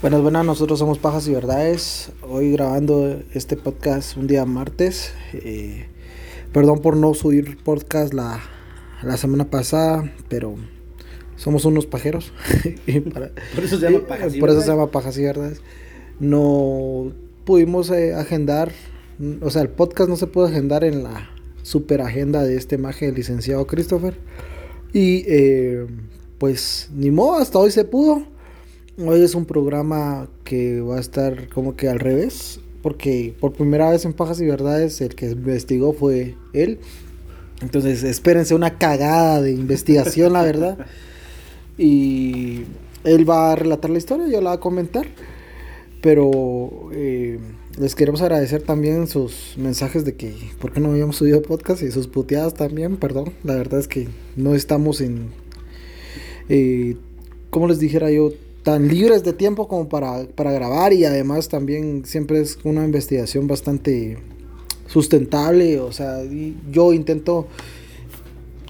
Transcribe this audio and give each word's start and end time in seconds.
Buenas, 0.00 0.22
buenas, 0.22 0.44
nosotros 0.46 0.78
somos 0.78 0.98
Pajas 0.98 1.26
y 1.26 1.32
Verdades. 1.34 2.10
Hoy 2.22 2.52
grabando 2.52 3.20
este 3.34 3.56
podcast 3.56 4.16
un 4.16 4.26
día 4.28 4.44
martes. 4.44 5.12
Eh, 5.32 5.86
perdón 6.52 6.80
por 6.80 6.96
no 6.96 7.14
subir 7.14 7.58
podcast 7.64 8.14
la, 8.14 8.40
la 9.02 9.16
semana 9.16 9.50
pasada, 9.50 10.12
pero 10.28 10.54
somos 11.36 11.64
unos 11.64 11.86
pajeros. 11.86 12.32
Y 12.86 13.00
para- 13.00 13.32
Por 13.54 13.64
eso 13.64 13.78
se 13.78 13.90
llama 13.90 14.06
Pajas 14.06 14.34
y 14.36 14.40
por 14.40 14.48
eso 14.50 14.58
Verdades. 14.58 14.64
se 14.64 14.70
llama 14.70 14.90
Pajas 14.90 15.18
y 15.18 15.22
Verdades. 15.24 15.62
No 16.20 17.12
pudimos 17.44 17.90
eh, 17.90 18.14
agendar, 18.14 18.70
o 19.40 19.50
sea, 19.50 19.62
el 19.62 19.68
podcast 19.68 20.08
no 20.08 20.16
se 20.16 20.26
pudo 20.28 20.46
agendar 20.46 20.84
en 20.84 21.02
la 21.02 21.28
super 21.62 22.02
agenda 22.02 22.44
de 22.44 22.56
este 22.56 22.78
maje, 22.78 23.08
el 23.08 23.14
licenciado 23.16 23.66
Christopher. 23.66 24.16
Y 24.92 25.24
eh, 25.26 25.86
pues 26.38 26.88
ni 26.94 27.10
modo, 27.10 27.38
hasta 27.38 27.58
hoy 27.58 27.72
se 27.72 27.84
pudo. 27.84 28.22
Hoy 29.00 29.22
es 29.22 29.36
un 29.36 29.44
programa 29.44 30.28
que 30.42 30.80
va 30.80 30.96
a 30.96 31.00
estar 31.00 31.48
como 31.50 31.76
que 31.76 31.88
al 31.88 32.00
revés, 32.00 32.58
porque 32.82 33.32
por 33.38 33.52
primera 33.52 33.88
vez 33.88 34.04
en 34.04 34.12
Pajas 34.12 34.40
y 34.40 34.46
Verdades 34.46 35.00
el 35.00 35.14
que 35.14 35.26
investigó 35.26 35.92
fue 35.92 36.34
él. 36.52 36.80
Entonces 37.62 38.02
espérense 38.02 38.56
una 38.56 38.76
cagada 38.76 39.40
de 39.40 39.52
investigación, 39.52 40.32
la 40.32 40.42
verdad. 40.42 40.78
Y 41.80 42.64
él 43.04 43.30
va 43.30 43.52
a 43.52 43.54
relatar 43.54 43.88
la 43.88 43.98
historia, 43.98 44.26
yo 44.26 44.40
la 44.40 44.50
voy 44.50 44.56
a 44.56 44.60
comentar. 44.60 45.06
Pero 46.02 46.90
eh, 46.92 47.38
les 47.78 47.94
queremos 47.94 48.20
agradecer 48.20 48.62
también 48.62 49.06
sus 49.06 49.54
mensajes 49.56 50.04
de 50.04 50.16
que 50.16 50.34
por 50.60 50.72
qué 50.72 50.80
no 50.80 50.90
habíamos 50.90 51.14
subido 51.14 51.40
podcast 51.40 51.84
y 51.84 51.92
sus 51.92 52.08
puteadas 52.08 52.54
también, 52.54 52.96
perdón. 52.96 53.32
La 53.44 53.54
verdad 53.54 53.78
es 53.78 53.86
que 53.86 54.08
no 54.34 54.56
estamos 54.56 55.00
en, 55.00 55.28
eh, 56.48 56.96
como 57.50 57.68
les 57.68 57.78
dijera 57.78 58.10
yo, 58.10 58.32
tan 58.68 58.86
libres 58.86 59.24
de 59.24 59.32
tiempo 59.32 59.66
como 59.66 59.88
para, 59.88 60.26
para 60.34 60.52
grabar 60.52 60.92
y 60.92 61.06
además 61.06 61.48
también 61.48 62.04
siempre 62.04 62.38
es 62.42 62.58
una 62.64 62.84
investigación 62.84 63.46
bastante 63.46 64.18
sustentable. 64.86 65.80
O 65.80 65.90
sea, 65.90 66.18
yo 66.70 66.92
intento 66.92 67.46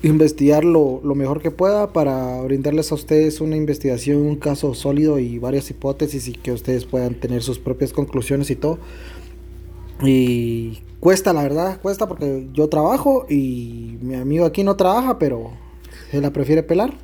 investigar 0.03 0.65
lo, 0.65 1.01
lo 1.03 1.17
mejor 1.17 1.43
que 1.43 1.51
pueda 1.51 1.93
para 1.93 2.41
brindarles 2.43 2.93
a 2.93 2.95
ustedes 2.95 3.41
una 3.41 3.57
investigación, 3.57 4.19
un 4.19 4.37
caso 4.37 4.73
sólido 4.73 5.19
y 5.19 5.41
varias 5.41 5.69
hipótesis 5.69 6.29
y 6.29 6.33
que 6.33 6.53
ustedes 6.53 6.85
puedan 6.85 7.17
tener 7.17 7.43
sus 7.43 7.59
propias 7.59 7.93
conclusiones 7.93 8.51
y 8.51 8.55
todo. 8.55 8.79
Y 10.05 10.79
cuesta, 11.01 11.33
la 11.33 11.43
verdad, 11.43 11.81
cuesta 11.83 12.07
porque 12.07 12.47
yo 12.53 12.69
trabajo 12.69 13.27
y 13.29 13.99
mi 14.01 14.15
amigo 14.15 14.47
aquí 14.47 14.63
no 14.63 14.77
trabaja, 14.77 15.19
pero 15.19 15.51
se 16.13 16.21
la 16.21 16.33
prefiere 16.33 16.63
pelar. 16.63 16.95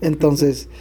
Entonces, 0.00 0.68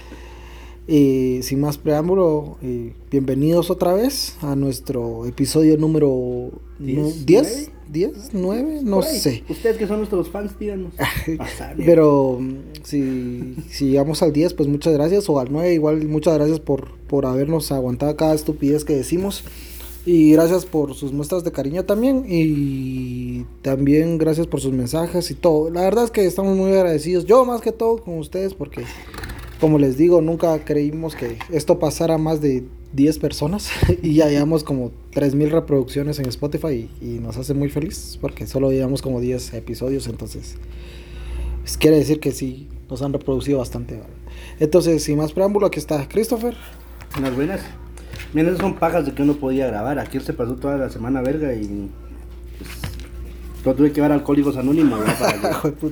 eh, 0.88 1.40
sin 1.44 1.62
más 1.62 1.78
preámbulo, 1.78 2.58
eh, 2.62 2.94
bienvenidos 3.10 3.70
otra 3.70 3.94
vez 3.94 4.38
a 4.42 4.56
nuestro 4.56 5.26
episodio 5.26 5.78
número 5.78 6.52
¿Diez? 6.80 7.26
10, 7.26 7.72
10, 7.90 8.30
9, 8.34 8.80
no 8.84 9.02
sé. 9.04 9.44
Ustedes 9.48 9.78
que 9.78 9.86
son 9.86 9.98
nuestros 9.98 10.30
fans, 10.30 10.58
díganos. 10.58 10.94
Pero 11.78 12.38
mm, 12.40 12.56
si, 12.84 13.56
si 13.70 13.90
llegamos 13.90 14.24
al 14.24 14.34
10, 14.34 14.56
pues 14.56 14.68
muchas 14.68 14.94
gracias. 14.94 15.30
O 15.30 15.40
al 15.40 15.52
9, 15.52 15.74
igual 15.74 16.08
muchas 16.08 16.34
gracias 16.34 16.60
por, 16.60 16.98
por 17.08 17.26
habernos 17.26 17.72
aguantado 17.72 18.16
cada 18.16 18.34
estupidez 18.34 18.84
que 18.84 18.96
decimos. 18.96 19.44
Y 20.04 20.32
gracias 20.32 20.66
por 20.66 20.96
sus 20.96 21.14
muestras 21.14 21.44
de 21.44 21.52
cariño 21.52 21.86
también. 21.86 22.26
Y 22.28 23.46
también 23.62 24.18
gracias 24.18 24.48
por 24.48 24.60
sus 24.60 24.74
mensajes 24.74 25.30
y 25.30 25.36
todo. 25.36 25.70
La 25.70 25.82
verdad 25.82 26.06
es 26.06 26.12
que 26.12 26.26
estamos 26.26 26.58
muy 26.58 26.72
agradecidos. 26.72 27.26
Yo 27.26 27.46
más 27.46 27.62
que 27.62 27.72
todo 27.72 27.98
con 27.98 28.18
ustedes 28.18 28.56
porque, 28.56 28.84
como 29.62 29.80
les 29.80 29.96
digo, 29.96 30.22
nunca 30.22 30.58
creímos 30.66 31.16
que 31.16 31.38
esto 31.52 31.80
pasara 31.80 32.16
a 32.16 32.18
más 32.18 32.42
de 32.42 32.66
10 32.94 33.20
personas. 33.20 33.70
y 34.02 34.16
ya 34.16 34.28
llevamos 34.28 34.66
como 34.66 34.92
3.000 35.14 35.50
reproducciones 35.50 36.20
en 36.20 36.26
Spotify. 36.26 36.90
Y, 37.00 37.06
y 37.16 37.20
nos 37.20 37.38
hace 37.38 37.54
muy 37.54 37.70
feliz 37.70 38.18
porque 38.20 38.46
solo 38.48 38.72
llevamos 38.72 39.02
como 39.02 39.22
10 39.22 39.54
episodios. 39.54 40.08
Entonces... 40.08 40.58
Pues 41.62 41.78
quiere 41.78 41.98
decir 41.98 42.20
que 42.20 42.32
sí, 42.32 42.68
nos 42.90 43.02
han 43.02 43.14
reproducido 43.14 43.60
bastante. 43.60 43.96
¿vale? 43.96 44.14
Entonces, 44.60 45.04
sin 45.04 45.18
más 45.18 45.32
preámbulo, 45.32 45.68
aquí 45.68 45.80
está 45.80 46.08
Christopher. 46.08 46.56
Unas 47.18 47.36
buenas. 47.36 47.62
Miren, 48.34 48.50
esas 48.50 48.62
son 48.62 48.76
pajas 48.76 49.06
de 49.06 49.14
que 49.14 49.22
uno 49.22 49.36
podía 49.36 49.68
grabar. 49.68 50.00
Aquí 50.00 50.20
se 50.20 50.34
pasó 50.34 50.56
toda 50.56 50.78
la 50.78 50.90
semana 50.90 51.22
verga 51.22 51.54
y. 51.54 51.90
Pues, 52.58 52.70
lo 53.64 53.76
tuve 53.76 53.90
que 53.90 53.96
llevar 53.96 54.12
a 54.12 54.16
Alcohólicos 54.16 54.58
Anónimos 54.58 55.00
para, 55.20 55.62
que, 55.62 55.92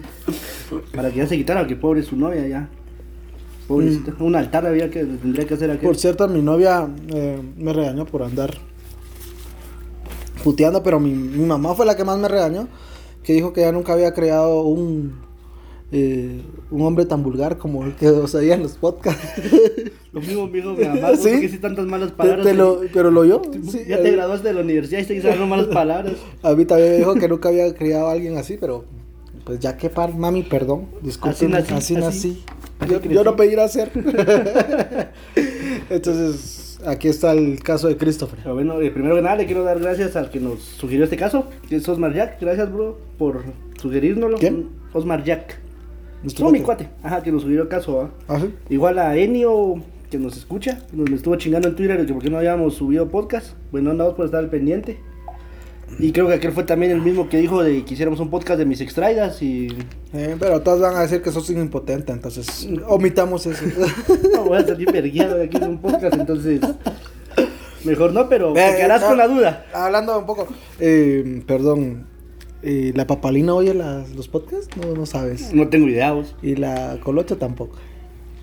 para 0.96 1.12
que 1.12 1.18
ya 1.18 1.28
se 1.28 1.38
quitara, 1.38 1.68
que 1.68 1.75
pobre 1.75 2.02
su 2.02 2.16
novia 2.16 2.47
ya. 2.47 2.69
Pobrecita. 3.69 4.13
Un 4.19 4.35
altar 4.35 4.66
había 4.66 4.90
que 4.90 5.06
tendría 5.06 5.46
que 5.47 5.53
hacer 5.53 5.69
aquí. 5.69 5.85
Por 5.85 5.96
cierto, 5.96 6.28
mi 6.28 6.41
novia 6.41 6.90
eh, 7.13 7.40
me 7.56 7.72
regañó 7.72 8.03
por 8.06 8.24
andar 8.24 8.57
puteando, 10.44 10.81
pero 10.84 11.00
mi, 11.00 11.12
mi 11.13 11.46
mamá 11.46 11.75
fue 11.75 11.85
la 11.85 11.96
que 11.96 12.03
más 12.03 12.18
me 12.18 12.28
regañó, 12.28 12.68
que 13.24 13.34
dijo 13.34 13.53
que 13.53 13.62
ella 13.62 13.72
nunca 13.72 13.94
había 13.94 14.13
creado 14.13 14.63
un, 14.63 15.13
eh, 15.91 16.41
un 16.72 16.81
hombre 16.81 17.06
tan 17.06 17.22
vulgar 17.24 17.58
como 17.58 17.85
el 17.85 17.94
que 17.96 18.08
os 18.09 18.34
oía 18.35 18.56
en 18.56 18.63
los 18.63 18.74
podcasts. 18.78 19.24
Lo 20.12 20.22
mismo 20.22 20.47
me 20.47 20.53
dijo 20.58 20.72
mi 20.74 20.85
mamá. 20.85 21.16
¿Sí? 21.16 21.40
Que 21.40 21.50
tantas 21.59 21.85
malas 21.85 22.12
palabras? 22.12 22.44
te 22.44 22.56
lo- 22.56 22.81
pero 22.91 23.12
lo 23.12 23.24
sí, 23.24 23.84
ya 23.88 24.02
te 24.02 24.09
graduaste 24.09 24.47
de 24.47 24.53
la 24.56 24.62
universidad 24.62 25.02
y 25.02 25.06
seguís 25.06 25.24
hablando 25.25 25.46
malas 25.46 25.68
palabras. 25.72 26.13
A 26.41 26.56
mí 26.56 26.66
también 26.66 26.90
me 26.94 26.97
dijo 26.97 27.13
que 27.13 27.28
nunca 27.28 27.50
había 27.50 27.72
criado 27.75 28.08
a 28.08 28.13
alguien 28.13 28.35
así, 28.35 28.58
pero 28.59 28.85
pues 29.44 29.59
ya 29.59 29.77
que 29.77 29.89
par, 29.89 30.13
mami, 30.16 30.44
perdón, 30.44 30.88
disculpen, 31.01 31.55
así 31.55 31.73
nací, 31.73 31.94
nací. 31.95 32.44
así- 32.79 32.89
Yo, 32.89 33.01
yo 33.01 33.23
no 33.23 33.35
pedí 33.35 33.55
nacer. 33.55 33.91
Entonces, 35.89 36.79
aquí 36.85 37.07
está 37.07 37.31
el 37.33 37.61
caso 37.61 37.88
de 37.88 37.97
Christopher. 37.97 38.39
Pero 38.44 38.55
bueno, 38.55 38.79
eh, 38.81 38.91
primero 38.91 39.16
que 39.16 39.22
nada 39.22 39.35
le 39.35 39.45
quiero 39.45 39.63
dar 39.63 39.79
gracias 39.79 40.16
al 40.16 40.29
que 40.29 40.39
nos 40.39 40.59
sugirió 40.61 41.03
este 41.03 41.17
caso, 41.17 41.45
que 41.67 41.75
es 41.78 41.88
Osmar 41.89 42.13
Jack. 42.13 42.39
Gracias, 42.39 42.72
bro, 42.72 42.97
por 43.17 43.44
sugerirnoslo. 43.81 44.38
¿Quién? 44.38 44.69
Osmar 44.94 45.23
Jack. 45.23 45.59
No, 46.39 46.51
mi 46.51 46.59
cuate. 46.61 46.89
Ajá, 47.01 47.23
que 47.23 47.31
nos 47.31 47.41
sugirió 47.44 47.63
el 47.63 47.69
caso, 47.69 48.01
¿ah? 48.01 48.09
Ah, 48.28 48.39
sí. 48.41 48.53
Igual 48.69 48.99
a 48.99 49.16
Enio, 49.16 49.75
que 50.11 50.17
nos 50.17 50.35
escucha, 50.38 50.79
nos 50.91 51.09
estuvo 51.11 51.35
chingando 51.38 51.69
en 51.69 51.75
Twitter 51.75 51.97
de 51.99 52.05
que 52.05 52.13
por 52.13 52.22
qué 52.22 52.29
no 52.29 52.38
habíamos 52.38 52.75
subido 52.75 53.07
podcast. 53.09 53.53
Bueno, 53.72 53.91
andamos 53.91 54.16
por 54.16 54.25
estar 54.25 54.39
al 54.41 54.49
pendiente. 54.49 54.99
Y 55.97 56.11
creo 56.11 56.27
que 56.27 56.35
aquel 56.35 56.51
fue 56.51 56.63
también 56.63 56.91
el 56.91 57.01
mismo 57.01 57.27
que 57.27 57.38
dijo 57.38 57.63
de 57.63 57.83
que 57.83 57.94
hiciéramos 57.94 58.19
un 58.19 58.29
podcast 58.29 58.59
de 58.59 58.66
mis 58.66 58.79
extraidas 58.81 59.41
y... 59.41 59.67
Eh, 60.13 60.35
pero 60.39 60.61
todos 60.61 60.79
van 60.79 60.95
a 60.95 61.01
decir 61.01 61.22
que 61.22 61.31
sos 61.31 61.50
impotente, 61.50 62.11
entonces 62.13 62.67
omitamos 62.88 63.45
eso. 63.45 63.63
No, 64.33 64.44
voy 64.45 64.57
a 64.59 64.66
salir 64.66 64.91
vergueado 64.91 65.35
de 65.38 65.45
aquí 65.45 65.59
de 65.59 65.66
un 65.67 65.79
podcast, 65.79 66.13
entonces... 66.16 66.61
Mejor 67.83 68.13
no, 68.13 68.28
pero 68.29 68.53
te 68.53 68.59
Eh, 68.66 68.75
quedarás 68.78 69.03
ah, 69.03 69.07
con 69.07 69.17
la 69.17 69.28
duda. 69.28 69.66
Hablando 69.73 70.19
un 70.19 70.25
poco, 70.25 70.47
eh, 70.79 71.41
perdón, 71.47 72.07
eh, 72.61 72.91
¿la 72.94 73.07
papalina 73.07 73.53
oye 73.53 73.73
las- 73.73 74.09
los 74.16 74.28
podcasts? 74.28 74.67
No, 74.78 74.94
no 74.94 75.05
sabes. 75.05 75.53
No 75.53 75.69
tengo 75.69 75.88
idea, 75.88 76.11
vos. 76.11 76.35
Y 76.41 76.55
la 76.57 76.97
colocha 77.01 77.38
tampoco. 77.38 77.78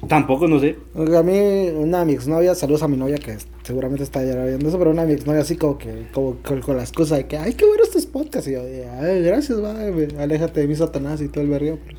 Tampoco, 0.08 0.46
no 0.46 0.60
sé. 0.60 0.76
A 0.94 1.22
mí, 1.22 1.68
una 1.74 2.00
de 2.00 2.06
mi 2.06 2.12
exnovia, 2.12 2.54
saludos 2.54 2.82
a 2.82 2.88
mi 2.88 2.96
novia 2.96 3.16
que 3.16 3.36
seguramente 3.62 4.04
está 4.04 4.24
ya 4.24 4.44
viendo 4.44 4.68
eso, 4.68 4.78
pero 4.78 4.90
una 4.90 5.02
de 5.02 5.08
mi 5.08 5.14
exnovia 5.14 5.40
así 5.40 5.56
como 5.56 5.78
que, 5.78 6.06
como, 6.12 6.36
con, 6.36 6.60
con 6.60 6.76
la 6.76 6.82
excusa 6.82 7.16
de 7.16 7.26
que, 7.26 7.36
ay, 7.36 7.54
qué 7.54 7.66
bueno 7.66 7.82
estos 7.82 8.06
podcasts. 8.06 8.48
Y 8.48 8.52
yo, 8.52 8.60
ay, 9.00 9.22
gracias, 9.22 9.62
va, 9.62 9.74
aléjate 10.22 10.60
de 10.60 10.68
mi 10.68 10.76
Satanás 10.76 11.20
y 11.20 11.28
todo 11.28 11.42
el 11.42 11.50
berrío. 11.50 11.78
Pero, 11.84 11.96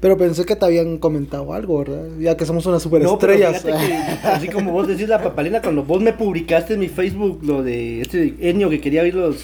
pero 0.00 0.18
pensé 0.18 0.44
que 0.44 0.54
te 0.54 0.64
habían 0.66 0.98
comentado 0.98 1.52
algo, 1.54 1.78
¿verdad? 1.78 2.08
Ya 2.20 2.36
que 2.36 2.44
somos 2.44 2.66
unas 2.66 2.84
No, 2.84 2.90
pero 2.90 3.08
superestrellas. 3.08 3.62
que, 3.64 4.28
así 4.28 4.48
como 4.48 4.70
vos 4.70 4.86
decís 4.86 5.08
la 5.08 5.22
papalina, 5.22 5.62
cuando 5.62 5.82
vos 5.82 6.02
me 6.02 6.12
publicaste 6.12 6.74
en 6.74 6.80
mi 6.80 6.88
Facebook 6.88 7.40
lo 7.42 7.62
de 7.62 8.02
este 8.02 8.34
Enio 8.38 8.68
que 8.68 8.80
quería 8.82 9.02
oír 9.02 9.14
los 9.14 9.36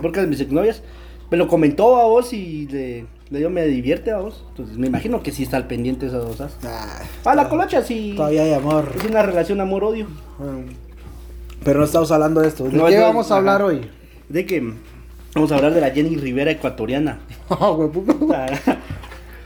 podcasts 0.00 0.22
de 0.22 0.26
mis 0.28 0.40
exnovias, 0.40 0.82
me 1.30 1.36
lo 1.36 1.46
comentó 1.46 1.96
a 1.96 2.06
vos 2.06 2.32
y 2.32 2.66
le, 2.68 3.04
le 3.30 3.38
dio 3.38 3.50
me 3.50 3.64
divierte 3.66 4.10
a 4.10 4.18
vos. 4.18 4.44
Entonces 4.50 4.76
me 4.76 4.86
imagino 4.88 5.22
que 5.22 5.32
sí 5.32 5.42
está 5.44 5.56
al 5.56 5.66
pendiente 5.66 6.06
esas 6.06 6.22
dos. 6.24 6.36
¿sabes? 6.36 6.54
Ah, 6.64 7.00
Ah, 7.24 7.34
la 7.34 7.48
colocha 7.48 7.82
sí. 7.82 8.14
todavía 8.16 8.42
hay 8.42 8.52
amor. 8.54 8.92
Es 8.96 9.04
una 9.04 9.22
relación 9.22 9.60
amor-odio. 9.60 10.06
Bueno, 10.38 10.64
Pero 11.64 11.78
no 11.80 11.84
estamos 11.84 12.10
hablando 12.10 12.40
de 12.40 12.48
esto. 12.48 12.64
¿De 12.64 12.72
No, 12.76 12.86
qué 12.86 12.98
vamos 12.98 13.30
a 13.30 13.34
ajá. 13.34 13.38
hablar 13.38 13.62
hoy? 13.62 13.80
De 14.28 14.46
que 14.46 14.72
vamos 15.34 15.52
a 15.52 15.56
hablar 15.56 15.74
de 15.74 15.80
la 15.80 15.90
Jenny 15.90 16.16
Rivera 16.16 16.50
ecuatoriana. 16.50 17.20
Ah, 17.50 17.70
güey, 17.70 17.88
puta. 17.90 18.46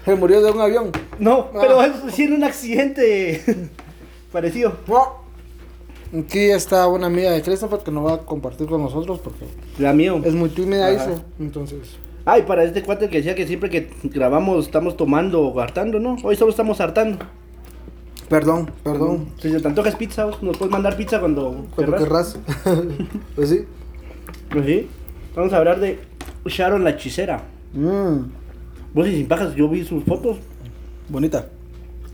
Se 0.04 0.14
murió 0.14 0.42
de 0.42 0.50
un 0.50 0.60
avión. 0.60 0.90
no, 1.18 1.48
Ah. 1.54 1.58
pero 1.60 1.82
es 1.82 1.92
sí 2.14 2.24
en 2.24 2.34
un 2.34 2.44
accidente 2.44 3.42
parecido. 4.32 4.76
Aquí 6.18 6.38
está 6.50 6.86
una 6.86 7.06
amiga 7.08 7.30
de 7.32 7.42
Christopher 7.42 7.80
que 7.80 7.90
nos 7.90 8.04
va 8.06 8.14
a 8.14 8.18
compartir 8.18 8.66
con 8.68 8.82
nosotros 8.82 9.18
porque 9.18 9.46
La 9.78 9.92
mío. 9.92 10.20
es 10.24 10.34
muy 10.34 10.48
tímida, 10.50 10.90
dice. 10.90 11.16
Entonces, 11.40 11.96
Ay, 12.26 12.42
para 12.42 12.64
este 12.64 12.82
cuate 12.82 13.08
que 13.08 13.18
decía 13.18 13.34
que 13.34 13.46
siempre 13.46 13.68
que 13.68 13.90
grabamos 14.04 14.64
estamos 14.66 14.96
tomando 14.96 15.42
o 15.42 15.60
hartando, 15.60 16.00
¿no? 16.00 16.16
Hoy 16.22 16.36
solo 16.36 16.50
estamos 16.50 16.80
hartando. 16.80 17.18
perdón, 18.28 18.70
perdón. 18.82 19.26
Si 19.40 19.50
se 19.50 19.60
te 19.60 19.68
antojas 19.68 19.96
pizza, 19.96 20.24
vos 20.24 20.42
nos 20.42 20.56
puedes 20.56 20.72
mandar 20.72 20.96
pizza 20.96 21.20
cuando 21.20 21.66
Cuando 21.74 21.96
querrás. 21.96 22.38
pues 23.36 23.50
sí. 23.50 23.64
Pues 24.50 24.66
sí. 24.66 24.88
Vamos 25.36 25.52
a 25.52 25.58
hablar 25.58 25.80
de 25.80 25.98
Sharon 26.46 26.84
la 26.84 26.90
hechicera. 26.90 27.42
Mm, 27.74 28.18
Vos 28.94 29.08
y 29.08 29.16
sin 29.16 29.26
pajas, 29.26 29.54
yo 29.56 29.68
vi 29.68 29.84
sus 29.84 30.04
fotos. 30.04 30.38
bonita. 31.08 31.46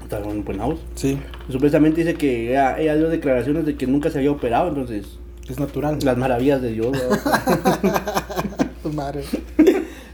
Está 0.02 0.20
house. 0.58 0.80
Sí, 0.96 1.18
Supuestamente 1.48 2.00
dice 2.00 2.14
que 2.14 2.50
ella, 2.50 2.80
ella 2.80 2.96
dio 2.96 3.08
declaraciones 3.08 3.64
de 3.64 3.76
que 3.76 3.86
nunca 3.86 4.10
se 4.10 4.18
había 4.18 4.32
operado, 4.32 4.68
entonces 4.68 5.06
es 5.48 5.60
natural. 5.60 5.98
las 6.02 6.16
maravillas 6.16 6.60
de 6.62 6.72
Dios. 6.72 6.90
¿verdad? 6.90 8.56
Tu 8.82 8.90
madre. 8.92 9.22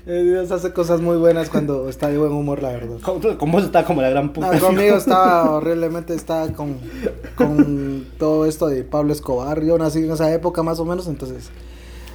Eh, 0.08 0.22
Dios 0.22 0.52
hace 0.52 0.72
cosas 0.72 1.00
muy 1.00 1.16
buenas 1.16 1.50
cuando 1.50 1.88
está 1.88 2.08
de 2.08 2.16
buen 2.16 2.30
humor, 2.30 2.62
la 2.62 2.70
verdad. 2.70 2.98
¿Cómo, 3.02 3.20
cómo 3.36 3.58
está 3.58 3.84
como 3.84 4.02
la 4.02 4.10
gran 4.10 4.32
puta? 4.32 4.52
No, 4.52 4.60
conmigo 4.60 4.96
estaba 4.96 5.50
horriblemente, 5.56 6.14
estaba 6.14 6.46
con, 6.52 6.76
con 7.34 8.06
todo 8.16 8.46
esto 8.46 8.68
de 8.68 8.84
Pablo 8.84 9.12
Escobar. 9.12 9.64
Yo 9.64 9.76
nací 9.78 9.98
en 9.98 10.12
esa 10.12 10.32
época 10.32 10.62
más 10.62 10.78
o 10.78 10.84
menos, 10.84 11.08
entonces 11.08 11.50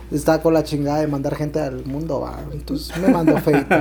estaba 0.09 0.41
con 0.41 0.53
la 0.53 0.63
chingada 0.63 1.01
de 1.01 1.07
mandar 1.07 1.35
gente 1.35 1.59
al 1.59 1.83
mundo, 1.83 2.21
va. 2.21 2.39
Entonces 2.53 2.97
me 2.97 3.09
mandó 3.09 3.38
feito. 3.38 3.67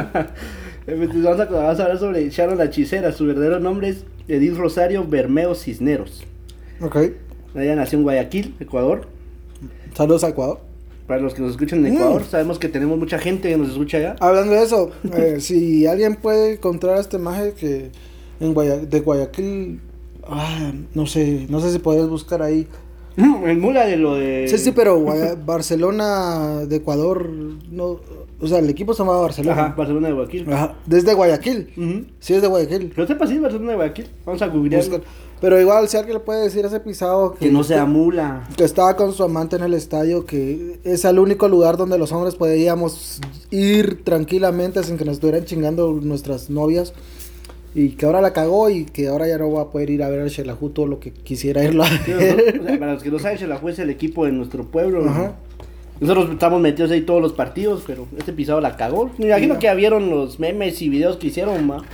Entonces, 0.86 1.22
Vamos 1.22 1.40
a, 1.40 1.44
vamos 1.44 1.78
a 1.78 1.82
hablar 1.84 1.98
sobre 1.98 2.28
Sharon 2.30 2.58
la 2.58 2.64
hechicera. 2.64 3.12
Su 3.12 3.26
verdadero 3.26 3.60
nombre 3.60 3.90
es 3.90 4.04
Edith 4.26 4.56
Rosario 4.56 5.06
Bermeo 5.06 5.54
Cisneros. 5.54 6.24
Ok. 6.80 6.96
Ella 7.54 7.76
nació 7.76 7.98
en 7.98 8.04
Guayaquil, 8.04 8.56
Ecuador. 8.58 9.06
Saludos 9.94 10.24
a 10.24 10.30
Ecuador. 10.30 10.69
Para 11.10 11.22
los 11.22 11.34
que 11.34 11.42
nos 11.42 11.50
escuchan 11.50 11.84
en 11.84 11.94
Ecuador, 11.94 12.22
sabemos 12.22 12.60
que 12.60 12.68
tenemos 12.68 12.96
mucha 12.96 13.18
gente 13.18 13.48
que 13.48 13.56
nos 13.56 13.70
escucha 13.70 13.96
allá. 13.98 14.14
Hablando 14.20 14.52
de 14.52 14.62
eso, 14.62 14.90
eh, 15.12 15.36
si 15.40 15.84
alguien 15.84 16.14
puede 16.14 16.52
encontrar 16.52 17.00
este 17.00 17.18
maje 17.18 17.52
que 17.54 17.90
en 18.38 18.54
Guaya- 18.54 18.76
de 18.78 19.00
Guayaquil, 19.00 19.80
ah, 20.28 20.70
no 20.94 21.06
sé, 21.06 21.46
no 21.48 21.58
sé 21.60 21.72
si 21.72 21.80
puedes 21.80 22.06
buscar 22.08 22.42
ahí. 22.42 22.68
El 23.16 23.58
mula 23.58 23.86
de 23.86 23.96
lo 23.96 24.14
de. 24.14 24.46
Sí, 24.46 24.56
sí, 24.56 24.70
pero 24.70 25.00
Guaya- 25.00 25.34
Barcelona 25.44 26.64
de 26.68 26.76
Ecuador, 26.76 27.28
no, 27.28 27.98
o 28.40 28.46
sea, 28.46 28.60
el 28.60 28.70
equipo 28.70 28.94
se 28.94 29.02
llama 29.02 29.18
Barcelona. 29.18 29.60
Ajá, 29.64 29.74
Barcelona 29.76 30.06
de 30.08 30.14
Guayaquil. 30.14 30.52
Ajá, 30.52 30.74
Desde 30.86 31.12
Guayaquil. 31.14 32.10
Sí, 32.20 32.34
es 32.34 32.40
de 32.40 32.46
Guayaquil. 32.46 32.92
Pero 32.94 33.08
sepa, 33.08 33.26
sí, 33.26 33.36
Barcelona 33.40 33.70
de 33.72 33.76
Guayaquil. 33.76 34.06
Vamos 34.24 34.40
a 34.42 34.46
googlear. 34.46 34.80
Pero 35.40 35.60
igual, 35.60 35.88
si 35.88 35.96
alguien 35.96 36.14
le 36.14 36.20
puede 36.20 36.42
decir 36.42 36.64
a 36.64 36.68
ese 36.68 36.80
pisado 36.80 37.34
Que 37.34 37.50
no 37.50 37.64
sea 37.64 37.86
mula. 37.86 38.46
que 38.56 38.64
estaba 38.64 38.94
con 38.96 39.12
su 39.14 39.22
amante 39.24 39.56
en 39.56 39.62
el 39.62 39.72
estadio, 39.74 40.26
que 40.26 40.78
es 40.84 41.04
el 41.04 41.18
único 41.18 41.48
lugar 41.48 41.76
donde 41.78 41.96
los 41.98 42.12
hombres 42.12 42.34
podíamos 42.34 43.20
ir 43.50 44.04
tranquilamente 44.04 44.82
sin 44.84 44.98
que 44.98 45.04
nos 45.04 45.14
estuvieran 45.14 45.44
chingando 45.46 45.92
nuestras 45.92 46.50
novias. 46.50 46.92
Y 47.74 47.90
que 47.90 48.04
ahora 48.04 48.20
la 48.20 48.32
cagó 48.32 48.68
y 48.68 48.84
que 48.84 49.06
ahora 49.08 49.28
ya 49.28 49.38
no 49.38 49.50
va 49.52 49.62
a 49.62 49.70
poder 49.70 49.90
ir 49.90 50.02
a 50.02 50.08
ver 50.10 50.20
al 50.20 50.28
Shelahu 50.28 50.70
todo 50.70 50.86
lo 50.88 50.98
que 50.98 51.12
quisiera 51.12 51.62
irlo 51.64 51.84
a 51.84 51.86
Sí, 51.88 52.12
ver. 52.12 52.36
nosotros- 52.36 52.60
o 52.62 52.64
sea, 52.68 52.78
para 52.80 52.92
los 52.94 53.02
que 53.04 53.10
no 53.10 53.18
saben, 53.20 53.38
Xelajú 53.38 53.68
es 53.68 53.78
el 53.78 53.90
equipo 53.90 54.24
de 54.26 54.32
nuestro 54.32 54.64
pueblo. 54.64 55.08
Ajá. 55.08 55.36
Nosotros 56.00 56.30
estamos 56.32 56.60
metidos 56.60 56.90
ahí 56.90 57.02
todos 57.02 57.22
los 57.22 57.32
partidos, 57.32 57.84
pero 57.86 58.06
este 58.18 58.32
pisado 58.32 58.60
la 58.60 58.76
cagó. 58.76 59.10
Me 59.18 59.26
imagino 59.28 59.54
Sí, 59.54 59.60
que 59.60 59.64
ya 59.66 59.74
vieron 59.74 60.10
los 60.10 60.40
memes 60.40 60.82
y 60.82 60.88
videos 60.88 61.16
que 61.18 61.28
hicieron, 61.28 61.64
ma. 61.66 61.84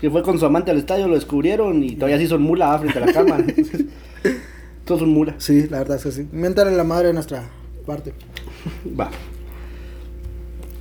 Que 0.00 0.10
fue 0.10 0.22
con 0.22 0.38
su 0.38 0.46
amante 0.46 0.70
al 0.70 0.78
estadio, 0.78 1.08
lo 1.08 1.14
descubrieron 1.14 1.82
y 1.82 1.94
todavía 1.94 2.18
sí 2.18 2.26
son 2.26 2.42
mula 2.42 2.72
ah, 2.72 2.78
frente 2.78 2.98
a 2.98 3.06
la 3.06 3.12
cámara. 3.12 3.44
Todos 4.84 5.00
son 5.00 5.10
mula. 5.10 5.34
Sí, 5.38 5.68
la 5.68 5.78
verdad 5.78 5.98
es 5.98 6.04
que 6.04 6.12
sí. 6.12 6.28
Mientras 6.32 6.72
la 6.72 6.84
madre 6.84 7.08
de 7.08 7.14
nuestra 7.14 7.48
parte. 7.86 8.12
Va. 8.98 9.10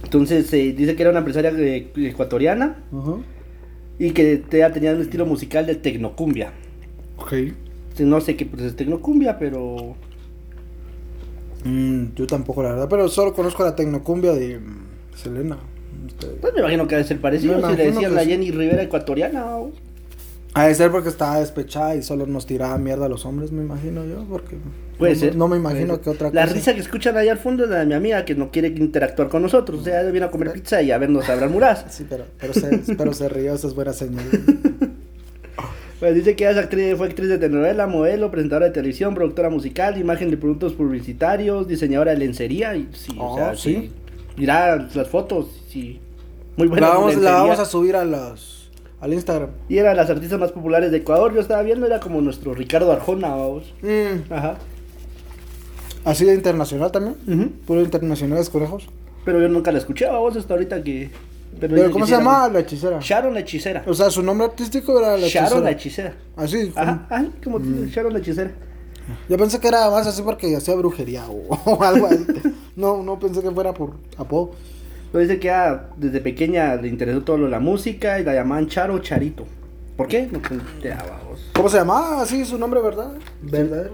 Entonces 0.04 0.51
eh, 0.54 0.74
dice 0.75 0.95
que 0.95 1.01
era 1.01 1.12
una 1.12 1.19
empresaria 1.19 1.51
eh, 1.51 1.92
ecuatoriana 1.95 2.83
y 4.00 4.12
que 4.12 4.38
tenía 4.38 4.94
un 4.94 5.01
estilo 5.01 5.25
musical 5.25 5.66
de 5.66 5.75
tecnocumbia. 5.75 6.54
Ok. 7.18 7.33
No 8.00 8.21
sé 8.21 8.38
qué 8.38 8.45
pues, 8.45 8.62
es 8.62 8.75
tecnocumbia, 8.77 9.38
pero 9.38 9.98
Mm, 11.63 12.16
yo 12.16 12.27
tampoco, 12.27 12.63
la 12.63 12.69
verdad. 12.71 12.88
Pero 12.89 13.07
solo 13.10 13.33
conozco 13.33 13.63
la 13.63 13.75
tecnocumbia 13.75 14.33
de 14.33 14.60
mm, 14.60 15.16
Selena. 15.16 15.57
Pues 16.41 16.53
me 16.53 16.59
imagino 16.59 16.88
que 16.88 16.95
debe 16.95 17.07
ser 17.07 17.19
parecido. 17.19 17.57
Me 17.59 17.69
Si 17.71 17.77
le 17.77 17.91
decían 17.91 18.15
la. 18.15 18.25
Jenny 18.25 18.51
Rivera 18.51 18.81
ecuatoriana. 18.83 19.57
¿o? 19.57 19.71
Ha 20.53 20.68
de 20.68 20.75
ser 20.75 20.91
porque 20.91 21.09
estaba 21.09 21.39
despechada 21.39 21.95
y 21.95 22.01
solo 22.01 22.25
nos 22.25 22.45
tiraba 22.45 22.77
mierda 22.77 23.06
a 23.06 23.09
los 23.09 23.25
hombres, 23.25 23.51
me 23.51 23.63
imagino 23.63 24.03
yo. 24.06 24.25
Porque 24.30 24.57
Puede 24.97 25.13
no, 25.13 25.19
ser. 25.19 25.36
No 25.36 25.47
me 25.47 25.57
imagino 25.57 26.01
que 26.01 26.09
otra 26.09 26.30
La 26.33 26.41
cosa. 26.44 26.53
risa 26.53 26.74
que 26.74 26.80
escuchan 26.81 27.15
allá 27.18 27.31
al 27.33 27.38
fondo 27.38 27.63
es 27.65 27.69
la 27.69 27.80
de 27.80 27.86
mi 27.86 27.94
amiga 27.94 28.25
que 28.25 28.36
no 28.36 28.51
quiere 28.51 28.69
interactuar 28.69 29.30
con 29.30 29.41
nosotros. 29.44 29.81
O 29.81 29.83
sea, 29.83 30.01
ella 30.01 30.12
viene 30.12 30.25
a 30.25 30.31
comer 30.31 30.51
pizza 30.51 30.81
y 30.81 30.91
a 30.91 30.97
vernos 30.97 31.30
hablar 31.30 31.50
muras. 31.50 31.86
Sí, 31.89 32.06
pero, 32.09 32.25
pero, 32.39 32.53
se, 32.53 32.95
pero 32.97 33.13
se 33.13 33.30
rió, 33.30 33.53
eso 33.53 33.68
es 33.68 33.75
buena 33.75 33.94
señal. 33.94 34.25
Pues 36.00 36.15
dice 36.15 36.33
que 36.38 36.45
ella 36.45 36.51
es 36.51 36.57
actriz, 36.57 36.95
fue 36.95 37.07
actriz 37.07 37.27
de 37.27 37.38
telenovela, 37.38 37.85
modelo, 37.85 38.31
presentadora 38.31 38.68
de 38.68 38.71
televisión, 38.71 39.13
productora 39.15 39.50
musical, 39.50 39.97
imagen 40.00 40.31
de 40.31 40.38
productos 40.38 40.71
publicitarios, 40.71 41.68
diseñadora 41.68 42.12
de 42.12 42.19
lencería. 42.19 42.74
Y, 42.77 42.88
sí, 42.94 43.13
o 43.19 43.33
Oh, 43.33 43.35
sea, 43.35 43.53
sí. 43.56 43.92
Mirá 44.37 44.75
las 44.93 45.07
fotos, 45.09 45.47
sí. 45.69 45.99
Muy 46.57 46.67
buena 46.67 46.87
la, 46.89 46.93
vamos, 46.95 47.15
la 47.17 47.31
vamos 47.33 47.59
a 47.59 47.65
subir 47.65 47.95
a 47.95 48.03
los, 48.05 48.69
al 49.01 49.13
Instagram. 49.13 49.49
Y 49.69 49.77
era 49.77 49.89
de 49.89 49.95
las 49.95 50.09
artistas 50.09 50.39
más 50.39 50.51
populares 50.51 50.91
de 50.91 50.97
Ecuador. 50.97 51.33
Yo 51.33 51.41
estaba 51.41 51.61
viendo, 51.61 51.85
era 51.85 51.99
como 51.99 52.21
nuestro 52.21 52.53
Ricardo 52.53 52.91
Arjona, 52.91 53.29
vamos. 53.29 53.73
Mm, 53.81 54.31
Ajá. 54.33 54.57
así 56.05 56.25
de 56.25 56.33
internacional 56.33 56.91
también. 56.91 57.15
Ujú. 57.27 57.49
Puro 57.65 57.81
internacionales 57.81 58.49
conejos. 58.49 58.87
Pero 59.25 59.41
yo 59.41 59.49
nunca 59.49 59.71
la 59.71 59.77
escuché, 59.79 60.05
vamos, 60.07 60.35
hasta 60.35 60.53
ahorita 60.53 60.83
que. 60.83 61.11
Pero, 61.59 61.75
dice 61.75 61.89
¿cómo 61.89 62.05
se 62.05 62.09
sí 62.09 62.13
era 62.13 62.23
llama 62.23 62.43
muy- 62.45 62.53
la 62.53 62.59
hechicera? 62.59 62.99
Sharon 63.01 63.33
la 63.33 63.39
hechicera. 63.41 63.83
O 63.87 63.93
sea, 63.93 64.09
su 64.11 64.21
nombre 64.23 64.47
artístico 64.47 64.99
era 64.99 65.17
la 65.17 65.27
Sharon 65.27 65.63
la 65.63 65.71
hechicera. 65.71 66.09
hechicera. 66.09 66.63
Así. 66.63 66.71
Ajá, 66.75 67.07
como- 67.09 67.15
ajá, 67.15 67.27
como 67.43 67.85
Sharon 67.87 68.13
la 68.13 68.19
hechicera. 68.19 68.51
Yo 69.27 69.38
pensé 69.38 69.59
que 69.59 69.67
era 69.67 69.89
más 69.89 70.07
así 70.07 70.21
porque 70.21 70.56
hacía 70.56 70.75
brujería 70.75 71.25
o, 71.29 71.57
o 71.65 71.83
algo 71.83 72.07
así. 72.07 72.25
No, 72.75 73.03
no 73.03 73.19
pensé 73.19 73.41
que 73.41 73.51
fuera 73.51 73.73
por 73.73 73.94
apodo. 74.17 74.51
Pero 75.11 75.21
dice 75.21 75.39
que 75.39 75.50
ah, 75.50 75.89
desde 75.97 76.21
pequeña 76.21 76.75
le 76.75 76.88
interesó 76.88 77.21
todo 77.23 77.38
lo 77.38 77.45
de 77.45 77.51
la 77.51 77.59
música 77.59 78.19
y 78.19 78.23
la 78.23 78.33
llamaban 78.33 78.67
Charo 78.67 79.00
Charito. 79.00 79.45
¿Por 79.97 80.07
qué? 80.07 80.29
No 80.31 80.39
te. 80.39 80.95
¿Cómo 81.53 81.67
se 81.67 81.77
llamaba? 81.77 82.21
Así 82.21 82.45
su 82.45 82.57
nombre, 82.57 82.81
¿verdad? 82.81 83.11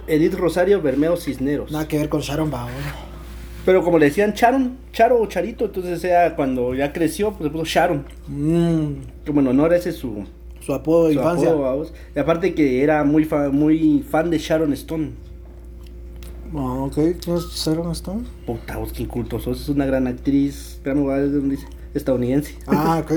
Edith 0.08 0.36
Rosario 0.36 0.82
Bermeo 0.82 1.18
Cisneros. 1.18 1.72
Nada 1.72 1.88
que 1.88 1.98
ver 1.98 2.10
con 2.10 2.22
Sharon 2.22 2.52
Bao. 2.52 2.68
Pero 3.66 3.84
como 3.84 3.98
le 3.98 4.06
decían 4.06 4.34
Charon, 4.36 4.78
Charo 4.94 5.20
o 5.20 5.26
Charito, 5.26 5.66
entonces 5.66 6.04
ella 6.04 6.36
cuando 6.36 6.76
ya 6.76 6.94
creció, 6.94 7.32
pues 7.32 7.46
se 7.46 7.50
puso 7.50 7.66
Sharon. 7.66 8.06
Mm, 8.28 9.26
Como 9.26 9.42
en 9.42 9.48
honor 9.48 9.74
a 9.74 9.78
ese 9.78 9.92
su, 9.92 10.26
su 10.66 10.74
apodo 10.74 11.08
de 11.08 11.14
su 11.14 11.20
infancia. 11.20 11.50
apodo, 11.50 11.62
vamos. 11.64 11.94
Y 12.16 12.20
aparte 12.20 12.54
que 12.56 12.82
era 12.84 13.04
muy, 13.04 13.26
fa- 13.26 13.50
muy 13.50 14.04
fan 14.10 14.30
de 14.30 14.38
Sharon 14.40 14.74
Stone. 14.74 15.12
Ah, 16.54 16.84
ok. 16.86 16.94
¿Quién 16.94 17.38
es 17.38 17.46
Sharon 17.54 17.92
Stone? 17.92 18.24
Puta, 18.46 18.78
vos 18.78 18.94
qué 18.94 19.04
inculto 19.04 19.40
sos. 19.40 19.62
Es 19.62 19.70
una 19.70 19.86
gran 19.86 20.08
actriz. 20.08 20.80
Ver 20.84 20.96
dónde 20.96 21.56
dice. 21.56 21.68
Estadounidense. 21.94 22.56
Ah, 22.68 23.02
ok. 23.04 23.12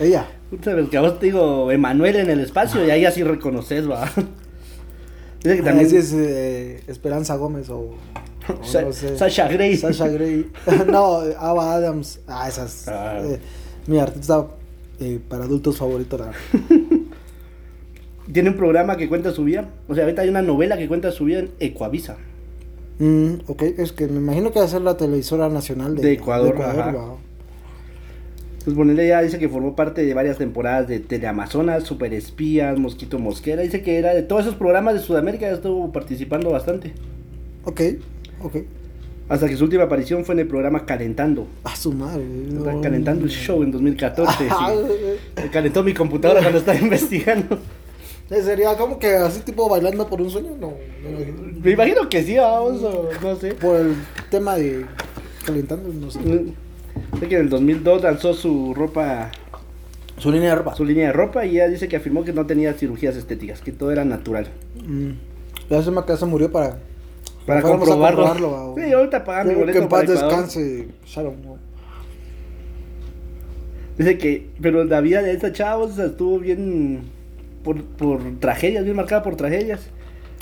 Ella. 0.00 0.26
Puta, 0.50 0.64
pero 0.74 0.88
que 0.90 0.96
a 0.96 1.00
vos 1.00 1.18
te 1.18 1.26
digo 1.26 1.70
Emanuel 1.70 2.16
en 2.16 2.30
el 2.30 2.40
espacio 2.40 2.84
y 2.86 2.90
ahí 2.90 3.04
así 3.04 3.22
reconoces, 3.22 3.88
va. 3.90 4.04
Dice 4.06 5.56
que 5.56 5.62
También 5.62 5.86
también 5.88 5.96
es 5.96 6.12
eh, 6.12 6.82
Esperanza 6.86 7.36
Gómez 7.36 7.68
o. 7.70 7.78
o 8.60 8.64
Sa- 8.64 8.82
no 8.82 8.92
sé. 8.92 9.16
Sasha 9.18 9.48
Grey. 9.48 9.76
Sasha 9.76 10.08
Grey. 10.08 10.50
no, 10.90 11.16
Ava 11.38 11.74
Adams. 11.74 12.20
Ah, 12.28 12.48
esas. 12.48 12.86
Ah. 12.88 13.18
eh, 13.22 13.38
mi 13.86 13.98
artista 13.98 14.46
eh, 15.02 15.20
para 15.28 15.44
adultos 15.44 15.76
favorito. 15.76 16.16
La... 16.16 16.32
Tiene 18.32 18.50
un 18.50 18.56
programa 18.56 18.96
que 18.96 19.08
cuenta 19.08 19.32
su 19.32 19.44
vida. 19.44 19.68
O 19.88 19.94
sea, 19.94 20.04
ahorita 20.04 20.22
hay 20.22 20.28
una 20.28 20.42
novela 20.42 20.78
que 20.78 20.88
cuenta 20.88 21.10
su 21.10 21.24
vida 21.24 21.40
en 21.40 21.50
Ecuavisa. 21.60 22.16
Mm, 22.98 23.34
ok, 23.46 23.62
es 23.78 23.92
que 23.92 24.06
me 24.06 24.18
imagino 24.18 24.52
que 24.52 24.60
va 24.60 24.64
a 24.64 24.68
ser 24.68 24.82
la 24.82 24.96
televisora 24.96 25.48
nacional 25.48 25.96
de, 25.96 26.02
De 26.02 26.12
Ecuador, 26.12 26.56
ajá. 26.62 26.92
va. 26.92 27.16
Pues 28.64 28.76
Bonilla 28.76 29.02
ya 29.02 29.22
dice 29.22 29.40
que 29.40 29.48
formó 29.48 29.74
parte 29.74 30.04
de 30.04 30.14
varias 30.14 30.38
temporadas 30.38 30.86
de 30.86 31.00
Teleamazonas, 31.00 31.82
Super 31.82 32.14
Espías, 32.14 32.78
Mosquito 32.78 33.18
Mosquera. 33.18 33.62
Dice 33.62 33.82
que 33.82 33.98
era 33.98 34.14
de 34.14 34.22
todos 34.22 34.42
esos 34.42 34.54
programas 34.54 34.94
de 34.94 35.00
Sudamérica, 35.00 35.46
ya 35.46 35.54
estuvo 35.54 35.90
participando 35.90 36.50
bastante. 36.50 36.92
Ok, 37.64 37.80
ok. 38.40 38.56
Hasta 39.32 39.48
que 39.48 39.56
su 39.56 39.64
última 39.64 39.84
aparición 39.84 40.24
fue 40.26 40.34
en 40.34 40.40
el 40.40 40.46
programa 40.46 40.84
Calentando. 40.84 41.46
A 41.64 41.74
su 41.74 41.90
madre. 41.92 42.22
no. 42.22 42.82
Calentando 42.82 43.24
el 43.24 43.30
show 43.30 43.62
en 43.62 43.70
2014. 43.72 44.46
Ajá, 44.50 44.72
sí. 44.72 45.40
Me 45.42 45.50
calentó 45.50 45.82
mi 45.82 45.94
computadora 45.94 46.40
cuando 46.40 46.58
estaba 46.58 46.78
investigando. 46.82 47.58
Sería 48.28 48.76
como 48.76 48.98
que 48.98 49.08
así 49.14 49.40
tipo 49.40 49.68
bailando 49.70 50.06
por 50.06 50.20
un 50.20 50.28
sueño, 50.30 50.50
no. 50.60 50.72
me 51.02 51.10
imagino. 51.10 51.60
Me 51.62 51.70
imagino 51.70 52.08
que 52.10 52.22
sí, 52.22 52.36
vamos, 52.36 52.82
o 52.82 53.08
no 53.22 53.36
sé. 53.36 53.54
Por 53.54 53.76
el 53.80 53.94
tema 54.30 54.56
de 54.56 54.84
calentando, 55.46 55.88
no 55.92 56.10
sé. 56.10 56.20
Sé 57.18 57.28
que 57.28 57.34
en 57.36 57.40
el 57.42 57.48
2002 57.48 58.02
lanzó 58.02 58.34
su 58.34 58.74
ropa, 58.74 59.30
Su 60.18 60.30
línea 60.30 60.50
de 60.50 60.56
ropa. 60.56 60.74
su 60.74 60.84
línea 60.84 61.06
de 61.06 61.12
ropa 61.14 61.46
y 61.46 61.52
ella 61.56 61.68
dice 61.68 61.88
que 61.88 61.96
afirmó 61.96 62.22
que 62.22 62.34
no 62.34 62.44
tenía 62.46 62.74
cirugías 62.74 63.16
estéticas, 63.16 63.62
que 63.62 63.72
todo 63.72 63.90
era 63.92 64.04
natural. 64.04 64.48
Mm. 64.86 65.10
La 65.70 65.82
semana 65.82 66.06
que 66.06 66.16
se 66.18 66.26
murió 66.26 66.52
para. 66.52 66.78
Para 67.46 67.62
comprobarlo. 67.62 68.24
comprobarlo. 68.24 68.74
Sí, 68.76 68.92
ahorita 68.92 69.24
pagan 69.24 69.48
mi 69.48 69.54
Que 69.54 69.60
boleto 69.60 69.78
en 69.78 69.88
paz 69.88 70.04
para 70.04 70.12
descanse, 70.12 70.88
Sharon. 71.06 71.36
Dice 73.98 74.18
que, 74.18 74.50
pero 74.60 74.84
la 74.84 75.00
vida 75.00 75.22
de 75.22 75.32
esta 75.32 75.52
chava 75.52 75.82
o 75.82 75.88
sea, 75.90 76.06
estuvo 76.06 76.38
bien 76.38 77.02
por, 77.62 77.82
por 77.82 78.20
tragedias, 78.40 78.84
bien 78.84 78.96
marcada 78.96 79.22
por 79.22 79.36
tragedias. 79.36 79.80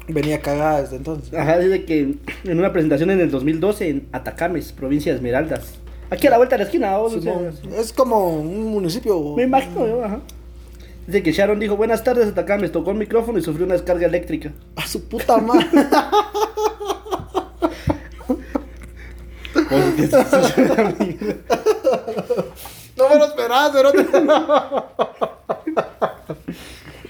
Venía 0.09 0.41
cagada 0.41 0.83
desde 0.83 0.97
entonces. 0.97 1.33
Ajá, 1.35 1.59
dice 1.59 1.85
que 1.85 2.15
en 2.45 2.59
una 2.59 2.73
presentación 2.73 3.11
en 3.11 3.21
el 3.21 3.31
2012 3.31 3.89
en 3.89 4.07
Atacames, 4.13 4.73
provincia 4.73 5.13
de 5.13 5.17
Esmeraldas. 5.17 5.75
Aquí 6.11 6.27
a 6.27 6.31
la 6.31 6.39
vuelta 6.39 6.57
de 6.57 6.65
la 6.65 6.65
esquina, 6.65 6.99
o 6.99 7.09
sea, 7.09 7.53
es 7.79 7.93
como 7.93 8.41
un 8.41 8.73
municipio. 8.73 9.37
me 9.37 9.45
imagino 9.45 9.87
yo, 9.87 10.05
ajá. 10.05 10.21
Dice 11.07 11.23
que 11.23 11.33
Sharon 11.33 11.59
dijo, 11.59 11.77
buenas 11.77 12.05
tardes, 12.05 12.33
me 12.61 12.69
tocó 12.69 12.91
el 12.91 12.97
micrófono 12.97 13.39
y 13.39 13.43
sufrió 13.43 13.65
una 13.65 13.75
descarga 13.75 14.07
eléctrica. 14.07 14.53
A 14.77 14.87
su 14.87 15.05
puta 15.09 15.39
madre. 15.39 15.67
no 22.97 23.09
me 23.09 23.17
lo 23.17 23.25
esperaba, 23.25 23.73
cerote. 23.73 24.07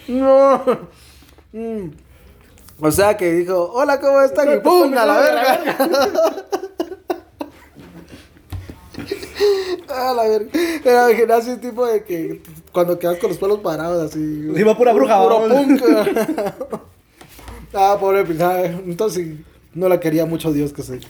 No. 0.08 0.62
Mm. 1.52 1.90
O 2.82 2.90
sea 2.90 3.14
que 3.16 3.32
dijo, 3.32 3.70
hola, 3.72 3.98
¿cómo 4.00 4.20
están? 4.20 4.56
Y 4.56 4.60
¡pum! 4.60 4.92
A 4.96 5.06
la 5.06 5.20
verga. 5.20 5.60
A 9.88 10.14
la 10.14 10.22
verga. 10.24 10.50
Era 10.84 11.08
gimnasio 11.14 11.58
tipo 11.58 11.86
de 11.86 12.04
que 12.04 12.42
cuando 12.72 12.98
quedas 12.98 13.18
con 13.18 13.30
los 13.30 13.38
pelos 13.38 13.60
parados 13.60 14.10
así. 14.10 14.50
Sí, 14.54 14.62
va 14.62 14.76
pura 14.76 14.92
bruja, 14.92 15.22
Puro 15.22 15.48
punk. 15.48 15.82
ah, 17.74 17.96
pobre 17.98 18.24
pisada. 18.24 18.66
Entonces 18.66 19.38
no 19.74 19.88
la 19.88 19.98
quería 20.00 20.26
mucho 20.26 20.52
Dios 20.52 20.72
que 20.72 20.82
sé. 20.82 21.00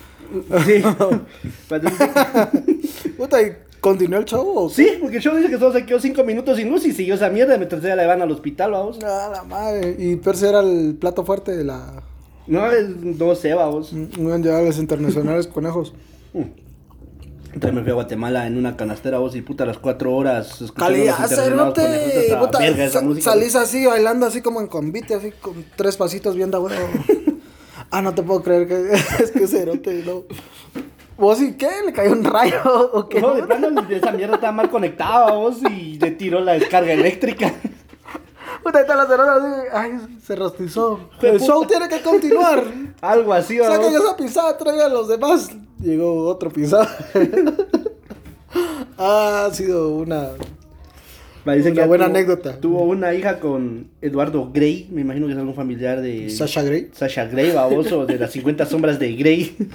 Sí. 0.66 0.82
Puta, 3.16 3.42
¿y 3.42 3.52
continuó 3.80 4.18
el 4.18 4.24
show 4.24 4.46
o 4.56 4.70
sí, 4.70 4.88
porque 5.00 5.16
el 5.16 5.22
show 5.22 5.36
dice 5.36 5.48
que 5.50 5.58
solo 5.58 5.72
se 5.72 5.86
quedó 5.86 6.00
cinco 6.00 6.24
minutos 6.24 6.56
sin 6.56 6.70
luz 6.70 6.84
y 6.86 6.92
siguió 6.92 7.14
esa 7.14 7.28
mierda 7.30 7.56
mientras 7.56 7.82
ya 7.82 7.96
la 7.96 8.02
llevan 8.02 8.22
al 8.22 8.30
hospital, 8.30 8.72
vamos. 8.72 8.98
Ah, 9.04 9.30
la 9.34 9.42
madre. 9.44 9.96
Y 9.98 10.16
Percy 10.16 10.46
era 10.46 10.60
el 10.60 10.96
plato 10.98 11.24
fuerte 11.24 11.56
de 11.56 11.64
la. 11.64 12.02
No, 12.46 12.70
es- 12.70 12.88
no 12.96 13.34
sé, 13.34 13.54
vamos. 13.54 13.92
No 13.92 14.32
han 14.32 14.42
llegado 14.42 14.64
los 14.64 14.78
internacionales 14.78 15.46
conejos. 15.46 15.94
Entonces 17.52 17.74
me 17.74 17.82
fui 17.82 17.90
a 17.90 17.94
Guatemala 17.94 18.46
en 18.46 18.56
una 18.56 18.76
canastera, 18.76 19.18
vos, 19.18 19.34
y 19.34 19.42
puta, 19.42 19.64
a 19.64 19.66
las 19.66 19.78
cuatro 19.78 20.14
horas. 20.14 20.62
Calidad, 20.76 21.26
cerote. 21.26 21.82
Puta, 22.38 22.60
verga 22.60 22.84
esa 22.84 23.00
música. 23.02 23.32
salís 23.32 23.56
así 23.56 23.86
bailando 23.86 24.24
así 24.26 24.40
como 24.40 24.60
en 24.60 24.68
convite, 24.68 25.14
así 25.14 25.32
con 25.32 25.64
tres 25.76 25.96
pasitos 25.96 26.36
bien 26.36 26.50
da 26.52 26.60
huevo. 26.60 26.76
ah, 27.90 28.02
no 28.02 28.14
te 28.14 28.22
puedo 28.22 28.42
creer 28.42 28.66
que 28.66 28.92
es 29.22 29.30
que 29.30 29.46
cerote, 29.46 30.02
no. 30.06 30.24
¿Vos 31.16 31.40
y 31.42 31.52
qué? 31.52 31.68
¿Le 31.84 31.92
cayó 31.92 32.12
un 32.12 32.24
rayo 32.24 32.62
o 32.92 33.08
qué? 33.08 33.20
No, 33.20 33.34
de 33.34 33.42
plano 33.42 33.68
esa 33.90 34.12
mierda 34.12 34.36
estaba 34.36 34.52
mal 34.52 34.70
conectada, 34.70 35.32
vos, 35.32 35.58
y 35.70 35.98
le 35.98 36.12
tiró 36.12 36.40
la 36.40 36.52
descarga 36.52 36.92
eléctrica. 36.92 37.52
Puta, 38.62 38.78
ahí 38.78 38.82
está 38.82 38.96
la 38.96 39.06
cerota 39.06 39.34
así. 39.34 39.68
Ay, 39.72 40.18
se 40.22 40.36
rostizó. 40.36 40.98
El 41.22 41.32
puta. 41.32 41.44
show 41.44 41.66
tiene 41.66 41.88
que 41.88 42.00
continuar. 42.02 42.64
Algo 43.00 43.32
así, 43.32 43.58
Saquen 43.58 43.92
vamos. 43.92 43.94
esa 43.94 44.16
pisada, 44.16 44.58
traigan 44.58 44.92
los 44.92 45.08
demás. 45.08 45.50
Llegó 45.78 46.26
otro 46.26 46.50
pisada. 46.50 46.88
ha 48.98 49.48
sido 49.52 49.90
una. 49.90 50.30
Parece 51.50 51.70
Una 51.72 51.80
ya 51.82 51.86
buena 51.86 52.04
tuvo- 52.06 52.10
anécdota. 52.16 52.60
Tuvo 52.60 52.82
una 52.84 53.14
hija 53.14 53.38
con 53.40 53.88
Eduardo 54.00 54.50
Grey, 54.52 54.88
me 54.92 55.00
imagino 55.00 55.26
que 55.26 55.32
es 55.32 55.38
algún 55.38 55.54
familiar 55.54 56.00
de 56.00 56.30
Sasha 56.30 56.62
Grey. 56.62 56.90
Sasha 56.92 57.24
Grey, 57.26 57.50
baboso, 57.52 58.06
de 58.06 58.18
las 58.18 58.30
50 58.32 58.66
sombras 58.66 58.98
de 58.98 59.14
Grey. 59.14 59.56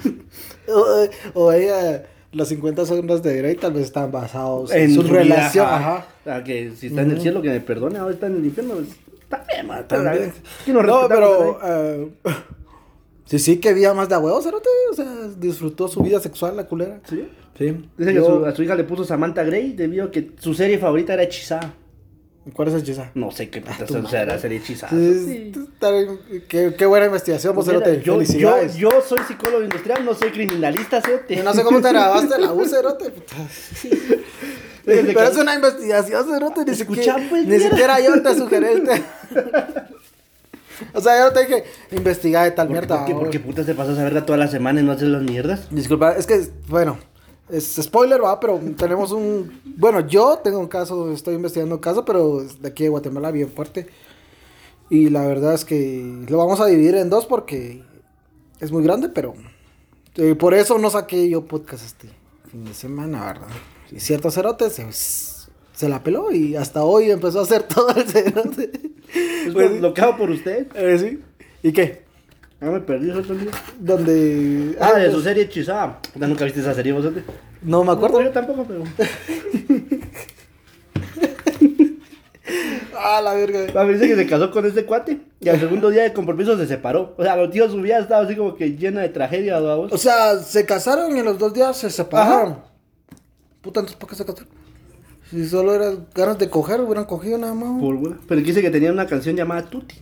O, 0.68 1.06
o 1.34 1.52
ella, 1.52 2.02
los 2.32 2.48
50 2.48 2.86
sombras 2.86 3.22
de 3.22 3.36
Grey 3.36 3.54
tal 3.54 3.72
vez 3.74 3.84
están 3.84 4.10
basados 4.10 4.72
en, 4.72 4.92
su 4.92 5.02
relación. 5.02 5.64
Ajá. 5.64 6.06
Ah, 6.26 6.42
que 6.42 6.72
si 6.76 6.88
está 6.88 7.02
en 7.02 7.12
el 7.12 7.20
cielo, 7.20 7.40
que 7.40 7.50
me 7.50 7.60
perdone, 7.60 7.98
ahora 7.98 8.14
está 8.14 8.26
en 8.26 8.36
el 8.38 8.44
infierno. 8.46 8.74
pues, 8.74 8.88
Está 9.22 9.44
bien, 9.48 9.66
man. 9.66 9.80
está 9.80 10.12
bien. 10.12 10.32
No, 10.66 11.08
pero. 11.08 12.10
sí, 13.26 13.38
sí, 13.38 13.58
que 13.58 13.74
día 13.74 13.92
más 13.94 14.08
de 14.08 14.14
a 14.14 14.18
huevo, 14.18 14.40
cerote. 14.40 14.68
O 14.90 14.94
sea, 14.94 15.06
disfrutó 15.38 15.88
su 15.88 16.00
vida 16.02 16.18
sexual, 16.20 16.56
la 16.56 16.64
culera. 16.66 17.00
Sí. 17.08 17.28
Sí. 17.58 17.88
Dice 17.96 18.12
que 18.14 18.20
su- 18.20 18.44
a 18.44 18.54
su 18.54 18.62
hija 18.62 18.74
le 18.74 18.84
puso 18.84 19.04
Samantha 19.04 19.42
Grey 19.42 19.72
debido 19.72 20.04
a 20.06 20.10
que 20.10 20.32
su 20.38 20.54
serie 20.54 20.78
favorita 20.78 21.14
era 21.14 21.22
Hechizada. 21.22 21.74
¿Cuál 22.52 22.68
es 22.68 22.84
chisa? 22.84 23.10
No 23.14 23.32
sé 23.32 23.50
qué 23.50 23.58
o 23.58 23.86
sea, 23.88 24.02
madre. 24.02 24.26
la 24.26 24.38
serie 24.38 24.58
Hechizada. 24.58 24.92
Sí, 24.92 25.52
bien. 25.80 26.42
Qué, 26.48 26.74
qué 26.78 26.86
buena 26.86 27.06
investigación, 27.06 27.56
vos, 27.56 27.64
Pues 27.64 27.76
cerote. 27.76 28.02
yo, 28.04 28.22
yo, 28.22 28.66
yo 28.66 28.90
soy 29.04 29.18
psicólogo 29.26 29.64
industrial, 29.64 30.04
no 30.04 30.14
soy 30.14 30.30
criminalista, 30.30 31.00
cerote. 31.00 31.34
Yo 31.34 31.42
no 31.42 31.52
sé 31.52 31.64
cómo 31.64 31.80
te 31.80 31.88
grabaste 31.88 32.38
la 32.38 32.52
U, 32.52 32.64
cerote. 32.68 33.10
puta. 33.10 33.34
Pero 34.84 35.22
es 35.22 35.36
una 35.36 35.54
investigación, 35.56 36.24
cerote. 36.30 36.64
Ni, 36.64 36.70
Escucha, 36.70 37.00
siquiera, 37.14 37.28
pues, 37.28 37.46
ni 37.46 37.58
siquiera 37.58 38.00
yo 38.00 38.22
te 38.22 38.34
sugerí. 38.36 38.66
o 40.94 41.00
sea, 41.00 41.26
yo 41.26 41.32
te 41.32 41.40
dije, 41.40 41.64
investigar 41.92 42.44
de 42.44 42.50
tal 42.52 42.66
¿Por, 42.66 42.76
mierda. 42.76 42.96
por 42.98 43.06
qué, 43.06 43.14
por 43.14 43.30
qué 43.30 43.40
putas 43.40 43.66
te 43.66 43.74
pasas 43.74 43.98
a 43.98 44.04
verla 44.04 44.24
toda 44.24 44.38
la 44.38 44.48
semana 44.48 44.80
y 44.80 44.84
no 44.84 44.92
haces 44.92 45.08
las 45.08 45.22
mierdas? 45.22 45.68
Disculpa, 45.70 46.12
es 46.12 46.26
que, 46.26 46.48
bueno, 46.68 46.98
es 47.48 47.78
spoiler, 47.80 48.22
va, 48.22 48.40
pero 48.40 48.60
tenemos 48.76 49.12
un. 49.12 49.60
Bueno, 49.64 50.00
yo 50.00 50.38
tengo 50.42 50.58
un 50.58 50.68
caso, 50.68 51.12
estoy 51.12 51.34
investigando 51.34 51.76
un 51.76 51.80
caso, 51.80 52.04
pero 52.04 52.42
es 52.42 52.60
de 52.60 52.68
aquí 52.68 52.84
de 52.84 52.88
Guatemala 52.88 53.30
bien 53.30 53.50
fuerte. 53.50 53.86
Y 54.90 55.10
la 55.10 55.26
verdad 55.26 55.54
es 55.54 55.64
que 55.64 56.24
lo 56.28 56.38
vamos 56.38 56.60
a 56.60 56.66
dividir 56.66 56.94
en 56.96 57.10
dos 57.10 57.26
porque 57.26 57.82
es 58.60 58.72
muy 58.72 58.82
grande, 58.82 59.08
pero 59.08 59.34
eh, 60.16 60.34
por 60.34 60.54
eso 60.54 60.78
no 60.78 60.90
saqué 60.90 61.28
yo 61.28 61.44
podcast 61.44 61.84
este 61.84 62.08
fin 62.50 62.64
de 62.64 62.74
semana, 62.74 63.24
¿verdad? 63.26 63.48
Y 63.90 64.00
cierto 64.00 64.30
cerote 64.30 64.70
se, 64.70 64.86
se 65.76 65.90
la 65.90 66.02
peló 66.02 66.32
y 66.32 66.56
hasta 66.56 66.82
hoy 66.84 67.10
empezó 67.10 67.40
a 67.40 67.42
hacer 67.42 67.62
todo 67.68 67.90
el 67.94 68.08
cerote. 68.08 68.70
Es 69.46 69.52
Pues, 69.52 69.80
lo, 69.80 69.94
hago 69.96 70.16
por 70.16 70.30
usted. 70.30 70.66
eh, 70.74 70.98
sí. 70.98 71.22
¿Y 71.62 71.72
qué? 71.72 72.04
Ah, 72.60 72.70
me 72.70 72.80
perdí 72.80 73.10
eso 73.10 73.22
también. 73.22 73.50
Donde. 73.78 74.76
Ah, 74.80 74.94
de 74.94 75.04
pues, 75.04 75.12
su 75.12 75.20
serie 75.22 75.42
Hechizada. 75.44 76.00
¿Nunca 76.14 76.46
viste 76.46 76.60
esa 76.60 76.72
serie 76.72 76.92
vos? 76.92 77.04
Sote? 77.04 77.22
No 77.60 77.84
me 77.84 77.92
acuerdo. 77.92 78.18
No, 78.20 78.24
yo 78.24 78.32
tampoco, 78.32 78.64
pero... 78.66 78.82
Ah, 82.98 83.20
la 83.20 83.34
verga. 83.34 83.66
Ah, 83.78 83.84
me 83.84 83.92
dice 83.92 84.08
que 84.08 84.16
se 84.16 84.26
casó 84.26 84.50
con 84.50 84.64
este 84.64 84.84
cuate 84.84 85.20
y 85.40 85.48
al 85.48 85.60
segundo 85.60 85.90
día 85.90 86.02
de 86.04 86.12
compromiso 86.12 86.56
se 86.56 86.66
separó. 86.66 87.14
O 87.18 87.22
sea, 87.22 87.36
los 87.36 87.50
tíos 87.50 87.70
su 87.70 87.80
vida 87.80 87.98
estaba 87.98 88.24
así 88.24 88.34
como 88.34 88.56
que 88.56 88.70
llena 88.76 89.02
de 89.02 89.10
tragedia, 89.10 89.60
vamos. 89.60 89.92
O 89.92 89.98
sea, 89.98 90.38
se 90.38 90.64
casaron 90.64 91.14
y 91.14 91.20
en 91.20 91.26
los 91.26 91.38
dos 91.38 91.52
días 91.52 91.76
se 91.76 91.90
separaron. 91.90 92.60
Puta, 93.60 93.80
entonces 93.80 93.96
¿por 93.96 94.08
qué 94.08 94.16
se 94.16 94.24
casaron? 94.24 94.48
Si 95.30 95.46
solo 95.46 95.74
eran 95.74 96.06
ganas 96.14 96.38
de 96.38 96.48
coger, 96.48 96.80
hubieran 96.80 97.04
cogido 97.04 97.38
nada 97.38 97.54
más. 97.54 97.80
Por. 97.80 98.18
Pero 98.26 98.40
dice 98.40 98.62
que 98.62 98.70
tenía 98.70 98.92
una 98.92 99.06
canción 99.06 99.36
llamada 99.36 99.68
Tuti. 99.68 99.96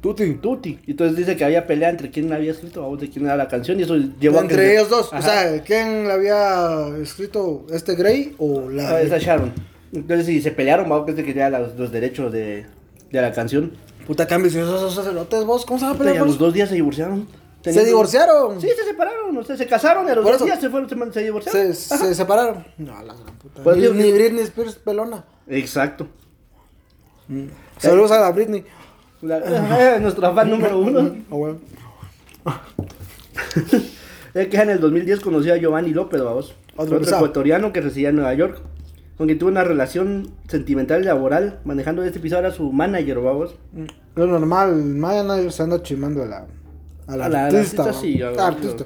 Tuti. 0.00 0.34
Tuti. 0.34 0.78
Y 0.86 0.92
entonces 0.92 1.16
dice 1.16 1.36
que 1.36 1.44
había 1.44 1.66
pelea 1.66 1.90
entre 1.90 2.10
quién 2.10 2.30
la 2.30 2.36
había 2.36 2.52
escrito, 2.52 2.82
vamos, 2.82 3.00
de 3.00 3.10
quién 3.10 3.24
era 3.24 3.36
la 3.36 3.48
canción 3.48 3.80
y 3.80 3.82
eso 3.82 3.96
llevó 3.96 4.38
a 4.38 4.42
que 4.42 4.54
Entre 4.54 4.72
ellos 4.72 4.88
dos. 4.88 5.12
Ajá. 5.12 5.18
O 5.18 5.22
sea, 5.22 5.62
¿quién 5.62 6.06
le 6.06 6.12
había 6.12 6.96
escrito 7.02 7.66
este 7.70 7.96
Grey 7.96 8.34
o 8.38 8.70
la. 8.70 8.90
Ah, 8.90 9.02
esa 9.02 9.18
Sharon. 9.18 9.52
Entonces 9.92 10.26
si 10.26 10.40
se 10.40 10.52
pelearon, 10.52 10.88
vamos, 10.88 11.06
que 11.06 11.14
se 11.14 11.24
quería 11.24 11.50
los, 11.50 11.76
los 11.76 11.90
derechos 11.90 12.32
de, 12.32 12.66
de 13.10 13.22
la 13.22 13.32
canción. 13.32 13.72
Puta, 14.06 14.26
cambio, 14.26 14.50
si 14.50 14.58
esos 14.58 14.94
sacerdotes, 14.94 15.44
vos, 15.44 15.66
¿cómo 15.66 15.78
se 15.78 15.86
va 15.86 15.92
a 15.92 15.94
pelear? 15.94 16.16
y 16.16 16.18
a 16.18 16.24
los 16.24 16.38
dos 16.38 16.54
días 16.54 16.68
se 16.68 16.76
divorciaron. 16.76 17.26
Se 17.72 17.84
divorciaron. 17.84 18.60
Sí, 18.60 18.68
se 18.68 18.84
separaron, 18.84 19.36
o 19.36 19.42
sea, 19.42 19.56
se 19.56 19.66
casaron 19.66 20.06
y 20.06 20.10
a 20.10 20.14
los 20.14 20.24
dos 20.24 20.44
días 20.44 20.60
se 20.60 20.70
fueron, 20.70 20.88
se, 20.88 21.12
se 21.12 21.24
divorciaron. 21.24 21.74
Se, 21.74 21.96
se 21.96 22.14
separaron. 22.14 22.64
No, 22.78 22.92
la 23.02 23.14
gran 23.14 23.34
puta. 23.38 23.62
Pues 23.62 23.76
ni, 23.76 23.88
ni 23.88 24.12
Britney 24.12 24.44
Spears 24.44 24.76
pelona. 24.76 25.24
Exacto. 25.46 26.06
Saludos 27.78 28.10
a 28.12 28.20
la 28.20 28.32
Britney. 28.32 28.64
La- 29.22 29.38
eh, 29.96 30.00
nuestro 30.00 30.34
fan 30.34 30.50
número 30.50 30.78
uno. 30.78 31.16
Ah, 31.30 31.34
bueno. 31.34 31.58
Es 34.34 34.48
que 34.48 34.56
en 34.58 34.70
el 34.70 34.80
2010 34.80 35.20
conoció 35.20 35.54
a 35.54 35.56
Giovanni 35.56 35.90
López, 35.90 36.22
vamos. 36.22 36.54
Otro 36.76 37.02
ecuatoriano 37.02 37.72
que 37.72 37.80
residía 37.80 38.10
en 38.10 38.16
Nueva 38.16 38.34
York. 38.34 38.60
Con 39.16 39.26
quien 39.26 39.38
tuvo 39.38 39.48
una 39.50 39.64
relación 39.64 40.30
sentimental 40.46 41.02
y 41.02 41.06
laboral. 41.06 41.58
Manejando 41.64 42.04
este 42.04 42.18
episodio 42.20 42.40
era 42.40 42.52
su 42.52 42.70
manager, 42.70 43.18
vamos. 43.20 43.56
Lo 44.14 44.26
normal, 44.26 44.76
Maya 44.76 45.24
nadie 45.24 45.50
se 45.50 45.62
anda 45.62 45.82
chimando 45.82 46.22
a 46.22 46.26
la, 46.26 46.46
a 47.08 47.16
la 47.16 47.24
A 47.24 47.28
la- 47.28 47.46
a 47.46 47.50
la 47.50 47.58
artista. 47.58 47.82
artista, 47.82 48.00
sí, 48.00 48.16
¿no? 48.18 48.26
a- 48.28 48.44
Ah, 48.44 48.46
artista. 48.48 48.84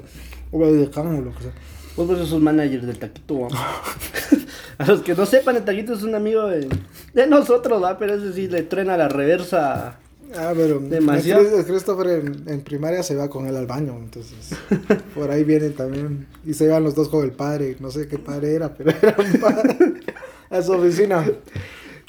O 0.51 0.65
de 0.71 0.89
cam 0.89 1.17
o 1.17 1.21
lo 1.21 1.33
que 1.35 1.43
sea. 1.43 1.51
Pues 1.95 2.27
sos 2.27 2.41
managers 2.41 2.87
del 2.87 2.97
Taquito, 2.97 3.47
a 4.79 4.85
los 4.87 5.01
que 5.01 5.13
no 5.13 5.25
sepan, 5.27 5.55
el 5.57 5.63
Taquito 5.63 5.93
es 5.93 6.01
un 6.03 6.15
amigo 6.15 6.47
de, 6.47 6.67
de 7.13 7.27
nosotros, 7.27 7.81
¿va? 7.83 7.97
Pero 7.99 8.15
ese 8.15 8.33
sí 8.33 8.47
le 8.47 8.63
truena 8.63 8.97
la 8.97 9.07
reversa. 9.09 9.99
Ah, 10.35 10.51
pero 10.55 10.79
Demasiado. 10.79 11.59
el 11.59 11.63
Christopher 11.63 12.07
en, 12.25 12.43
en 12.49 12.61
primaria 12.61 13.03
se 13.03 13.15
va 13.15 13.29
con 13.29 13.45
él 13.45 13.55
al 13.55 13.67
baño, 13.67 13.95
entonces 13.99 14.33
por 15.15 15.29
ahí 15.29 15.43
vienen 15.43 15.73
también. 15.73 16.25
Y 16.43 16.55
se 16.55 16.63
iban 16.65 16.83
los 16.83 16.95
dos 16.95 17.09
con 17.09 17.23
el 17.23 17.31
padre, 17.33 17.77
no 17.79 17.91
sé 17.91 18.07
qué 18.07 18.17
padre 18.17 18.55
era, 18.55 18.73
pero 18.73 18.89
era 18.99 19.15
un 19.19 19.39
padre 19.39 19.77
a 20.49 20.61
su 20.63 20.71
oficina. 20.71 21.23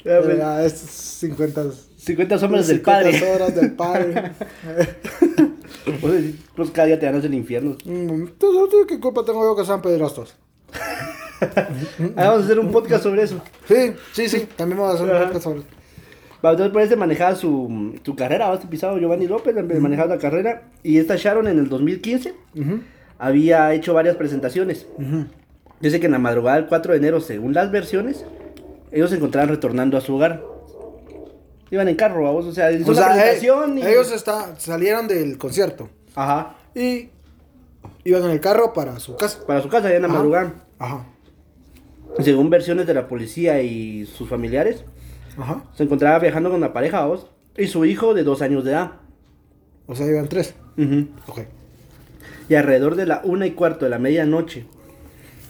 Ya, 0.03 0.17
Era 0.17 0.65
estos 0.65 0.89
50, 0.89 1.65
50 2.05 2.37
sombras 2.37 2.67
del 2.67 2.77
50 2.77 3.03
padre. 3.11 3.31
horas 3.35 3.55
del 3.55 3.71
padre. 3.73 4.31
Pues 6.55 6.71
cada 6.71 6.87
día 6.87 6.99
te 6.99 7.05
ganas 7.05 7.23
el 7.25 7.33
infierno. 7.33 7.77
Mm, 7.85 8.09
Entonces, 8.09 8.79
¿qué 8.87 8.99
culpa 8.99 9.23
tengo 9.25 9.43
yo 9.43 9.55
que 9.55 9.65
sean 9.65 9.81
pederastos? 9.81 10.35
Ah, 12.15 12.29
vamos 12.29 12.41
a 12.41 12.45
hacer 12.45 12.59
un 12.59 12.71
podcast 12.71 13.03
sobre 13.03 13.23
eso. 13.23 13.41
Sí, 13.67 13.91
sí, 14.13 14.29
sí, 14.29 14.47
también 14.55 14.79
vamos 14.79 14.93
a 14.93 14.95
hacer 14.95 15.09
un 15.09 15.15
Ajá. 15.17 15.25
podcast 15.25 15.43
sobre 15.43 15.59
Va, 16.43 16.51
Entonces 16.51 16.71
por 16.71 16.81
eso 16.81 16.95
manejaba 16.95 17.35
su, 17.35 17.93
su 18.03 18.15
carrera, 18.15 18.53
este 18.53 18.67
pisado 18.67 18.97
Giovanni 18.97 19.27
López, 19.27 19.53
manejaba 19.81 20.15
la 20.15 20.17
carrera. 20.21 20.69
Y 20.81 20.97
esta 20.97 21.17
Sharon 21.17 21.47
en 21.49 21.59
el 21.59 21.67
2015 21.67 22.33
Ujú, 22.55 22.79
había 23.19 23.73
hecho 23.73 23.93
varias 23.93 24.15
presentaciones. 24.15 24.87
ujú. 24.97 25.25
Dice 25.81 25.99
que 25.99 26.05
en 26.05 26.13
la 26.13 26.19
madrugada 26.19 26.55
del 26.55 26.67
4 26.67 26.93
de 26.93 26.97
enero, 26.99 27.19
según 27.19 27.53
las 27.53 27.69
versiones, 27.69 28.23
ellos 28.93 29.09
se 29.09 29.17
encontraban 29.17 29.49
retornando 29.49 29.97
a 29.97 30.01
su 30.01 30.15
hogar. 30.15 30.41
Iban 31.71 31.87
en 31.87 31.95
carro, 31.95 32.23
vamos. 32.23 32.45
O 32.45 32.51
sea, 32.51 32.71
hizo 32.71 32.91
O 32.91 32.93
la 32.93 33.13
sea, 33.15 33.33
eh, 33.33 33.39
y... 33.41 33.81
ellos 33.85 34.11
está, 34.11 34.55
salieron 34.59 35.07
del 35.07 35.37
concierto 35.37 35.89
Ajá. 36.15 36.55
y 36.75 37.09
iban 38.03 38.23
en 38.25 38.31
el 38.31 38.39
carro 38.39 38.73
para 38.73 38.99
su 38.99 39.15
casa. 39.15 39.39
Para 39.45 39.61
su 39.61 39.69
casa, 39.69 39.89
ya 39.89 39.95
en 39.95 40.03
la 40.03 40.07
Ajá. 40.07 40.17
madrugada. 40.17 40.53
Ajá. 40.79 41.05
Según 42.19 42.49
versiones 42.49 42.87
de 42.87 42.93
la 42.93 43.07
policía 43.07 43.61
y 43.61 44.05
sus 44.05 44.29
familiares, 44.29 44.85
Ajá. 45.37 45.63
se 45.73 45.83
encontraba 45.83 46.19
viajando 46.19 46.49
con 46.49 46.61
la 46.61 46.71
pareja, 46.71 47.01
vamos. 47.01 47.27
Y 47.57 47.67
su 47.67 47.83
hijo 47.85 48.13
de 48.13 48.23
dos 48.23 48.41
años 48.41 48.63
de 48.63 48.71
edad. 48.71 48.91
O 49.87 49.95
sea, 49.95 50.05
iban 50.07 50.27
tres. 50.27 50.55
Ujú. 50.77 51.07
Ok. 51.27 51.39
Y 52.47 52.55
alrededor 52.55 52.95
de 52.95 53.05
la 53.05 53.21
una 53.23 53.47
y 53.47 53.51
cuarto 53.51 53.85
de 53.85 53.91
la 53.91 53.97
medianoche, 53.99 54.65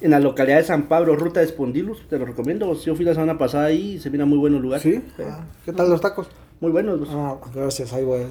en 0.06 0.12
la 0.12 0.20
localidad 0.20 0.58
de 0.58 0.64
San 0.64 0.84
Pablo, 0.84 1.16
ruta 1.16 1.40
de 1.40 1.48
Espondilus, 1.48 2.08
te 2.08 2.20
lo 2.20 2.26
recomiendo. 2.26 2.72
Yo 2.76 2.96
fui 2.96 3.04
la 3.04 3.16
semana 3.16 3.40
pasada 3.40 3.66
ahí 3.66 3.94
y 3.94 4.00
se 4.00 4.12
mira 4.12 4.26
muy 4.26 4.38
buenos 4.38 4.62
lugares. 4.62 4.84
¿Sí? 4.84 5.02
Ah, 5.20 5.46
¿Qué 5.66 5.74
tal 5.74 5.90
los 5.90 6.00
tacos? 6.00 6.28
Muy 6.60 6.72
buenos. 6.72 7.00
pues. 7.00 7.10
Ah, 7.12 7.38
gracias, 7.54 7.92
ahí 7.92 8.04
voy. 8.04 8.22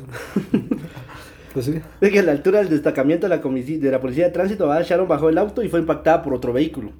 pues 1.52 1.66
sí. 1.66 1.80
Que 2.00 2.18
a 2.20 2.22
la 2.22 2.30
altura 2.30 2.60
del 2.60 2.70
destacamiento 2.70 3.28
de 3.28 3.36
la, 3.36 3.42
de 3.42 3.90
la 3.90 4.00
policía 4.00 4.26
de 4.26 4.30
tránsito, 4.30 4.68
¿verdad? 4.68 4.86
Sharon 4.86 5.08
bajó 5.08 5.28
el 5.28 5.36
auto 5.36 5.64
y 5.64 5.68
fue 5.68 5.80
impactada 5.80 6.22
por 6.22 6.32
otro 6.32 6.52
vehículo. 6.52 6.92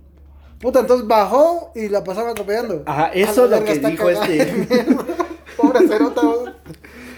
Puta, 0.59 0.81
entonces 0.81 1.07
bajó 1.07 1.71
y 1.77 1.89
la 1.89 2.03
pasaban 2.03 2.33
atropellando. 2.33 2.83
Ajá, 2.85 3.09
eso 3.15 3.45
es 3.45 3.51
lo 3.53 3.65
que 3.65 3.79
dijo 3.79 4.11
este. 4.11 4.67
Pobre 5.57 5.87
cerota. 5.87 6.21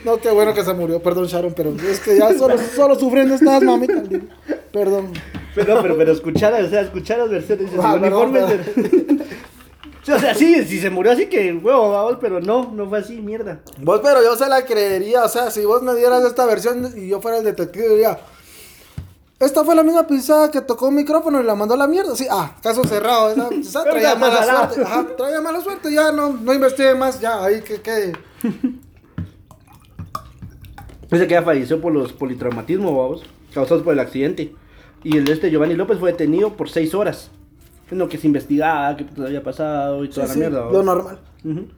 No, 0.05 0.19
qué 0.19 0.31
bueno 0.31 0.53
que 0.53 0.63
se 0.63 0.75
murió. 0.75 1.01
Perdón, 1.03 1.25
Sharon, 1.25 1.55
pero 1.55 1.75
es 1.89 2.01
que 2.01 2.19
ya 2.19 2.35
solo, 2.35 2.59
solo 2.77 2.97
sufriendo 2.97 3.35
estás, 3.35 3.63
mamita. 3.63 4.03
Perdón. 4.73 5.13
Pero, 5.57 5.81
pero, 5.81 5.97
pero 5.97 6.13
escuchar, 6.13 6.53
o 6.63 6.69
sea, 6.69 6.83
escuchar 6.83 7.19
las 7.19 7.31
versiones. 7.31 7.71
Ah, 7.83 7.93
los 7.93 8.01
perdón, 8.03 8.31
uniformes 8.31 9.27
O 10.09 10.19
sea, 10.21 10.35
sí, 10.37 10.65
sí 10.65 10.79
se 10.79 10.89
murió 10.89 11.11
así 11.11 11.27
que 11.27 11.53
huevo, 11.53 11.91
vamos, 11.91 12.19
pero 12.21 12.41
no, 12.41 12.71
no 12.73 12.89
fue 12.89 12.99
así, 13.01 13.21
mierda. 13.21 13.61
Vos, 13.81 14.01
pero 14.05 14.23
yo 14.23 14.37
se 14.37 14.49
la 14.49 14.65
creería. 14.65 15.25
O 15.25 15.29
sea, 15.29 15.51
si 15.51 15.65
vos 15.65 15.83
me 15.83 15.97
dieras 15.97 16.23
esta 16.25 16.47
versión 16.47 16.93
y 16.97 17.09
yo 17.09 17.21
fuera 17.21 17.39
el 17.39 17.45
detective, 17.45 17.89
diría. 17.89 18.21
Esta 19.41 19.65
fue 19.65 19.75
la 19.75 19.83
misma 19.83 20.07
pisada 20.07 20.51
que 20.51 20.61
tocó 20.61 20.89
un 20.89 20.95
micrófono 20.95 21.41
y 21.41 21.45
la 21.45 21.57
mandó 21.57 21.75
a 21.75 21.79
la 21.79 21.89
mierda. 21.89 22.15
Sí, 22.15 22.27
ah, 22.31 22.55
caso 22.63 22.85
cerrado. 22.85 23.31
Esa, 23.31 23.49
esa 23.61 23.85
traía 23.85 24.15
mala 24.15 24.45
suerte. 24.45 24.83
Ajá, 24.83 25.07
traía 25.17 25.41
mala 25.41 25.61
suerte. 25.61 25.93
Ya 25.93 26.13
no, 26.13 26.35
no 26.35 26.55
investigué 26.55 26.95
más. 26.95 27.19
Ya, 27.19 27.43
ahí 27.43 27.63
que 27.63 27.81
quede. 27.81 28.13
Dice 31.11 31.27
que 31.27 31.35
ya 31.35 31.43
falleció 31.43 31.81
por 31.81 31.93
los 31.93 32.13
politraumatismos, 32.13 32.97
vamos, 32.97 33.25
causados 33.53 33.83
por 33.83 33.95
el 33.95 34.01
accidente. 34.01 34.55
Y 35.07 35.17
el 35.19 35.25
de 35.25 35.35
este 35.35 35.51
Giovanni 35.53 35.75
López 35.75 35.99
fue 36.01 36.11
detenido 36.11 36.57
por 36.57 36.69
seis 36.69 36.93
horas. 36.93 37.31
En 37.93 37.99
lo 37.99 38.09
que 38.09 38.19
se 38.19 38.27
investigaba, 38.27 38.97
qué 38.97 39.05
puta 39.05 39.27
había 39.29 39.41
pasado 39.45 40.05
y 40.05 40.09
toda 40.09 40.27
Sí, 40.27 40.29
la 40.31 40.35
sí, 40.35 40.39
mierda. 40.41 40.59
lo 40.59 40.67
vamos. 40.73 40.85
normal. 40.85 41.19
Ujú. 41.45 41.69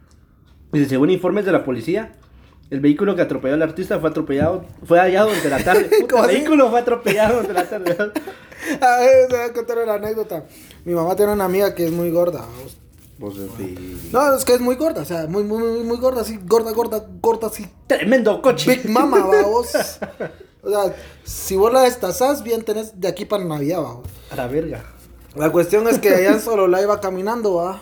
Dice, 0.73 0.89
según 0.89 1.11
informes 1.11 1.45
de 1.45 1.53
la 1.53 1.63
policía, 1.63 2.13
el 2.71 2.81
vehículo 2.81 3.15
que 3.15 3.21
atropelló 3.21 3.53
al 3.53 3.61
artista 3.63 3.99
fue 4.01 4.09
atropellado, 4.09 4.65
fue 4.83 4.99
hallado 4.99 5.29
durante 5.29 5.51
la 5.51 5.63
tarde. 5.63 5.91
Puta, 6.01 6.07
¿Cómo 6.15 6.25
el 6.25 6.37
vehículo 6.37 6.71
fue 6.71 6.81
atropellado 6.81 7.43
durante 7.43 7.53
la 7.53 7.69
tarde. 7.69 7.97
A 8.81 8.97
ver, 9.01 9.29
te 9.29 9.37
voy 9.37 9.45
a 9.45 9.53
contar 9.53 9.79
una 9.85 9.95
anécdota. 9.95 10.45
Mi 10.87 10.95
mamá 10.95 11.15
tiene 11.15 11.33
una 11.35 11.45
amiga 11.45 11.75
que 11.75 11.85
es 11.85 11.93
muy 11.93 12.11
gorda. 12.11 12.47
Pues, 13.21 13.35
sí. 13.59 14.11
No, 14.11 14.35
es 14.35 14.45
que 14.47 14.55
es 14.55 14.61
muy 14.61 14.77
gorda, 14.77 15.03
o 15.03 15.05
sea, 15.05 15.27
muy, 15.27 15.45
muy, 15.45 15.83
muy 15.85 15.99
gorda, 15.99 16.23
así, 16.23 16.39
gorda, 16.47 16.73
gorda, 16.73 17.05
gorda, 17.21 17.49
así. 17.49 17.67
Tremendo 17.87 18.41
coche. 18.41 18.71
Big 18.77 18.89
Mama, 18.91 19.19
vamos. 19.27 19.69
O 20.63 20.71
sea, 20.71 20.95
si 21.25 21.57
vos 21.57 21.73
la 21.73 21.83
destazás, 21.83 22.43
bien 22.43 22.63
tenés 22.65 23.01
de 23.01 23.09
aquí 23.09 23.25
para 23.25 23.45
Navidad, 23.45 23.83
vamos. 23.83 24.09
A 24.31 24.37
la 24.37 24.47
verga. 24.47 24.85
La 25.37 25.51
cuestión 25.53 25.87
es 25.89 25.99
que 25.99 26.09
ella 26.21 26.33
en 26.33 26.41
solo 26.41 26.67
la 26.67 26.83
iba 26.83 27.01
caminando, 27.01 27.55
va. 27.55 27.81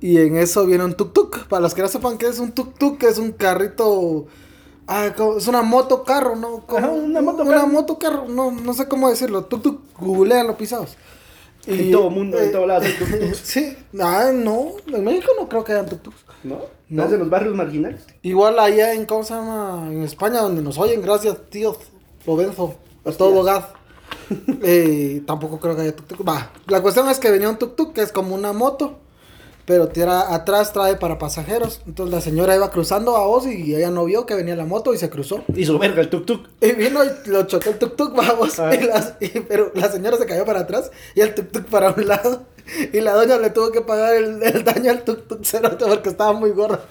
Y 0.00 0.18
en 0.18 0.36
eso 0.36 0.66
viene 0.66 0.84
un 0.84 0.94
tuk-tuk. 0.96 1.46
Para 1.46 1.60
los 1.60 1.74
que 1.74 1.82
no 1.82 1.88
sepan 1.88 2.18
qué 2.18 2.26
es 2.26 2.38
un 2.38 2.54
tuk-tuk, 2.54 3.02
es 3.04 3.18
un 3.18 3.32
carrito. 3.32 4.26
Ah, 4.86 5.12
es 5.38 5.46
una 5.46 5.62
moto 5.62 6.02
carro, 6.02 6.34
¿no? 6.34 6.66
Como- 6.66 6.78
Ajá, 6.78 6.88
una 6.90 7.20
moto 7.22 7.42
Una 7.42 7.50
carro. 7.54 7.66
moto 7.68 7.98
carro, 7.98 8.24
no, 8.28 8.50
no 8.50 8.72
sé 8.74 8.88
cómo 8.88 9.08
decirlo. 9.08 9.46
Tuk-tuk, 9.48 9.78
googlean 10.00 10.46
los 10.46 10.56
pisados. 10.56 10.96
En 11.70 11.92
todo 11.92 12.10
mundo, 12.10 12.38
en 12.38 12.52
todo 12.52 12.66
lado 12.66 12.82
hay 12.82 12.92
tuk-tuks. 12.92 13.40
Sí, 13.42 13.76
ah, 14.00 14.30
no, 14.32 14.72
en 14.86 15.04
México 15.04 15.32
no 15.38 15.48
creo 15.48 15.64
que 15.64 15.72
hayan 15.72 15.86
tuk-tuks. 15.86 16.24
¿No? 16.44 16.56
No. 16.56 16.60
¿No 16.88 17.04
es 17.04 17.10
de 17.10 17.18
los 17.18 17.30
barrios 17.30 17.54
marginales? 17.54 18.04
Igual 18.22 18.58
allá 18.58 18.94
en, 18.94 19.06
¿cómo 19.06 19.22
se 19.22 19.34
llama? 19.34 19.86
En 19.90 20.02
España, 20.02 20.40
donde 20.40 20.62
nos 20.62 20.76
oyen, 20.78 21.00
gracias, 21.02 21.36
tío 21.50 21.76
Lobenzo, 22.26 22.74
a 23.04 23.12
todo 23.12 23.42
gaz. 23.42 23.66
Eh, 24.62 25.22
tampoco 25.26 25.58
creo 25.58 25.74
que 25.74 25.82
haya 25.82 25.96
tuk-tuk. 25.96 26.28
Va, 26.28 26.52
la 26.68 26.80
cuestión 26.80 27.08
es 27.08 27.18
que 27.18 27.32
venía 27.32 27.48
un 27.48 27.58
tuk-tuk 27.58 27.92
que 27.92 28.02
es 28.02 28.12
como 28.12 28.34
una 28.34 28.52
moto, 28.52 28.98
pero 29.70 29.86
tira, 29.86 30.34
atrás 30.34 30.72
trae 30.72 30.96
para 30.96 31.16
pasajeros. 31.16 31.80
Entonces 31.86 32.12
la 32.12 32.20
señora 32.20 32.56
iba 32.56 32.72
cruzando 32.72 33.16
a 33.16 33.24
vos 33.24 33.46
y 33.46 33.72
ella 33.76 33.88
no 33.92 34.04
vio 34.04 34.26
que 34.26 34.34
venía 34.34 34.56
la 34.56 34.64
moto 34.64 34.92
y 34.92 34.98
se 34.98 35.08
cruzó. 35.08 35.44
Hizo 35.54 35.78
verga 35.78 36.00
el 36.00 36.10
tuk-tuk. 36.10 36.40
Y 36.60 36.72
vino 36.72 36.98
y 37.04 37.28
lo 37.30 37.44
chocó 37.46 37.70
el 37.70 37.78
tuk-tuk, 37.78 38.12
vamos. 38.16 38.58
Ah. 38.58 38.74
y 38.74 38.80
las- 38.82 39.14
y- 39.20 39.28
pero 39.38 39.70
la 39.76 39.88
señora 39.88 40.16
se 40.16 40.26
cayó 40.26 40.44
para 40.44 40.58
atrás 40.62 40.90
y 41.14 41.20
el 41.20 41.36
tuk-tuk 41.36 41.66
para 41.66 41.90
un 41.92 42.08
lado. 42.08 42.42
Y 42.92 43.00
la 43.00 43.12
doña 43.14 43.38
le 43.38 43.50
tuvo 43.50 43.70
que 43.72 43.80
pagar 43.80 44.14
el, 44.14 44.42
el 44.42 44.64
daño 44.64 44.90
al 44.90 45.04
tuk-tuk 45.04 45.44
cerote 45.44 45.84
porque 45.86 46.10
estaba 46.10 46.32
muy 46.32 46.50
gorda. 46.50 46.80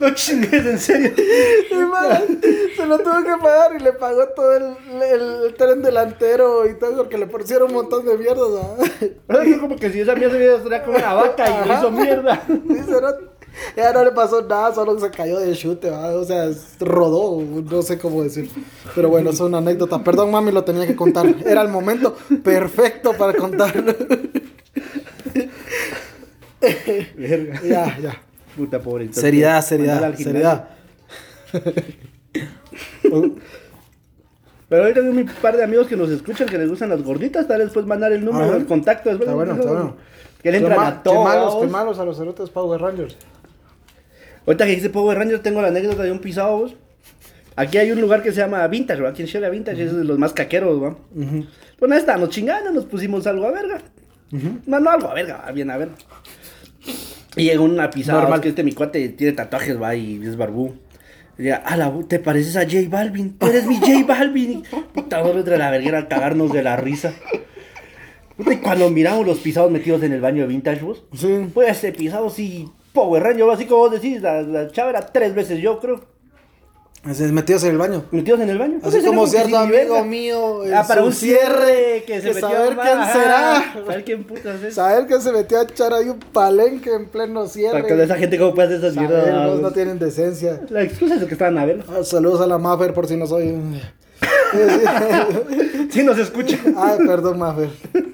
No 0.00 0.14
chingues, 0.14 0.64
en 0.64 0.78
serio. 0.78 1.10
Y 1.70 1.74
man, 1.74 2.40
se 2.76 2.86
lo 2.86 2.98
tuvo 3.00 3.20
que 3.24 3.36
pagar 3.42 3.74
y 3.74 3.80
le 3.82 3.92
pagó 3.92 4.28
todo 4.28 4.52
el, 4.56 4.76
el- 5.02 5.44
el 5.46 5.54
tren 5.54 5.82
delantero 5.82 6.68
y 6.68 6.78
todo 6.78 6.96
porque 6.98 7.18
le 7.18 7.26
pusieron 7.26 7.68
un 7.68 7.74
montón 7.74 8.06
de 8.06 8.16
mierda. 8.16 8.76
¿sabes? 9.26 9.58
Como 9.58 9.74
que 9.76 9.90
si 9.90 10.00
esa 10.00 10.14
mierda 10.14 10.38
se 10.38 10.62
hubiera 10.68 10.84
con 10.84 10.94
una 10.94 11.14
vaca 11.14 11.44
y 11.64 11.68
le 11.68 11.74
hizo 11.74 11.90
mierda. 11.90 12.42
Sí, 12.46 12.82
cerote. 12.86 13.24
Ya 13.76 13.92
no 13.92 14.04
le 14.04 14.12
pasó 14.12 14.42
nada, 14.42 14.74
solo 14.74 14.98
se 14.98 15.10
cayó 15.10 15.38
de 15.38 15.54
chute, 15.54 15.90
¿va? 15.90 16.10
o 16.12 16.24
sea, 16.24 16.48
rodó, 16.80 17.40
no 17.40 17.82
sé 17.82 17.98
cómo 17.98 18.22
decir. 18.22 18.50
Pero 18.94 19.08
bueno, 19.08 19.30
es 19.30 19.40
una 19.40 19.58
anécdota. 19.58 20.02
Perdón, 20.02 20.30
mami, 20.30 20.52
lo 20.52 20.64
tenía 20.64 20.86
que 20.86 20.96
contar. 20.96 21.26
Era 21.44 21.62
el 21.62 21.68
momento 21.68 22.16
perfecto 22.42 23.12
para 23.14 23.34
contarlo. 23.34 23.94
Verga. 27.16 27.60
ya, 27.62 27.98
ya. 27.98 28.22
Puta 28.56 28.80
pobre. 28.80 29.12
Seriedad, 29.12 29.62
seriedad, 29.64 30.14
seriedad. 30.16 30.68
Pero 34.68 34.82
ahorita 34.82 35.00
tengo 35.00 35.18
un 35.18 35.26
par 35.40 35.56
de 35.56 35.64
amigos 35.64 35.86
que 35.86 35.96
nos 35.96 36.10
escuchan 36.10 36.46
que 36.46 36.58
les 36.58 36.68
gustan 36.68 36.90
las 36.90 37.02
gorditas. 37.02 37.46
Tal 37.48 37.58
vez 37.58 37.68
después 37.68 37.86
mandar 37.86 38.12
el 38.12 38.24
número, 38.24 38.54
el 38.54 38.66
contacto. 38.66 39.08
Después, 39.08 39.28
Está 39.28 39.34
bueno, 39.34 39.54
está 39.54 39.72
bueno. 39.72 39.96
Que 40.42 40.52
le 40.52 40.58
entran 40.58 40.80
a 40.80 41.02
todo. 41.02 41.14
Qué 41.14 41.20
malos, 41.24 41.54
vos. 41.54 41.62
qué 41.62 41.70
malos 41.70 41.98
a 41.98 42.04
los 42.04 42.18
cerotes 42.18 42.50
Power 42.50 42.80
Rangers. 42.80 43.16
Ahorita 44.48 44.64
que 44.64 44.74
dice 44.76 44.88
Power 44.88 45.18
Ranger, 45.18 45.40
tengo 45.40 45.60
la 45.60 45.68
anécdota 45.68 46.02
de 46.04 46.10
un 46.10 46.20
pisado. 46.20 46.56
vos. 46.56 46.74
Aquí 47.54 47.76
hay 47.76 47.90
un 47.90 48.00
lugar 48.00 48.22
que 48.22 48.32
se 48.32 48.38
llama 48.40 48.66
Vintage, 48.66 49.02
¿va? 49.02 49.10
Aquí 49.10 49.20
en 49.20 49.28
Shela 49.28 49.50
Vintage 49.50 49.82
es 49.84 49.94
de 49.94 50.04
los 50.04 50.18
más 50.18 50.32
caqueros, 50.32 50.82
¿va? 50.82 50.96
Pues 51.78 51.88
nada, 51.90 52.00
estábamos 52.00 52.30
chingando, 52.30 52.70
nos 52.72 52.86
pusimos 52.86 53.26
algo 53.26 53.46
a 53.46 53.50
verga. 53.50 53.78
No, 54.66 54.80
no 54.80 54.90
algo 54.90 55.08
a 55.10 55.14
verga, 55.14 55.42
va, 55.44 55.52
bien 55.52 55.70
a 55.70 55.76
verga. 55.76 55.94
Y 57.36 57.44
llegó 57.44 57.64
una 57.64 57.90
pisada, 57.90 58.22
Normal. 58.22 58.40
Que 58.40 58.48
este 58.48 58.64
mi 58.64 58.72
cuate 58.72 59.08
tiene 59.10 59.34
tatuajes, 59.34 59.78
va, 59.80 59.94
y 59.94 60.18
es 60.24 60.36
barbú. 60.38 60.76
Y 61.38 61.50
ala, 61.50 61.92
¿te 62.08 62.18
pareces 62.18 62.56
a 62.56 62.62
J 62.62 62.78
Balvin? 62.88 63.36
Tú 63.38 63.46
eres 63.48 63.66
mi 63.66 63.76
J 63.76 64.02
Balvin. 64.08 64.62
Puta, 64.94 65.20
vos 65.20 65.36
entre 65.36 65.58
la 65.58 65.70
verguera 65.70 65.98
a 65.98 66.08
cagarnos 66.08 66.52
de 66.54 66.62
la 66.62 66.76
risa. 66.76 67.12
Puta, 68.36 68.54
y 68.54 68.56
cuando 68.56 68.88
miramos 68.88 69.26
los 69.26 69.38
pisados 69.38 69.70
metidos 69.70 70.02
en 70.04 70.12
el 70.12 70.20
baño 70.20 70.42
de 70.42 70.48
Vintage, 70.48 70.82
vos, 70.82 71.04
Sí. 71.14 71.28
pues 71.52 71.68
ese 71.76 71.92
pisado 71.92 72.30
sí, 72.30 72.68
Power 72.98 73.22
Ranger, 73.22 73.50
así 73.50 73.66
como 73.66 73.82
vos 73.82 73.92
decís, 73.92 74.20
la, 74.20 74.42
la 74.42 74.70
chava 74.70 74.90
era 74.90 75.06
tres 75.06 75.34
veces 75.34 75.60
yo, 75.60 75.78
creo. 75.78 76.00
Metidos 77.04 77.62
en 77.62 77.70
el 77.70 77.78
baño. 77.78 78.04
Metidos 78.10 78.40
en 78.40 78.50
el 78.50 78.58
baño. 78.58 78.78
Así 78.78 78.86
Entonces, 78.86 79.04
como 79.06 79.26
cierto 79.26 79.56
amigo 79.56 79.94
verga. 79.94 80.04
mío. 80.04 80.62
Ah, 80.74 80.84
para 80.86 81.04
un 81.04 81.12
cierre 81.12 82.02
que 82.06 82.20
se 82.20 82.28
que 82.28 82.34
metió 82.34 82.48
saber 82.50 82.76
quién 82.76 82.98
ajá, 82.98 83.12
será. 83.12 83.72
Saber 83.72 84.04
quién 84.04 84.24
putas 84.24 84.62
es. 84.62 84.74
Saber 84.74 85.06
que 85.06 85.20
se 85.20 85.32
metió 85.32 85.60
a 85.60 85.62
echar 85.62 85.94
ahí 85.94 86.08
un 86.08 86.18
palenque 86.18 86.92
en 86.92 87.06
pleno 87.06 87.46
cierre. 87.46 87.82
Para 87.82 87.86
que 87.96 88.02
esa 88.02 88.16
gente 88.16 88.36
cómo 88.36 88.52
puede 88.54 88.68
hacer 88.74 88.78
esas 88.80 88.96
mierdas. 88.96 89.60
no 89.60 89.70
tienen 89.70 89.98
decencia. 89.98 90.60
La 90.70 90.82
excusa 90.82 91.14
es 91.14 91.24
que 91.24 91.32
estaban 91.32 91.56
a 91.56 91.64
ver. 91.64 91.84
Ah, 91.88 92.02
saludos 92.02 92.40
a 92.40 92.46
la 92.46 92.58
Maffer 92.58 92.92
por 92.92 93.06
si 93.06 93.16
no 93.16 93.26
soy. 93.26 93.54
Sí 95.90 96.02
nos 96.02 96.18
escucha. 96.18 96.58
Ay, 96.76 96.98
perdón, 97.06 97.38
Maffer. 97.38 97.70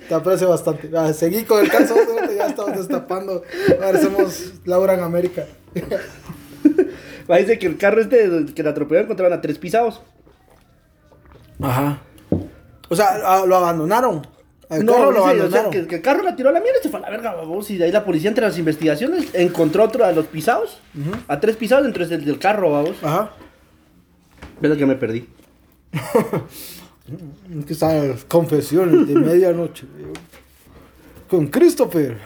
Te 0.09 0.15
aprecio 0.15 0.49
bastante. 0.49 0.91
Ah, 0.97 1.13
seguí 1.13 1.45
con 1.45 1.61
el 1.61 1.71
caso, 1.71 1.95
ya 2.37 2.47
estamos 2.47 2.77
destapando. 2.77 3.43
Parecemos 3.79 4.55
Laura 4.65 4.95
en 4.95 5.01
América. 5.01 5.47
Va, 7.31 7.39
Dice 7.39 7.59
que 7.59 7.67
el 7.67 7.77
carro 7.77 8.01
este 8.01 8.47
que 8.55 8.63
la 8.63 8.71
atropellaron 8.71 9.07
encontraban 9.07 9.37
a 9.39 9.41
tres 9.41 9.59
pisados. 9.59 10.03
Ajá. 11.61 11.99
O 12.89 12.97
sea, 12.97 13.19
ah, 13.25 13.45
lo 13.47 13.57
abandonaron. 13.57 14.27
El 14.71 14.85
no, 14.85 14.93
carro 14.93 15.13
lo 15.13 15.21
dice, 15.21 15.23
o 15.23 15.51
sea, 15.51 15.61
abandonaron. 15.61 15.71
que, 15.71 15.87
que 15.87 15.95
el 15.97 16.03
carro 16.03 16.23
la 16.23 16.37
tiró 16.37 16.49
a 16.51 16.53
la 16.53 16.61
mierda 16.61 16.79
y 16.81 16.83
se 16.83 16.91
fue 16.91 17.01
a 17.01 17.03
la 17.03 17.11
verga, 17.11 17.35
babos. 17.35 17.71
Y 17.71 17.79
de 17.79 17.85
ahí 17.85 17.93
la 17.93 18.05
policía, 18.05 18.29
entre 18.29 18.47
las 18.47 18.59
investigaciones, 18.59 19.29
encontró 19.35 19.85
otro 19.85 20.05
a 20.05 20.13
los 20.13 20.27
pisados. 20.27 20.81
A 21.29 21.41
tres 21.41 21.57
pisados 21.57 21.85
dentro 21.85 22.07
del, 22.07 22.25
del 22.25 22.39
carro, 22.39 22.71
babos. 22.71 22.97
Ajá. 23.03 23.33
Lo 24.61 24.77
que 24.77 24.87
me 24.87 24.95
perdí. 24.95 25.29
Esas 27.69 28.25
confesiones 28.25 29.07
de 29.07 29.15
medianoche. 29.15 29.87
Con 31.29 31.49
Christopher. 31.49 32.17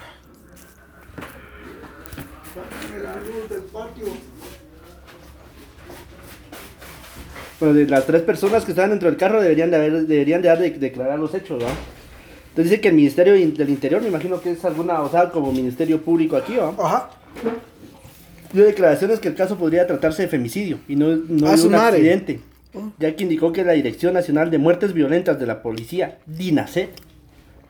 La 7.59 7.73
las 7.73 8.05
tres 8.05 8.21
personas 8.21 8.63
que 8.63 8.71
estaban 8.71 8.91
dentro 8.91 9.09
del 9.09 9.17
carro 9.17 9.41
deberían 9.41 9.69
de, 9.69 9.75
haber, 9.75 10.07
deberían 10.07 10.41
de, 10.41 10.49
haber 10.49 10.79
declarar 10.79 11.19
los 11.19 11.33
hechos, 11.33 11.59
¿verdad? 11.59 11.75
Entonces 12.49 12.71
dice 12.71 12.81
que 12.81 12.87
el 12.87 12.95
Ministerio 12.95 13.33
del 13.33 13.69
Interior, 13.69 14.01
me 14.01 14.07
imagino 14.07 14.39
que 14.39 14.51
es 14.51 14.63
alguna, 14.63 15.01
o 15.01 15.11
sea, 15.11 15.29
como 15.29 15.51
Ministerio 15.51 16.01
Público 16.01 16.37
aquí, 16.37 16.53
¿verdad? 16.53 16.73
Ajá 16.79 17.09
dio 18.53 18.65
declaraciones 18.65 19.19
que 19.19 19.27
el 19.27 19.35
caso 19.35 19.57
podría 19.57 19.85
tratarse 19.85 20.23
de 20.23 20.27
femicidio 20.27 20.79
y 20.87 20.95
no, 20.95 21.15
no 21.15 21.55
de 21.55 21.67
un 21.67 21.75
accidente 21.75 22.39
ya 22.99 23.15
que 23.15 23.23
indicó 23.23 23.51
que 23.51 23.63
la 23.63 23.73
Dirección 23.73 24.13
Nacional 24.13 24.51
de 24.51 24.57
Muertes 24.57 24.93
Violentas 24.93 25.39
de 25.39 25.45
la 25.47 25.61
Policía, 25.61 26.19
DINASET, 26.27 26.89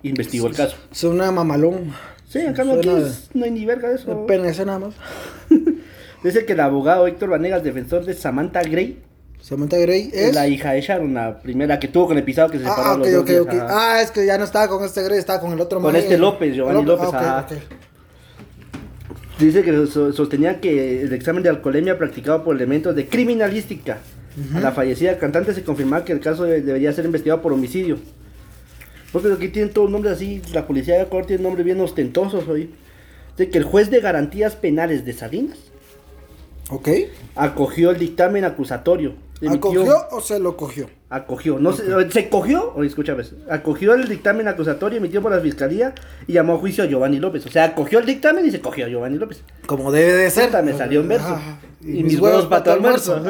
investigó 0.03 0.47
el 0.47 0.55
caso. 0.55 0.77
Es 0.91 1.03
una 1.03 1.31
mamalón. 1.31 1.93
Sí, 2.27 2.39
en 2.39 2.53
cambio 2.53 2.77
aquí 2.77 2.89
es- 2.89 3.29
no 3.33 3.45
hay 3.45 3.51
ni 3.51 3.65
verga 3.65 3.89
de 3.89 3.95
eso. 3.95 4.25
PNC 4.27 4.65
nada 4.65 4.79
más. 4.79 4.93
Dice 6.23 6.45
que 6.45 6.53
el 6.53 6.59
abogado 6.59 7.07
Héctor 7.07 7.29
Vanegas, 7.29 7.63
defensor 7.63 8.03
de 8.05 8.13
Samantha 8.13 8.61
Gray, 8.61 8.99
Samantha 9.41 9.77
Gray 9.77 10.09
es 10.13 10.35
la 10.35 10.47
hija 10.49 10.73
de 10.73 10.81
Sharon, 10.81 11.13
la 11.13 11.39
primera 11.39 11.79
que 11.79 11.87
tuvo 11.87 12.07
con 12.07 12.17
el 12.17 12.23
pisado 12.25 12.49
que 12.51 12.57
se 12.59 12.65
separó 12.65 12.83
Ah, 12.83 12.97
los 12.97 13.09
dos 13.11 13.21
ok, 13.21 13.27
días, 13.29 13.41
ok. 13.41 13.53
ajá. 13.53 13.67
Ah, 13.69 14.01
es 14.01 14.11
que 14.11 14.25
ya 14.25 14.37
no 14.37 14.43
estaba 14.43 14.67
con 14.67 14.83
este 14.83 15.01
Gray, 15.01 15.17
estaba 15.17 15.39
con 15.39 15.53
el 15.53 15.61
otro 15.61 15.79
Con 15.81 15.95
este 15.95 16.17
López, 16.17 16.53
Giovanni 16.53 16.83
López, 16.83 17.07
ok. 17.07 17.53
Dice 19.39 19.63
que 19.63 19.87
so- 19.87 20.11
sostenía 20.11 20.59
que 20.59 21.01
el 21.03 21.13
examen 21.13 21.41
de 21.43 21.49
alcoholemia 21.49 21.97
practicado 21.97 22.43
por 22.43 22.53
elementos 22.55 22.93
de 22.95 23.07
criminalística 23.07 23.99
a 24.55 24.59
la 24.59 24.71
fallecida 24.71 25.17
cantante 25.17 25.53
se 25.53 25.63
confirmaba 25.63 26.05
que 26.05 26.11
el 26.13 26.19
caso 26.19 26.43
de- 26.43 26.61
debería 26.61 26.91
ser 26.93 27.05
investigado 27.05 27.41
por 27.41 27.53
homicidio. 27.53 27.97
Porque 29.11 29.31
aquí 29.33 29.47
tienen 29.49 29.73
todos 29.73 29.89
nombres 29.89 30.13
así, 30.13 30.41
la 30.53 30.67
policía 30.67 30.95
de 30.95 31.01
Ecuador 31.03 31.25
tiene 31.25 31.43
nombres 31.43 31.65
bien 31.65 31.79
ostentosos 31.81 32.47
hoy. 32.47 32.69
Dice 33.37 33.49
que 33.49 33.57
el 33.57 33.63
juez 33.63 33.89
de 33.89 33.99
garantías 34.01 34.55
penales 34.55 35.03
de 35.05 35.13
Salinas 35.13 35.57
acogió 37.35 37.91
el 37.91 37.97
dictamen 37.99 38.43
acusatorio. 38.45 39.13
Emitió- 39.41 39.81
¿Acogió 39.83 40.07
o 40.11 40.21
se 40.21 40.39
lo 40.39 40.55
cogió? 40.57 40.89
Acogió, 41.09 41.57
no 41.59 41.73
se, 41.73 42.11
se 42.11 42.29
cogió, 42.29 42.71
o 42.75 42.83
escúchame, 42.83 43.23
acogió 43.49 43.93
el 43.95 44.07
dictamen 44.07 44.47
acusatorio 44.47 44.97
emitido 44.99 45.21
por 45.23 45.31
la 45.31 45.39
fiscalía 45.39 45.95
y 46.27 46.33
llamó 46.33 46.53
a 46.55 46.57
juicio 46.57 46.83
a 46.83 46.87
Giovanni 46.87 47.19
López. 47.19 47.45
O 47.45 47.49
sea, 47.49 47.63
acogió 47.65 47.99
el 47.99 48.05
dictamen 48.05 48.45
y 48.45 48.51
se 48.51 48.59
cogió 48.61 48.85
a 48.85 48.89
Giovanni 48.89 49.17
López. 49.17 49.41
Como 49.65 49.91
debe 49.91 50.13
de 50.13 50.29
ser. 50.29 50.51
Me 50.63 50.73
salió 50.77 50.99
en 51.01 51.07
verso. 51.07 51.27
Ajá. 51.29 51.59
Y 51.81 52.03
mis 52.03 52.19
huevos 52.19 52.45
pa' 52.45 52.63
tu 52.63 52.69
almuerzo. 52.71 53.21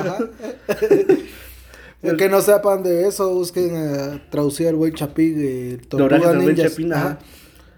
El 2.02 2.16
que 2.18 2.28
no 2.30 2.42
sepan 2.42 2.84
de 2.84 3.08
eso, 3.08 3.34
busquen 3.34 3.72
eh, 3.76 4.22
traducir 4.30 4.68
el 4.68 4.76
buen 4.76 4.94
Chapí 4.94 5.30
de 5.32 5.78
Tortuga 5.88 6.34
Ninjas. 6.34 6.72
Chapín, 6.72 6.94
Ajá. 6.94 7.06
ajá. 7.08 7.20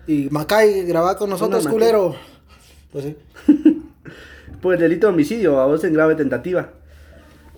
Y 0.08 0.30
Macay, 0.32 0.84
graba 0.86 1.18
con 1.18 1.30
nosotros, 1.30 1.68
culero. 1.68 2.16
Pues 2.92 3.06
sí. 3.06 3.16
por 4.62 4.74
el 4.74 4.80
delito 4.82 5.08
de 5.08 5.14
homicidio 5.14 5.62
a 5.62 5.66
voz 5.66 5.82
en 5.86 5.94
grave 5.94 6.16
tentativa. 6.16 6.72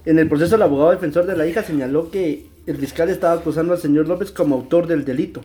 En 0.05 0.19
el 0.19 0.27
proceso, 0.27 0.55
el 0.55 0.61
abogado 0.61 0.91
defensor 0.91 1.25
de 1.25 1.35
la 1.37 1.47
hija 1.47 1.63
señaló 1.63 2.11
que 2.11 2.47
el 2.65 2.77
fiscal 2.77 3.09
estaba 3.09 3.33
acusando 3.33 3.73
al 3.73 3.79
señor 3.79 4.07
López 4.07 4.31
como 4.31 4.55
autor 4.55 4.87
del 4.87 5.05
delito. 5.05 5.41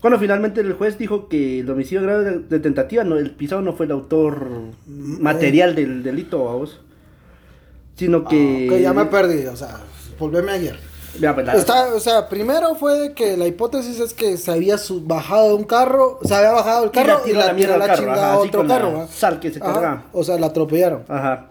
Cuando 0.00 0.18
finalmente 0.18 0.60
el 0.60 0.72
juez 0.72 0.96
dijo 0.96 1.28
que 1.28 1.60
el 1.60 1.70
homicidio 1.70 2.02
grave 2.02 2.24
de, 2.24 2.38
de 2.40 2.58
tentativa, 2.60 3.04
no, 3.04 3.16
el 3.16 3.30
pisado 3.32 3.60
no 3.60 3.74
fue 3.74 3.86
el 3.86 3.92
autor 3.92 4.46
material 4.86 5.74
del 5.74 6.02
delito, 6.02 6.48
a 6.48 6.54
vos. 6.54 6.80
Sino 7.96 8.24
que... 8.24 8.68
Ah, 8.70 8.74
ok, 8.74 8.80
ya 8.80 8.92
me 8.94 9.04
perdí, 9.06 9.46
o 9.46 9.56
sea, 9.56 9.80
volveme 10.18 10.52
ayer. 10.52 10.78
Ya, 11.18 11.34
pues, 11.34 11.48
Está, 11.54 11.94
o 11.94 12.00
sea, 12.00 12.28
primero 12.28 12.76
fue 12.76 13.12
que 13.14 13.36
la 13.36 13.46
hipótesis 13.46 13.98
es 14.00 14.14
que 14.14 14.36
se 14.36 14.50
había 14.52 14.76
bajado 15.02 15.48
de 15.48 15.54
un 15.54 15.64
carro, 15.64 16.18
se 16.22 16.34
había 16.34 16.52
bajado 16.52 16.84
Y 16.84 16.86
la 16.86 16.92
carro 16.92 17.22
y 17.26 17.32
la, 17.32 17.52
mierda 17.52 17.78
carro, 17.78 17.96
chingada 17.96 18.22
ajá, 18.22 18.32
a 18.32 18.38
así 18.38 18.48
otro 18.48 18.66
carro. 18.66 19.08
sal 19.12 19.40
que 19.40 19.50
se 19.50 19.58
Ajá, 19.60 19.72
cargaba. 19.72 20.04
O 20.12 20.22
sea, 20.24 20.38
la 20.38 20.46
atropellaron. 20.46 21.02
Ajá. 21.08 21.50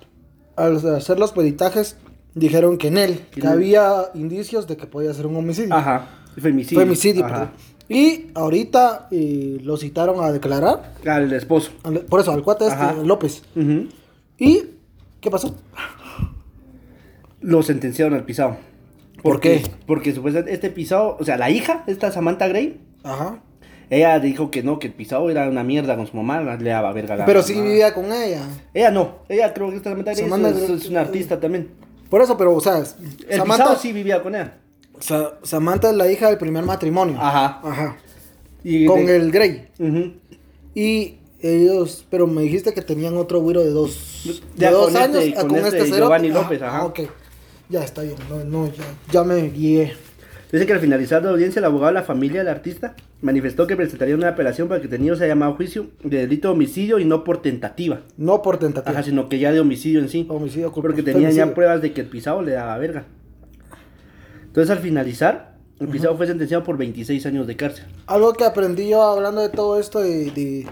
Al 0.55 0.77
hacer 0.95 1.19
los 1.19 1.33
peritajes, 1.33 1.97
dijeron 2.39 2.77
que 2.77 2.87
en 2.87 2.97
él, 2.97 3.19
Que 3.31 3.41
que 3.41 3.47
no. 3.47 3.53
había 3.53 4.05
indicios 4.15 4.67
de 4.67 4.77
que 4.77 4.87
podía 4.87 5.13
ser 5.13 5.27
un 5.27 5.35
homicidio. 5.35 5.73
Ajá. 5.75 6.07
Femicidio. 6.37 6.79
Femicidio, 6.81 7.25
Ajá. 7.25 7.33
perdón. 7.33 7.51
Y 7.89 8.27
ahorita 8.35 9.07
eh, 9.11 9.59
lo 9.63 9.75
citaron 9.77 10.23
a 10.23 10.31
declarar, 10.31 10.93
Al 11.05 11.31
esposo. 11.33 11.71
al- 11.83 12.01
por 12.01 12.19
eso, 12.19 12.31
al 12.31 12.43
cuate 12.43 12.65
este, 12.65 12.75
Ajá. 12.75 12.93
López. 13.03 13.41
Ujú. 13.55 13.87
¿Y 14.37 14.61
qué 15.19 15.29
pasó? 15.31 15.55
Lo 17.41 17.63
sentenciaron 17.63 18.13
al 18.13 18.25
pisado. 18.25 18.57
¿Por 19.23 19.39
qué? 19.39 19.63
Porque 19.85 20.13
supuestamente 20.13 20.53
este 20.53 20.69
pisado, 20.69 21.17
o 21.19 21.23
sea, 21.25 21.37
la 21.37 21.49
hija, 21.49 21.83
esta 21.87 22.11
Samantha 22.11 22.47
Gray, 22.47 22.79
Ajá. 23.03 23.41
ella 23.89 24.19
dijo 24.19 24.49
que 24.51 24.61
no, 24.63 24.77
que 24.79 24.87
el 24.87 24.93
pisado 24.93 25.29
era 25.29 25.49
una 25.49 25.63
mierda 25.63 25.95
con 25.97 26.05
su 26.07 26.15
mamá, 26.15 26.41
le 26.55 26.69
daba 26.69 26.93
verga 26.93 27.15
la 27.15 27.25
Pero 27.25 27.41
sí 27.41 27.53
mamá. 27.55 27.65
vivía 27.67 27.93
con 27.93 28.05
ella. 28.13 28.43
Ella 28.73 28.91
no, 28.91 29.15
ella 29.29 29.53
creo 29.53 29.69
que 29.71 29.77
esta 29.77 29.89
Samantha 29.89 30.13
Gray 30.13 30.63
es, 30.63 30.69
es 30.69 30.89
una 30.89 31.01
artista 31.01 31.39
también. 31.39 31.69
Por 32.09 32.21
eso, 32.21 32.37
pero, 32.37 32.55
o 32.55 32.61
sea, 32.61 32.77
El 33.27 33.37
Samantha, 33.37 33.75
sí 33.75 33.93
vivía 33.93 34.21
con. 34.23 34.33
Sa- 34.99 35.37
Samantha 35.43 35.89
es 35.91 35.95
la 35.95 36.11
hija 36.11 36.27
del 36.27 36.37
primer 36.37 36.63
matrimonio. 36.65 37.15
Ajá. 37.19 37.61
Ajá. 37.63 37.97
Y 38.63 38.85
Con 38.85 39.05
de- 39.05 39.15
el 39.15 39.31
Grey. 39.31 39.67
Ujú. 39.79 40.13
Y 40.75 41.15
ellos, 41.41 42.05
pero 42.09 42.27
me 42.27 42.41
dijiste 42.41 42.73
que 42.73 42.81
tenían 42.81 43.15
otro 43.17 43.39
güiro 43.39 43.61
de 43.61 43.69
dos, 43.69 44.21
de 44.25 44.39
Ya 44.57 44.71
dos 44.71 44.87
con 44.87 44.97
años 44.97 45.23
este- 45.23 45.35
con 45.39 45.47
con 45.49 45.57
este 45.59 45.77
este. 45.83 45.97
Giovanni 45.97 46.29
López, 46.29 46.61
ajá. 46.61 46.85
Ok. 46.85 46.99
Ya 47.69 47.83
está 47.83 48.01
bien, 48.01 48.15
no, 48.29 48.43
no, 48.43 48.67
ya, 48.73 48.83
ya 49.11 49.23
me 49.23 49.47
guié. 49.49 49.93
Dice 50.51 50.65
que 50.65 50.73
al 50.73 50.79
finalizar 50.79 51.23
la 51.23 51.29
audiencia, 51.29 51.59
el 51.59 51.65
abogado 51.65 51.93
de 51.93 51.99
la 51.99 52.03
familia 52.03 52.39
del 52.39 52.47
artista 52.47 52.95
manifestó 53.21 53.67
que 53.67 53.75
presentaría 53.75 54.15
una 54.15 54.29
apelación 54.29 54.67
para 54.67 54.81
que 54.81 54.87
tenido 54.87 55.15
sea 55.15 55.27
llamado 55.27 55.53
a 55.53 55.55
juicio 55.55 55.87
de 56.03 56.17
delito 56.17 56.47
de 56.47 56.53
homicidio 56.53 56.97
y 56.97 57.05
no 57.05 57.23
por 57.23 57.41
tentativa. 57.41 58.01
No 58.17 58.41
por 58.41 58.57
tentativa. 58.57 58.91
Ajá, 58.91 59.03
sino 59.03 59.29
que 59.29 59.37
ya 59.37 59.51
de 59.51 59.59
homicidio 59.59 59.99
en 59.99 60.09
sí. 60.09 60.25
Homicidio 60.27 60.71
culposo. 60.71 60.95
Porque 60.95 61.03
tenían 61.03 61.33
ya 61.33 61.53
pruebas 61.53 61.83
de 61.83 61.93
que 61.93 62.01
el 62.01 62.07
pisado 62.07 62.41
le 62.41 62.53
daba 62.53 62.75
verga. 62.79 63.05
Entonces 64.47 64.75
al 64.75 64.79
finalizar, 64.79 65.55
el 65.79 65.87
pisado 65.87 66.17
fue 66.17 66.25
sentenciado 66.25 66.63
por 66.63 66.77
26 66.77 67.23
años 67.27 67.45
de 67.45 67.55
cárcel. 67.55 67.85
Algo 68.07 68.33
que 68.33 68.43
aprendí 68.43 68.89
yo 68.89 69.03
hablando 69.03 69.41
de 69.41 69.49
todo 69.49 69.79
esto 69.79 69.99
de, 69.99 70.31
de 70.31 70.65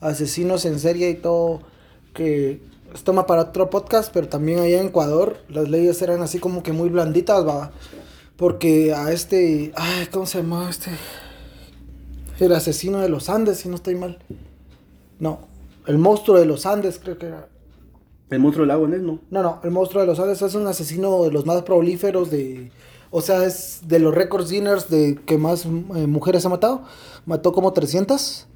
asesinos 0.00 0.64
en 0.64 0.80
serie 0.80 1.10
y 1.10 1.14
todo, 1.14 1.60
que 2.12 2.60
es 2.92 3.04
toma 3.04 3.26
para 3.26 3.42
otro 3.42 3.70
podcast, 3.70 4.12
pero 4.12 4.28
también 4.28 4.58
allá 4.58 4.80
en 4.80 4.88
Ecuador 4.88 5.38
las 5.48 5.68
leyes 5.68 6.02
eran 6.02 6.22
así 6.22 6.40
como 6.40 6.64
que 6.64 6.72
muy 6.72 6.88
blanditas, 6.88 7.46
va. 7.46 7.70
Porque 8.36 8.92
a 8.94 9.12
este, 9.12 9.72
ay, 9.76 10.06
¿cómo 10.10 10.26
se 10.26 10.38
llama 10.38 10.68
este? 10.68 10.90
El 12.40 12.52
asesino 12.52 12.98
de 13.00 13.08
los 13.08 13.28
Andes, 13.28 13.58
si 13.58 13.68
no 13.68 13.76
estoy 13.76 13.94
mal. 13.94 14.18
No, 15.18 15.40
el 15.86 15.98
monstruo 15.98 16.38
de 16.38 16.46
los 16.46 16.66
Andes, 16.66 16.98
creo 16.98 17.18
que 17.18 17.26
era. 17.26 17.48
El 18.30 18.40
monstruo 18.40 18.62
del 18.62 18.68
lago 18.68 18.88
Ness, 18.88 19.02
¿no? 19.02 19.20
No, 19.30 19.42
no, 19.42 19.60
el 19.62 19.70
monstruo 19.70 20.00
de 20.00 20.06
los 20.06 20.18
Andes 20.18 20.40
es 20.40 20.54
un 20.54 20.66
asesino 20.66 21.22
de 21.24 21.30
los 21.30 21.46
más 21.46 21.62
prolíferos 21.62 22.30
de... 22.30 22.72
O 23.10 23.20
sea, 23.20 23.44
es 23.44 23.82
de 23.86 23.98
los 23.98 24.14
récords 24.14 24.50
Guinness 24.50 24.88
de 24.88 25.20
que 25.26 25.36
más 25.36 25.66
eh, 25.66 25.68
mujeres 26.06 26.46
ha 26.46 26.48
matado. 26.48 26.82
Mató 27.26 27.52
como 27.52 27.74
300 27.74 28.46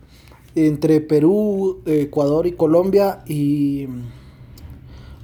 entre 0.54 1.02
Perú, 1.02 1.82
Ecuador 1.84 2.46
y 2.46 2.52
Colombia 2.52 3.22
y 3.26 3.86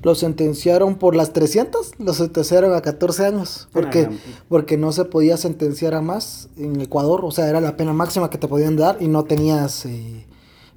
lo 0.03 0.15
sentenciaron 0.15 0.97
por 0.97 1.15
las 1.15 1.33
300, 1.33 1.93
lo 1.99 2.13
sentenciaron 2.13 2.75
a 2.75 2.81
14 2.83 3.25
años 3.27 3.69
porque 3.73 4.01
Ah, 4.11 4.11
porque 4.49 4.77
no 4.77 4.91
se 4.93 5.05
podía 5.05 5.37
sentenciar 5.37 5.95
a 5.95 6.01
más 6.03 6.49
en 6.57 6.81
Ecuador, 6.81 7.25
o 7.25 7.31
sea, 7.31 7.49
era 7.49 7.61
la 7.61 7.77
pena 7.77 7.93
máxima 7.93 8.29
que 8.31 8.39
te 8.39 8.49
podían 8.49 8.77
dar 8.77 8.97
y 9.01 9.09
no 9.09 9.25
tenías 9.25 9.85
eh, 9.87 10.27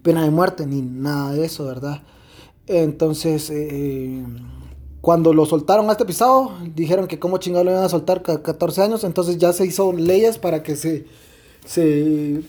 pena 0.04 0.24
de 0.24 0.30
muerte 0.32 0.66
ni 0.68 0.82
nada 0.82 1.32
de 1.32 1.46
eso, 1.46 1.66
¿verdad? 1.66 2.04
Entonces, 2.68 3.50
eh, 3.52 4.24
cuando 5.02 5.34
lo 5.34 5.46
soltaron 5.46 5.88
a 5.90 5.94
este 5.94 6.06
pisado, 6.06 6.52
dijeron 6.76 7.08
que 7.08 7.20
cómo 7.20 7.38
chingado 7.38 7.64
lo 7.66 7.72
iban 7.72 7.84
a 7.84 7.90
soltar 7.90 8.22
ca- 8.24 8.42
14 8.42 8.82
años, 8.84 9.04
entonces 9.04 9.38
ya 9.38 9.54
se 9.54 9.66
hizo 9.66 9.92
leyes 9.94 10.38
para 10.40 10.64
que 10.64 10.76
se, 10.76 11.06
se 11.66 12.42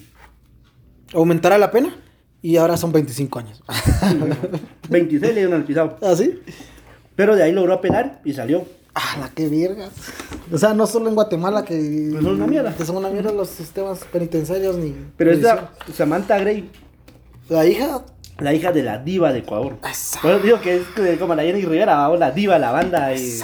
aumentara 1.13 1.59
la 1.59 1.71
pena 1.71 1.95
y 2.43 2.57
ahora 2.57 2.77
son 2.77 2.93
25 2.93 3.39
años. 3.39 3.63
26 4.89 5.21
le 5.35 5.41
dieron 5.41 5.55
al 5.55 5.65
pisado. 5.65 5.99
¿Así? 6.03 6.41
Pero 7.15 7.35
de 7.37 7.43
ahí 7.43 7.53
logró 7.53 7.75
apelar 7.75 8.21
y 8.25 8.33
salió. 8.33 8.65
Ah, 8.95 9.17
la 9.21 9.29
que 9.31 9.49
vergas. 9.49 9.91
O 10.51 10.57
sea, 10.57 10.73
no 10.73 10.87
solo 10.87 11.09
en 11.09 11.15
Guatemala 11.15 11.65
que... 11.65 12.09
Pues 12.13 12.25
son 12.25 12.35
una 12.37 12.47
mierda. 12.47 12.75
Que 12.75 12.85
son 12.85 12.97
una 12.97 13.11
mierda 13.11 13.31
los 13.33 13.49
sistemas 13.49 14.01
penitenciarios 14.11 14.77
ni... 14.77 14.95
Pero 15.17 15.33
esta 15.33 15.73
Samantha 15.95 16.39
Gray, 16.39 16.71
La 17.51 17.67
hija... 17.67 18.05
la 18.39 18.55
hija 18.55 18.73
de 18.73 18.83
la 18.83 18.99
diva 18.99 19.33
de 19.35 19.41
Ecuador. 19.41 19.77
Eso 19.91 20.39
digo 20.41 20.61
que 20.61 20.77
es 20.77 21.19
como 21.19 21.35
la 21.35 21.43
Jenny 21.43 21.63
Rivera, 21.63 22.09
o 22.09 22.17
la 22.17 22.31
diva 22.31 22.59
la 22.59 22.71
banda. 22.71 23.15
Y, 23.15 23.41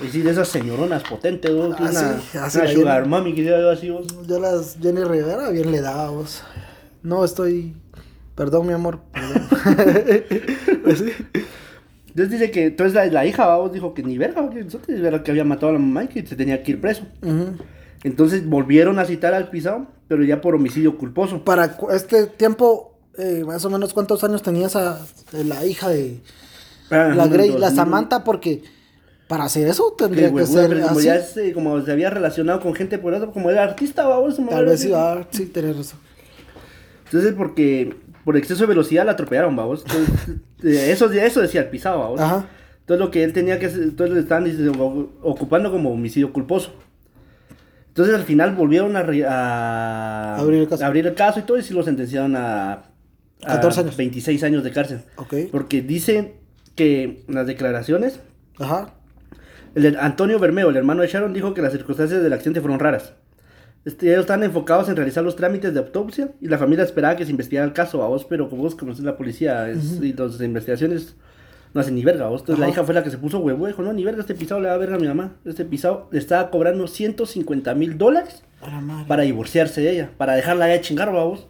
y 0.00 0.08
sí, 0.10 0.22
de 0.22 0.30
esas 0.30 0.48
señoronas 0.48 1.02
potentes, 1.02 1.54
vos, 1.54 1.74
Ah, 1.78 1.82
una, 1.82 2.20
sí, 2.20 2.38
así 2.38 2.58
una 2.58 2.68
sugar 2.72 2.96
Jenny. 3.02 3.08
mami, 3.10 3.34
que 3.34 3.44
yo 3.44 3.70
así, 3.70 3.90
vos. 3.90 4.06
Yo 4.26 4.40
las 4.40 4.78
Jenny 4.80 5.02
Rivera 5.04 5.50
bien 5.50 5.70
le 5.70 5.82
daba 5.82 6.08
vos. 6.10 6.42
No 7.02 7.24
estoy... 7.26 7.74
Perdón, 8.38 8.66
mi 8.68 8.72
amor. 8.72 9.00
perdón. 9.12 9.42
Pues 10.84 10.98
sí. 11.00 11.10
Entonces 12.08 12.30
dice 12.30 12.50
que 12.50 12.64
entonces 12.66 12.94
la, 12.94 13.04
la 13.06 13.26
hija 13.26 13.46
vamos 13.46 13.72
dijo 13.72 13.92
que 13.94 14.02
ni 14.02 14.16
verga, 14.16 14.48
que 14.48 14.64
nosotros 14.64 14.98
era 14.98 15.22
que 15.22 15.30
había 15.30 15.44
matado 15.44 15.70
a 15.70 15.72
la 15.74 15.78
mamá 15.78 16.04
y 16.04 16.08
que 16.08 16.26
se 16.26 16.34
tenía 16.36 16.62
que 16.62 16.70
ir 16.72 16.80
preso. 16.80 17.02
Entonces 18.02 18.48
volvieron 18.48 18.98
a 18.98 19.04
citar 19.04 19.34
al 19.34 19.50
pisado, 19.50 19.86
pero 20.08 20.24
ya 20.24 20.40
por 20.40 20.54
homicidio 20.54 20.96
culposo. 20.96 21.44
Para 21.44 21.76
este 21.92 22.26
tiempo, 22.26 22.94
eh, 23.18 23.42
más 23.46 23.64
o 23.64 23.70
menos, 23.70 23.92
¿cuántos 23.92 24.22
años 24.24 24.42
tenía 24.42 24.68
esa, 24.68 25.04
la 25.32 25.66
hija 25.66 25.88
de 25.88 26.20
Ah, 26.90 27.12
la 27.14 27.26
Grey, 27.26 27.50
la 27.50 27.66
2000. 27.70 27.76
Samantha? 27.76 28.24
Porque 28.24 28.62
Para 29.26 29.44
hacer 29.44 29.68
eso 29.68 29.94
tendría 29.98 30.32
que 30.32 30.46
ser 30.46 30.70
pero 30.70 30.82
como 30.86 30.98
así. 31.00 31.06
ya 31.06 31.20
se, 31.20 31.52
como 31.52 31.80
se 31.82 31.92
había 31.92 32.08
relacionado 32.08 32.60
con 32.60 32.72
gente 32.74 32.98
por 32.98 33.12
eso, 33.14 33.30
como 33.30 33.50
era 33.50 33.62
artista, 33.64 34.06
vamos. 34.06 34.36
Tal 34.48 34.64
vez 34.64 34.88
ah, 34.94 35.26
sí, 35.30 35.46
tenés 35.46 35.76
razón. 35.76 35.98
Entonces, 37.04 37.34
porque 37.36 37.94
por 38.28 38.36
exceso 38.36 38.64
de 38.64 38.66
velocidad 38.66 39.06
la 39.06 39.12
atropellaron, 39.12 39.56
vamos. 39.56 39.86
Entonces, 39.86 40.36
eh, 40.62 40.92
eso, 40.92 41.10
eso 41.10 41.40
decía 41.40 41.62
el 41.62 41.68
pisado, 41.68 41.98
vamos. 41.98 42.20
Ajá. 42.20 42.46
Entonces, 42.80 43.02
lo 43.02 43.10
que 43.10 43.24
él 43.24 43.32
tenía 43.32 43.58
que 43.58 43.64
hacer, 43.64 43.84
entonces 43.84 44.14
le 44.14 44.20
estaban 44.20 44.44
ocupando 45.22 45.70
como 45.70 45.90
homicidio 45.90 46.30
culposo. 46.30 46.74
Entonces, 47.86 48.14
al 48.14 48.24
final 48.24 48.54
volvieron 48.54 48.94
a, 48.96 50.36
Abrir 50.36 50.60
el 50.60 50.68
caso. 50.68 50.84
abrir 50.84 51.06
el 51.06 51.14
caso 51.14 51.40
y 51.40 51.44
todo, 51.44 51.56
y 51.56 51.62
sí 51.62 51.72
lo 51.72 51.82
sentenciaron 51.82 52.36
a, 52.36 52.72
a 52.72 52.82
14 53.46 53.80
años. 53.80 53.96
26 53.96 54.42
años 54.44 54.62
de 54.62 54.72
cárcel. 54.72 55.00
Porque 55.50 55.80
dicen 55.80 56.34
que 56.74 57.24
en 57.26 57.34
las 57.34 57.46
declaraciones, 57.46 58.20
Ajá. 58.58 58.92
el 59.74 59.84
de 59.84 59.98
Antonio 59.98 60.38
Bermeo, 60.38 60.68
el 60.68 60.76
hermano 60.76 61.00
de 61.00 61.08
Sharon, 61.08 61.32
dijo 61.32 61.54
que 61.54 61.62
las 61.62 61.72
circunstancias 61.72 62.22
del 62.22 62.34
accidente 62.34 62.60
fueron 62.60 62.78
raras. 62.78 63.14
Este, 63.84 64.08
ellos 64.08 64.20
estaban 64.20 64.42
enfocados 64.44 64.88
en 64.88 64.96
realizar 64.96 65.24
los 65.24 65.36
trámites 65.36 65.72
de 65.72 65.80
autopsia 65.80 66.30
y 66.40 66.48
la 66.48 66.58
familia 66.58 66.84
esperaba 66.84 67.16
que 67.16 67.24
se 67.24 67.30
investigara 67.30 67.66
el 67.66 67.72
caso 67.72 68.02
a 68.02 68.08
vos, 68.08 68.24
pero 68.24 68.50
como 68.50 68.62
vos 68.62 68.74
conoces 68.74 69.04
la 69.04 69.16
policía 69.16 69.68
es- 69.70 70.00
y 70.02 70.12
las 70.12 70.40
investigaciones 70.40 71.14
no 71.74 71.80
hacen 71.80 71.94
ni 71.94 72.02
verga 72.04 72.26
a 72.26 72.28
vos. 72.28 72.40
Entonces 72.42 72.60
la 72.60 72.68
hija 72.68 72.82
fue 72.84 72.94
la 72.94 73.02
que 73.02 73.10
se 73.10 73.18
puso 73.18 73.38
huevo, 73.38 73.66
dijo, 73.66 73.82
no, 73.82 73.92
ni 73.92 74.04
verga, 74.04 74.20
este 74.20 74.34
pisado 74.34 74.60
le 74.60 74.68
va 74.68 74.74
a 74.74 74.78
verga 74.78 74.96
a 74.96 74.98
mi 74.98 75.06
mamá. 75.06 75.34
Este 75.44 75.64
pisado 75.64 76.08
le 76.10 76.18
estaba 76.18 76.50
cobrando 76.50 76.86
150 76.86 77.74
mil 77.74 77.96
dólares 77.98 78.42
A 78.62 79.04
para 79.06 79.22
divorciarse 79.22 79.80
de 79.80 79.90
ella, 79.92 80.10
para 80.18 80.34
dejarla 80.34 80.66
de 80.66 80.80
chingar, 80.80 81.08
a 81.08 81.12
vos. 81.12 81.46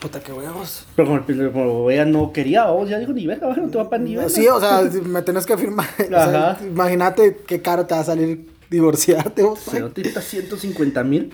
Puta 0.00 0.20
que 0.20 0.32
huevos. 0.32 0.86
Pero 0.96 1.08
como, 1.08 1.24
el- 1.28 1.52
como 1.52 1.90
ella 1.90 2.04
no 2.06 2.32
quería, 2.32 2.62
a 2.64 2.70
vos 2.70 2.88
ya 2.88 2.98
dijo, 2.98 3.12
ni 3.12 3.26
verga, 3.26 3.54
no 3.54 3.68
te 3.68 3.76
va 3.78 3.90
para 3.90 4.02
ni 4.02 4.14
verga. 4.16 4.30
Sí, 4.30 4.46
o 4.48 4.58
sea, 4.60 4.82
me 5.04 5.20
tenés 5.22 5.44
que 5.44 5.56
firmar. 5.58 5.86
O 5.98 6.04
sea, 6.08 6.50
Ajá. 6.52 6.64
imagínate 6.64 7.38
qué 7.46 7.60
caro 7.60 7.84
te 7.86 7.94
va 7.94 8.00
a 8.00 8.04
salir 8.04 8.48
divorciarte 8.70 9.42
vos. 9.42 9.66
O 9.66 9.70
sea, 9.70 9.80
no 9.80 9.90
te 9.90 10.02
quita 10.02 10.20
150 10.22 11.04
mil. 11.04 11.32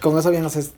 Con 0.00 0.18
eso 0.18 0.30
bien 0.30 0.44
haces 0.44 0.74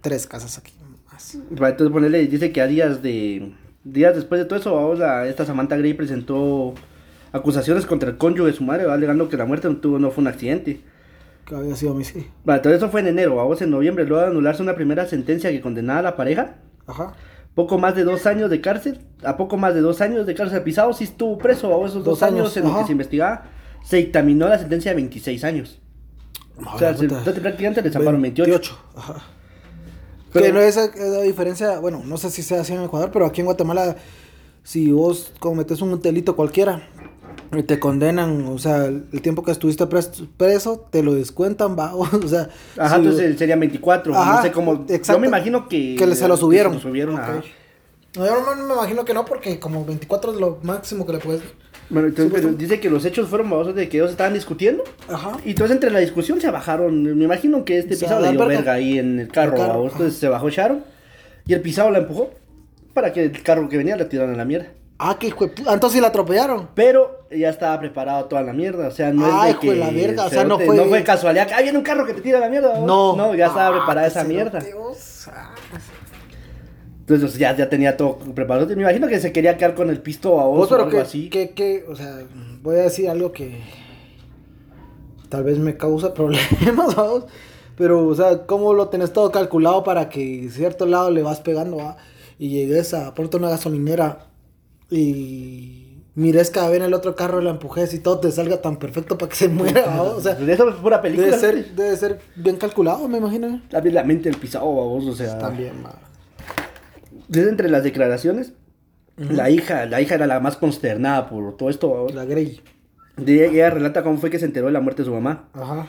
tres 0.00 0.26
casas 0.26 0.58
aquí 0.58 0.72
más. 1.10 1.34
Entonces 1.34 1.90
ponerle, 1.90 2.26
dice 2.26 2.52
que 2.52 2.60
a 2.60 2.66
días 2.66 3.02
de 3.02 3.52
días 3.84 4.14
después 4.14 4.40
de 4.40 4.44
todo 4.44 4.58
eso, 4.58 4.74
vamos 4.74 5.00
a 5.00 5.26
esta 5.26 5.44
Samantha 5.44 5.76
Gray 5.76 5.94
presentó 5.94 6.74
acusaciones 7.32 7.86
contra 7.86 8.10
el 8.10 8.16
cónyuge 8.16 8.50
de 8.50 8.56
su 8.56 8.64
madre, 8.64 8.86
va, 8.86 8.94
alegando 8.94 9.28
que 9.28 9.36
la 9.36 9.44
muerte 9.44 9.68
no 9.68 9.76
tuvo, 9.76 9.98
no 9.98 10.10
fue 10.10 10.22
un 10.22 10.28
accidente. 10.28 10.80
Que 11.46 11.54
había 11.54 11.74
sido 11.76 11.92
homicidio. 11.92 12.28
Va, 12.48 12.60
todo 12.60 12.74
eso 12.74 12.90
fue 12.90 13.00
en 13.00 13.08
enero, 13.08 13.36
vamos 13.36 13.60
en 13.62 13.70
noviembre, 13.70 14.04
luego 14.04 14.22
de 14.22 14.30
anularse 14.30 14.62
una 14.62 14.74
primera 14.74 15.06
sentencia 15.06 15.50
que 15.50 15.60
condenaba 15.60 16.00
a 16.00 16.02
la 16.02 16.16
pareja, 16.16 16.56
Ajá. 16.86 17.14
poco 17.54 17.78
más 17.78 17.94
de 17.94 18.04
dos 18.04 18.26
años 18.26 18.50
de 18.50 18.60
cárcel, 18.60 19.00
a 19.24 19.36
poco 19.36 19.56
más 19.56 19.74
de 19.74 19.80
dos 19.80 20.00
años 20.00 20.26
de 20.26 20.34
cárcel 20.34 20.62
pisado, 20.62 20.92
sí 20.92 21.04
estuvo 21.04 21.38
preso, 21.38 21.70
vamos, 21.70 21.90
esos 21.90 22.04
dos, 22.04 22.20
Dos 22.20 22.22
años, 22.22 22.40
años, 22.40 22.56
en 22.56 22.64
los 22.64 22.78
que 22.78 22.86
se 22.86 22.92
investigaba, 22.92 23.44
se 23.84 23.96
dictaminó 23.96 24.48
la 24.48 24.58
sentencia 24.58 24.90
de 24.90 24.96
26 24.96 25.44
años. 25.44 25.80
O 26.74 26.78
sea, 26.78 26.96
se- 26.96 27.08
prácticamente 27.08 27.82
le 27.82 27.90
zamparon 27.90 28.20
28. 28.22 28.78
Ajá. 28.96 29.14
Pero- 30.32 30.46
que 30.46 30.52
no 30.52 30.60
es 30.60 30.76
la 30.76 31.22
diferencia, 31.22 31.78
bueno, 31.80 32.02
no 32.04 32.16
sé 32.16 32.30
si 32.30 32.42
sea 32.42 32.60
así 32.60 32.72
en 32.72 32.82
Ecuador, 32.84 33.10
pero 33.12 33.26
aquí 33.26 33.40
en 33.40 33.46
Guatemala, 33.46 33.96
si 34.62 34.92
vos 34.92 35.32
cometes 35.40 35.80
un 35.82 36.00
delito 36.00 36.36
cualquiera 36.36 36.82
y 37.56 37.62
te 37.64 37.80
condenan, 37.80 38.46
o 38.46 38.58
sea, 38.58 38.84
el, 38.84 39.22
tiempo 39.22 39.42
que 39.42 39.50
estuviste 39.50 39.84
pres- 39.86 40.28
preso, 40.36 40.86
te 40.90 41.02
lo 41.02 41.14
descuentan, 41.14 41.76
va, 41.76 41.94
o 41.96 42.06
sea. 42.28 42.48
Ajá, 42.78 42.96
si- 42.96 43.02
entonces 43.02 43.38
serían 43.38 43.58
24, 43.58 44.14
Ajá, 44.14 44.36
no 44.36 44.42
sé 44.42 44.52
cómo, 44.52 44.86
yo 44.86 44.94
exacto. 44.94 45.20
me 45.20 45.26
imagino 45.26 45.68
que... 45.68 45.96
que 45.98 46.06
le- 46.06 46.14
se 46.14 46.28
lo 46.28 46.36
subieron. 46.36 46.72
que 46.74 46.78
se 46.78 46.84
lo 46.84 46.90
subieron, 46.90 47.14
Ok. 47.16 47.20
ajá. 47.20 47.42
No, 48.16 48.26
yo 48.26 48.56
no 48.56 48.66
me 48.66 48.74
imagino 48.74 49.04
que 49.04 49.14
no, 49.14 49.24
porque 49.24 49.58
como 49.60 49.84
24 49.84 50.32
es 50.32 50.38
lo 50.40 50.58
máximo 50.62 51.06
que 51.06 51.12
le 51.12 51.18
puedes. 51.18 51.42
Bueno, 51.90 52.08
entonces 52.08 52.32
pero 52.32 52.52
dice 52.54 52.78
que 52.80 52.88
los 52.88 53.04
hechos 53.04 53.28
fueron 53.28 53.50
babosos 53.50 53.74
de 53.74 53.88
que 53.88 53.96
ellos 53.98 54.10
estaban 54.12 54.32
discutiendo. 54.34 54.84
Ajá. 55.08 55.36
Y 55.44 55.50
entonces 55.50 55.74
entre 55.74 55.90
la 55.90 55.98
discusión 55.98 56.40
se 56.40 56.50
bajaron. 56.50 57.02
Me 57.18 57.24
imagino 57.24 57.64
que 57.64 57.78
este 57.78 57.96
pisado 57.96 58.20
le 58.20 58.30
dio 58.30 58.46
verga. 58.46 58.72
ahí 58.74 58.98
en 58.98 59.18
el 59.20 59.28
carro. 59.28 59.52
El 59.54 59.58
carro, 59.58 59.72
babos. 59.74 59.92
Entonces 59.92 60.18
se 60.18 60.28
bajó 60.28 60.48
Sharon. 60.50 60.84
Y 61.46 61.52
el 61.54 61.60
pisado 61.60 61.90
la 61.90 61.98
empujó. 61.98 62.30
Para 62.94 63.12
que 63.12 63.24
el 63.24 63.42
carro 63.42 63.68
que 63.68 63.76
venía 63.76 63.96
la 63.96 64.08
tiraran 64.08 64.34
a 64.34 64.36
la 64.36 64.44
mierda. 64.44 64.68
Ah, 64.98 65.16
que 65.18 65.28
hijo 65.28 65.46
de 65.46 65.54
pu- 65.54 65.64
ah, 65.66 65.74
entonces 65.74 66.00
la 66.00 66.08
atropellaron. 66.08 66.68
Pero 66.74 67.26
ya 67.30 67.48
estaba 67.48 67.78
preparado 67.80 68.26
toda 68.26 68.42
la 68.42 68.52
mierda. 68.52 68.88
O 68.88 68.90
sea, 68.90 69.12
no 69.12 69.24
Ah, 69.26 69.28
es 69.38 69.44
de 69.44 69.50
hijo 69.52 69.60
que. 69.60 69.70
de 69.70 69.76
la 69.76 69.90
verga, 69.90 70.24
o 70.26 70.28
sea, 70.30 70.44
no 70.44 70.58
fue- 70.58 70.76
No 70.76 70.84
fue 70.84 71.02
casualidad. 71.02 71.48
Ah, 71.56 71.62
viene 71.62 71.78
un 71.78 71.84
carro 71.84 72.04
que 72.04 72.12
te 72.14 72.20
tira 72.20 72.38
a 72.38 72.40
la 72.42 72.48
mierda. 72.50 72.68
babos". 72.68 72.86
No. 72.86 73.16
No, 73.16 73.34
ya 73.34 73.46
estaba 73.46 73.68
Ah, 73.68 73.78
preparada 73.78 74.06
qué 74.08 74.10
esa 74.12 74.24
mierda. 74.24 74.58
vos. 74.76 75.28
Ah. 75.32 75.54
Entonces 77.14 77.38
ya, 77.38 77.56
ya 77.56 77.68
tenía 77.68 77.96
todo 77.96 78.18
preparado. 78.18 78.66
Me 78.68 78.82
imagino 78.82 79.08
que 79.08 79.20
se 79.20 79.32
quería 79.32 79.56
quedar 79.56 79.74
con 79.74 79.90
el 79.90 80.00
pisto 80.00 80.40
a 80.40 80.44
Vos, 80.44 80.58
vos 80.58 80.72
o 80.72 80.74
algo 80.76 80.90
que, 80.90 80.98
así. 81.00 81.28
que, 81.30 81.50
que, 81.50 81.84
o 81.88 81.96
sea, 81.96 82.20
voy 82.62 82.76
a 82.76 82.82
decir 82.82 83.08
algo 83.08 83.32
que 83.32 83.60
tal 85.28 85.44
vez 85.44 85.58
me 85.58 85.76
causa 85.76 86.14
problemas, 86.14 86.94
vamos. 86.96 87.24
Pero, 87.76 88.06
o 88.06 88.14
sea, 88.14 88.46
¿cómo 88.46 88.74
lo 88.74 88.88
tenés 88.88 89.12
todo 89.12 89.30
calculado 89.30 89.82
para 89.84 90.08
que 90.10 90.48
cierto 90.50 90.84
lado 90.86 91.10
le 91.10 91.22
vas 91.22 91.40
pegando, 91.40 91.78
va? 91.78 91.96
Y 92.38 92.50
llegues 92.50 92.92
a 92.94 93.14
ponerte 93.14 93.38
una 93.38 93.48
gasolinera 93.48 94.26
y 94.90 96.02
mires 96.14 96.50
cada 96.50 96.68
vez 96.68 96.78
en 96.78 96.84
el 96.84 96.94
otro 96.94 97.14
carro, 97.16 97.40
la 97.40 97.50
empujes 97.50 97.94
y 97.94 98.00
todo 98.00 98.18
te 98.20 98.30
salga 98.30 98.60
tan 98.60 98.76
perfecto 98.78 99.16
para 99.16 99.30
que 99.30 99.36
se 99.36 99.48
muera, 99.48 99.86
¿va? 99.96 100.02
O 100.02 100.20
sea, 100.20 100.32
Eso 100.32 100.68
es 100.68 100.74
pura 100.76 101.00
película. 101.00 101.28
debe 101.28 101.38
ser, 101.38 101.74
debe 101.74 101.96
ser 101.96 102.20
bien 102.36 102.56
calculado, 102.56 103.08
me 103.08 103.18
imagino. 103.18 103.62
También 103.70 103.94
la 103.94 104.04
mente 104.04 104.28
del 104.28 104.38
pisado, 104.38 104.66
babos, 104.66 105.06
o 105.06 105.14
sea. 105.14 105.38
También, 105.38 105.82
va. 105.84 106.09
Desde 107.30 107.48
entre 107.48 107.68
las 107.70 107.84
declaraciones, 107.84 108.52
la 109.16 109.50
hija, 109.50 109.86
la 109.86 110.00
hija 110.00 110.16
era 110.16 110.26
la 110.26 110.40
más 110.40 110.56
consternada 110.56 111.28
por 111.28 111.56
todo 111.56 111.70
esto. 111.70 112.08
La 112.12 112.24
Grey. 112.24 112.60
De 113.16 113.46
ella, 113.46 113.70
relata 113.70 114.02
cómo 114.02 114.18
fue 114.18 114.30
que 114.30 114.38
se 114.38 114.46
enteró 114.46 114.66
de 114.66 114.72
la 114.72 114.80
muerte 114.80 115.02
de 115.02 115.06
su 115.06 115.14
mamá. 115.14 115.48
Ajá. 115.52 115.86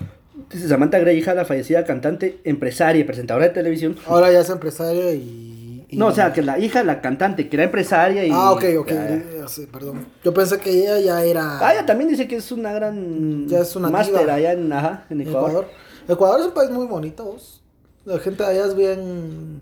Dice 0.51 0.67
Samantha 0.67 0.99
Gray, 0.99 1.17
hija 1.17 1.31
de 1.31 1.37
la 1.37 1.45
fallecida 1.45 1.83
cantante, 1.83 2.39
empresaria 2.43 3.01
y 3.01 3.03
presentadora 3.05 3.47
de 3.47 3.53
televisión. 3.53 3.95
Ahora 4.05 4.31
ya 4.31 4.41
es 4.41 4.49
empresaria 4.49 5.13
y... 5.13 5.85
y- 5.89 5.97
No, 5.97 6.07
o 6.07 6.11
sea, 6.11 6.31
que 6.33 6.41
la 6.41 6.59
hija 6.59 6.83
la 6.83 7.01
cantante, 7.01 7.47
que 7.49 7.55
era 7.55 7.63
empresaria 7.65 8.25
y... 8.25 8.29
Ah, 8.31 8.51
ok, 8.51 8.63
ok. 8.79 8.91
Ah, 8.91 9.45
perdón. 9.71 10.05
Yo 10.23 10.33
pensé 10.33 10.57
que 10.59 10.69
ella 10.71 10.99
ya 10.99 11.23
era. 11.23 11.59
Ah, 11.65 11.73
ella 11.73 11.85
también 11.85 12.09
dice 12.09 12.27
que 12.27 12.35
es 12.35 12.51
una 12.51 12.71
gran 12.73 13.47
Ya 13.47 13.59
es 13.61 13.75
una 13.75 13.89
máster 13.89 14.29
allá 14.29 14.53
en, 14.53 14.71
ajá, 14.71 15.05
en 15.09 15.21
Ecuador. 15.21 15.49
Ecuador. 15.49 15.67
Ecuador 16.07 16.39
es 16.41 16.45
un 16.47 16.53
país 16.53 16.69
muy 16.69 16.85
bonito, 16.85 17.23
vos. 17.25 17.61
La 18.05 18.19
gente 18.19 18.43
allá 18.43 18.65
es 18.65 18.75
bien. 18.75 19.61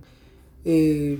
eh, 0.65 1.17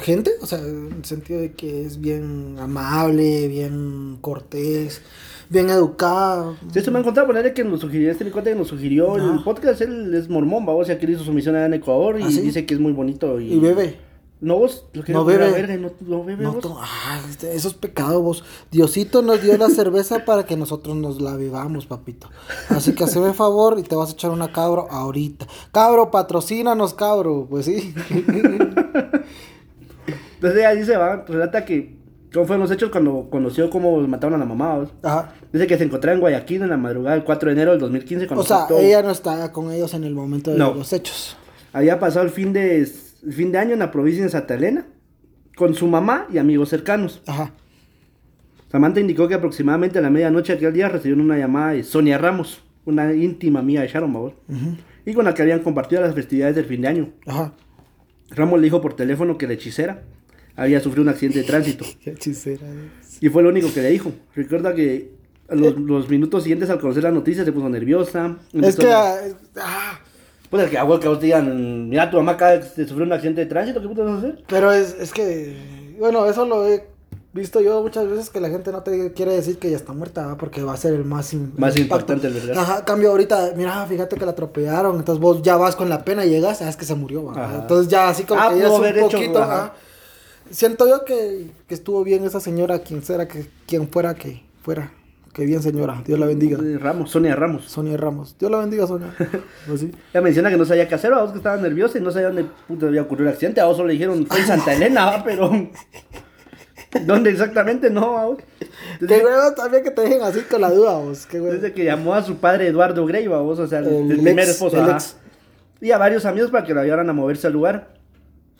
gente, 0.00 0.30
o 0.40 0.46
sea, 0.46 0.58
en 0.58 0.92
el 0.98 1.04
sentido 1.04 1.40
de 1.40 1.52
que 1.52 1.84
es 1.84 2.00
bien 2.00 2.56
amable, 2.60 3.48
bien 3.48 4.18
cortés, 4.20 5.02
bien 5.50 5.68
educada. 5.70 6.56
Sí, 6.72 6.78
esto 6.78 6.90
me 6.92 6.98
han 6.98 7.04
contado 7.04 7.26
ponerle 7.26 7.52
que 7.54 7.64
nos 7.64 7.80
sugirió, 7.80 8.10
este 8.10 8.24
mi 8.24 8.30
cuate 8.30 8.50
que 8.50 8.56
nos 8.56 8.68
sugirió 8.68 9.14
Ah. 9.14 9.32
el 9.36 9.42
podcast, 9.42 9.80
él 9.80 10.14
es 10.14 10.28
mormón, 10.28 10.66
va, 10.68 10.74
o 10.74 10.84
sea, 10.84 10.98
que 10.98 11.06
él 11.06 11.12
hizo 11.12 11.24
su 11.24 11.32
misión 11.32 11.56
allá 11.56 11.66
en 11.66 11.74
Ecuador 11.74 12.20
y 12.20 12.24
¿Ah, 12.24 12.30
sí? 12.30 12.40
dice 12.40 12.66
que 12.66 12.74
es 12.74 12.80
muy 12.80 12.92
bonito. 12.92 13.40
Y, 13.40 13.54
Y 13.54 13.58
bebe. 13.58 14.06
No, 14.40 14.56
vos, 14.56 14.84
lo 14.92 15.02
que 15.02 15.12
No 15.12 15.24
bebe. 15.24 15.50
verga 15.50 15.76
no, 15.78 15.90
no 16.06 16.22
bebe 16.22 16.44
No, 16.44 16.52
vos. 16.52 16.60
to- 16.62 16.78
ah, 16.80 17.20
este- 17.28 17.56
eso 17.56 17.66
es 17.66 17.74
pecado, 17.74 18.22
vos. 18.22 18.44
Diosito 18.70 19.20
nos 19.20 19.42
dio 19.42 19.58
la 19.58 19.68
cerveza 19.68 20.24
para 20.24 20.44
que 20.46 20.56
nosotros 20.56 20.94
nos 20.94 21.20
la 21.20 21.34
bebamos, 21.34 21.86
papito. 21.86 22.30
Así 22.68 22.92
que 22.94 23.02
hazme 23.02 23.32
favor 23.32 23.80
y 23.80 23.82
te 23.82 23.96
vas 23.96 24.10
a 24.10 24.12
echar 24.12 24.30
una 24.30 24.52
cabro 24.52 24.86
ahorita. 24.92 25.48
Cabro, 25.72 26.12
patrocínanos, 26.12 26.94
cabro. 26.94 27.48
Pues 27.50 27.66
sí. 27.66 27.92
Entonces 30.38 30.60
ella 30.60 30.74
dice, 30.74 30.96
va, 30.96 31.24
relata 31.26 31.64
que 31.64 31.96
cómo 32.32 32.46
fueron 32.46 32.62
los 32.62 32.70
hechos 32.70 32.90
cuando 32.90 33.28
conoció 33.30 33.68
cómo 33.70 33.98
mataron 34.06 34.34
a 34.34 34.38
la 34.38 34.44
mamá. 34.44 34.76
¿vos? 34.78 34.90
Ajá. 35.02 35.32
Dice 35.52 35.66
que 35.66 35.76
se 35.76 35.84
encontraba 35.84 36.14
en 36.14 36.20
Guayaquil 36.20 36.62
en 36.62 36.68
la 36.70 36.76
madrugada 36.76 37.16
del 37.16 37.24
4 37.24 37.48
de 37.48 37.52
enero 37.54 37.70
del 37.72 37.80
2015 37.80 38.26
cuando 38.26 38.42
O 38.42 38.46
sea, 38.46 38.66
ella 38.78 39.02
no 39.02 39.10
estaba 39.10 39.50
con 39.52 39.72
ellos 39.72 39.94
en 39.94 40.04
el 40.04 40.14
momento 40.14 40.50
de 40.52 40.58
No. 40.58 40.74
los 40.74 40.92
hechos. 40.92 41.36
había 41.72 41.98
pasado 41.98 42.24
el 42.24 42.30
fin 42.30 42.52
de, 42.52 42.78
el 42.78 43.32
fin 43.32 43.50
de 43.52 43.58
año 43.58 43.72
en 43.72 43.78
la 43.80 43.90
provincia 43.90 44.22
de 44.22 44.30
Santa 44.30 44.54
Elena 44.54 44.86
con 45.56 45.74
su 45.74 45.86
mamá 45.88 46.26
y 46.32 46.38
amigos 46.38 46.68
cercanos. 46.68 47.20
Ajá. 47.26 47.52
Samantha 48.70 49.00
indicó 49.00 49.26
que 49.28 49.34
aproximadamente 49.34 49.98
a 49.98 50.02
la 50.02 50.10
medianoche 50.10 50.52
aquel 50.52 50.72
día 50.72 50.88
recibieron 50.88 51.24
una 51.24 51.38
llamada 51.38 51.72
de 51.72 51.82
Sonia 51.82 52.18
Ramos, 52.18 52.62
una 52.84 53.12
íntima 53.14 53.60
amiga 53.60 53.80
de 53.82 53.88
Sharon, 53.88 54.12
¿vos? 54.12 54.34
Ujú. 54.48 54.76
y 55.06 55.14
con 55.14 55.24
la 55.24 55.32
que 55.32 55.40
habían 55.40 55.60
compartido 55.60 56.02
las 56.02 56.14
festividades 56.14 56.54
del 56.54 56.66
fin 56.66 56.82
de 56.82 56.88
año. 56.88 57.08
Ajá. 57.26 57.54
Ramos 58.30 58.58
le 58.60 58.64
dijo 58.64 58.82
por 58.82 58.94
teléfono 58.94 59.38
que 59.38 59.46
la 59.46 59.54
hechicera 59.54 60.02
había 60.58 60.80
sufrido 60.80 61.02
un 61.02 61.08
accidente 61.08 61.38
de 61.40 61.44
tránsito. 61.44 61.84
Qué 62.02 62.10
hechicera 62.10 62.66
es. 62.66 63.22
Y 63.22 63.28
fue 63.30 63.42
lo 63.42 63.48
único 63.48 63.72
que 63.72 63.80
le 63.82 63.90
dijo. 63.90 64.12
Recuerda 64.34 64.74
que 64.74 65.12
los, 65.48 65.76
los 65.78 66.08
minutos 66.08 66.42
siguientes 66.42 66.68
al 66.70 66.78
conocer 66.78 67.02
la 67.02 67.10
noticia 67.10 67.44
se 67.44 67.52
puso 67.52 67.68
nerviosa. 67.68 68.36
Es 68.52 68.76
que. 68.76 68.92
a- 68.92 69.14
ah, 69.14 69.18
ah, 69.60 70.00
Pues 70.50 70.64
es 70.64 70.70
que 70.70 70.78
a 70.78 70.82
vos 70.84 71.00
que 71.00 71.06
a 71.06 71.10
vos 71.10 71.18
te 71.20 71.26
digan, 71.26 71.88
mira, 71.88 72.10
tu 72.10 72.16
mamá 72.18 72.32
acaba 72.32 72.52
de 72.58 72.86
sufrir 72.86 73.02
un 73.02 73.12
accidente 73.12 73.40
de 73.42 73.46
tránsito, 73.46 73.80
¿qué 73.80 73.88
putas 73.88 74.04
vas 74.04 74.14
a 74.14 74.18
hacer? 74.18 74.44
pero 74.48 74.70
es, 74.72 74.94
es 75.00 75.12
que. 75.12 75.56
Bueno, 75.98 76.26
eso 76.26 76.44
lo 76.46 76.68
he 76.68 76.84
visto 77.32 77.60
yo 77.60 77.82
muchas 77.82 78.08
veces 78.08 78.30
que 78.30 78.40
la 78.40 78.48
gente 78.48 78.72
no 78.72 78.82
te 78.82 79.12
quiere 79.12 79.32
decir 79.32 79.58
que 79.58 79.70
ya 79.70 79.76
está 79.76 79.92
muerta, 79.92 80.26
¿va? 80.26 80.36
porque 80.38 80.62
va 80.62 80.72
a 80.74 80.76
ser 80.76 80.94
el 80.94 81.04
más, 81.04 81.34
Más 81.56 81.74
el 81.76 81.82
impactante, 81.82 82.28
¿verdad? 82.28 82.56
Ajá, 82.58 82.84
cambio 82.84 83.10
ahorita, 83.10 83.52
mira, 83.56 83.84
fíjate 83.86 84.16
que 84.16 84.24
la 84.24 84.30
atropellaron, 84.32 84.96
entonces 84.96 85.20
vos 85.20 85.42
ya 85.42 85.56
vas 85.56 85.76
con 85.76 85.88
la 85.88 86.04
pena 86.04 86.24
y 86.24 86.30
llegas, 86.30 86.58
sabes 86.58 86.76
que 86.76 86.84
se 86.84 86.94
murió. 86.94 87.30
Ajá. 87.30 87.58
entonces 87.60 87.88
ya 87.88 88.08
así 88.08 88.24
como 88.24 88.40
Ah, 88.40 88.50
que 88.52 88.58
ya 88.60 88.66
es 88.66 88.72
un 88.72 88.86
hecho, 88.86 89.00
poquito, 89.10 89.42
ajá. 89.42 89.64
ajá. 89.64 89.74
Siento 90.50 90.88
yo 90.88 91.04
que, 91.04 91.50
que 91.66 91.74
estuvo 91.74 92.02
bien 92.04 92.24
esa 92.24 92.40
señora, 92.40 92.78
quien 92.80 93.02
sea 93.02 93.26
que 93.28 93.46
quien 93.66 93.88
fuera 93.88 94.14
que 94.14 94.42
fuera, 94.62 94.92
Qué 95.34 95.44
bien, 95.44 95.62
señora. 95.62 96.02
Dios 96.04 96.18
la 96.18 96.26
bendiga. 96.26 96.58
Eh, 96.60 96.78
Ramos, 96.78 97.10
Sonia 97.12 97.36
Ramos. 97.36 97.66
Sonia 97.66 97.96
Ramos. 97.96 98.34
Dios 98.40 98.50
la 98.50 98.58
bendiga, 98.58 98.86
Sonia. 98.88 99.14
Pues 99.68 99.80
sí. 99.80 99.92
Ella 100.12 100.20
menciona 100.20 100.50
que 100.50 100.56
no 100.56 100.64
sabía 100.64 100.88
qué 100.88 100.96
hacer, 100.96 101.12
a 101.12 101.20
vos 101.20 101.30
que 101.30 101.36
estaba 101.36 101.56
nerviosa 101.58 101.96
y 101.98 102.00
no 102.00 102.10
sabía 102.10 102.28
dónde 102.28 102.46
puta 102.66 102.86
había 102.86 103.02
ocurrido 103.02 103.28
el 103.28 103.34
accidente. 103.34 103.60
A 103.60 103.66
vos 103.66 103.76
solo 103.76 103.86
le 103.88 103.92
dijeron, 103.92 104.26
fue 104.26 104.40
en 104.40 104.46
Santa 104.46 104.72
Elena, 104.72 105.22
pero. 105.24 105.50
¿Dónde 107.06 107.30
exactamente 107.30 107.90
no? 107.90 108.14
¿va? 108.14 108.24
vos? 108.26 108.38
Qué 108.58 108.66
Desde, 109.06 109.24
huevo 109.24 109.52
también 109.54 109.84
que 109.84 109.90
te 109.90 110.00
dejen 110.02 110.22
así 110.22 110.40
con 110.40 110.60
la 110.62 110.70
duda, 110.70 110.98
vos. 110.98 111.26
Qué 111.26 111.40
huevo. 111.40 111.52
desde 111.54 111.72
que 111.72 111.84
llamó 111.84 112.14
a 112.14 112.22
su 112.24 112.36
padre 112.38 112.66
Eduardo 112.66 113.04
Grey, 113.06 113.28
vos, 113.28 113.58
o 113.58 113.66
sea, 113.66 113.80
el, 113.80 113.86
El 113.88 114.10
el 114.10 114.16
primer 114.20 114.38
ex- 114.44 114.48
esposo. 114.54 114.82
el 114.82 114.90
ex. 114.90 115.16
Y 115.80 115.90
a 115.92 115.98
varios 115.98 116.24
amigos 116.24 116.50
para 116.50 116.64
que 116.66 116.74
lo 116.74 116.80
ayudaran 116.80 117.08
a 117.10 117.12
moverse 117.12 117.46
al 117.46 117.52
lugar. 117.52 117.94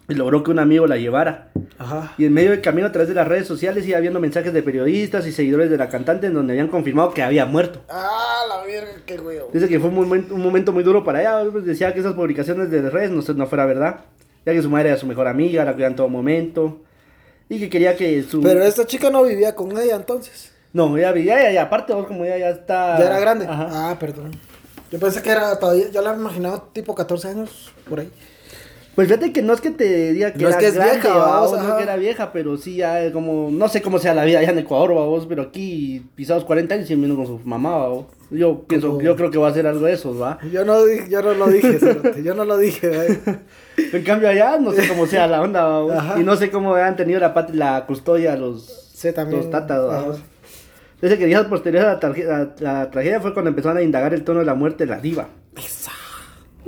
Y 0.09 0.15
logró 0.15 0.43
que 0.43 0.51
un 0.51 0.59
amigo 0.59 0.87
la 0.87 0.97
llevara. 0.97 1.51
Ajá. 1.77 2.15
Y 2.17 2.25
en 2.25 2.33
medio 2.33 2.51
del 2.51 2.63
camino 2.63 2.87
a 2.87 2.93
través 2.93 3.09
de 3.11 3.15
las 3.15 3.29
redes 3.29 3.47
sociales 3.47 3.87
iba 3.87 4.01
viendo 4.01 4.21
mensajes 4.21 4.53
de 4.55 4.63
periodistas 4.63 5.27
y 5.27 5.33
seguidores 5.33 5.69
de 5.71 5.77
la 5.77 5.91
cantante 5.91 6.29
en 6.29 6.35
donde 6.35 6.55
habían 6.55 6.69
confirmado 6.69 7.13
que 7.13 7.23
había 7.23 7.45
muerto. 7.45 7.83
Ah, 7.91 8.41
la 8.49 8.65
verga, 8.65 9.03
qué 9.05 9.21
huevo. 9.21 9.51
Dice 9.53 9.69
que 9.69 9.79
fue 9.79 9.91
un 9.91 9.97
momento, 9.97 10.35
un 10.35 10.43
momento 10.43 10.73
muy 10.73 10.83
duro 10.83 11.05
para 11.05 11.21
ella. 11.21 11.51
pues, 11.53 11.67
decía 11.67 11.93
que 11.93 12.01
esas 12.01 12.15
publicaciones 12.15 12.71
de 12.71 12.89
redes 12.89 13.11
no, 13.11 13.23
no 13.35 13.47
fuera 13.47 13.67
verdad. 13.67 14.01
Ya 14.47 14.55
que 14.55 14.63
su 14.63 14.71
madre 14.71 14.89
era 14.89 14.99
su 14.99 15.07
mejor 15.07 15.29
amiga, 15.29 15.65
la 15.65 15.75
cuidaba 15.75 15.91
en 15.91 15.97
todo 15.97 16.09
momento. 16.09 16.81
Y 17.51 17.59
que 17.59 17.69
quería 17.69 17.95
que 17.95 18.23
su... 18.23 18.41
Pero 18.41 18.63
esta 18.63 18.87
chica 18.87 19.11
no 19.11 19.23
vivía 19.23 19.55
con 19.55 19.73
ella 19.73 19.97
entonces. 19.97 20.53
No, 20.73 20.97
ella 20.97 21.13
vivía, 21.13 21.41
ella, 21.41 21.53
y 21.53 21.57
aparte 21.59 21.93
vos 21.93 22.07
como 22.07 22.25
ella 22.25 22.39
ya 22.39 22.51
está... 22.51 22.99
Ya 22.99 23.07
era 23.07 23.21
grande. 23.21 23.47
Ajá. 23.47 23.91
Ah, 23.91 23.99
perdón. 23.99 24.31
Yo 24.91 24.99
pensé 24.99 25.21
que 25.21 25.31
era 25.31 25.59
todavía, 25.59 25.91
yo 25.91 26.01
la 26.01 26.15
imaginaba 26.15 26.65
tipo 26.73 26.95
14 26.95 27.29
años, 27.29 27.73
por 27.89 28.01
ahí. 28.01 28.11
Pues 28.99 29.07
fíjate 29.07 29.33
que 29.33 29.43
no 29.43 29.53
es 29.53 29.61
que 29.61 29.71
te 29.71 30.13
diga 30.13 30.33
que 30.33 30.43
No 30.43 30.49
es 30.49 30.57
era 30.57 30.59
que 30.59 30.67
es 30.67 30.75
grande, 30.75 30.95
vieja, 30.95 31.15
no 31.15 31.77
que 31.77 31.83
era 31.85 31.95
vieja, 31.95 32.33
pero 32.33 32.57
sí 32.57 32.75
ya 32.75 33.13
como... 33.13 33.49
No 33.49 33.69
sé 33.69 33.81
cómo 33.81 34.01
sea 34.01 34.13
la 34.13 34.25
vida 34.25 34.41
allá 34.41 34.51
en 34.51 34.59
Ecuador, 34.59 34.93
babos, 34.93 35.25
pero 35.29 35.43
aquí 35.43 36.05
pisados 36.17 36.45
40 36.45 36.75
años 36.75 36.91
y 36.91 36.97
vino 36.97 37.15
con 37.15 37.25
su 37.25 37.41
mamá, 37.45 37.77
babos. 37.77 38.07
Yo 38.33 38.65
pienso, 38.65 39.01
yo 39.01 39.15
creo 39.15 39.31
que 39.31 39.39
va 39.39 39.47
a 39.47 39.55
ser 39.55 39.69
algo 39.69 39.87
de 39.87 39.93
esos, 39.93 40.21
¿va? 40.21 40.41
Yo 40.53 40.65
no, 40.65 40.81
yo 41.09 41.23
no 41.23 41.33
lo 41.33 41.47
dije, 41.47 41.79
cerote, 41.79 42.25
yo 42.25 42.35
no 42.35 42.45
lo 42.45 42.59
dije. 42.59 42.91
¿eh? 42.93 43.21
En 43.93 44.03
cambio 44.03 44.31
allá 44.31 44.59
no 44.59 44.73
sé 44.73 44.89
cómo 44.89 45.07
sea 45.07 45.29
la 45.29 45.43
onda. 45.43 45.97
Ajá. 45.97 46.21
Y 46.21 46.25
no 46.25 46.35
sé 46.35 46.51
cómo 46.51 46.75
han 46.75 46.97
tenido 46.97 47.21
la, 47.21 47.47
la 47.53 47.87
custodia 47.87 48.35
los... 48.35 48.91
Sí, 48.95 49.13
también. 49.13 49.43
Los 49.43 49.51
tatas. 49.53 50.19
Dice 51.01 51.17
que 51.17 51.27
días 51.27 51.45
posteriores 51.45 51.89
a 51.89 52.01
la, 52.05 52.43
a 52.43 52.49
la 52.59 52.91
tragedia 52.91 53.21
fue 53.21 53.33
cuando 53.33 53.51
empezaron 53.51 53.79
a 53.79 53.83
indagar 53.83 54.13
el 54.13 54.25
tono 54.25 54.41
de 54.41 54.47
la 54.47 54.55
muerte 54.55 54.87
de 54.87 54.91
la 54.91 54.99
diva. 54.99 55.29
Esa. 55.57 55.93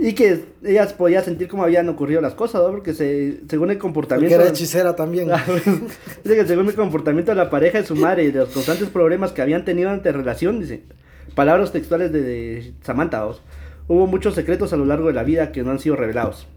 Y 0.03 0.13
que 0.13 0.45
ellas 0.63 0.93
podían 0.93 1.23
sentir 1.23 1.47
cómo 1.47 1.63
habían 1.63 1.87
ocurrido 1.87 2.21
las 2.21 2.33
cosas, 2.33 2.63
¿no? 2.63 2.71
Porque 2.71 2.95
se, 2.95 3.41
según 3.47 3.69
el 3.69 3.77
Porque 3.77 3.77
comportamiento... 3.77 4.35
era 4.35 4.49
hechicera 4.49 4.95
también. 4.95 5.29
Ah, 5.31 5.45
dice 6.23 6.35
que 6.35 6.47
según 6.47 6.67
el 6.67 6.73
comportamiento 6.73 7.31
de 7.31 7.35
la 7.35 7.51
pareja 7.51 7.79
de 7.79 7.85
su 7.85 7.95
madre 7.95 8.23
y 8.23 8.31
de 8.31 8.39
los 8.39 8.49
constantes 8.49 8.89
problemas 8.89 9.31
que 9.31 9.43
habían 9.43 9.63
tenido 9.63 9.91
ante 9.91 10.11
relación, 10.11 10.59
dice, 10.59 10.81
palabras 11.35 11.71
textuales 11.71 12.11
de, 12.11 12.21
de 12.23 12.73
Samantha, 12.81 13.23
¿vos? 13.25 13.43
hubo 13.87 14.07
muchos 14.07 14.35
secretos 14.35 14.73
a 14.73 14.77
lo 14.77 14.85
largo 14.85 15.07
de 15.07 15.13
la 15.13 15.23
vida 15.23 15.51
que 15.51 15.63
no 15.63 15.71
han 15.71 15.79
sido 15.79 15.95
revelados. 15.95 16.47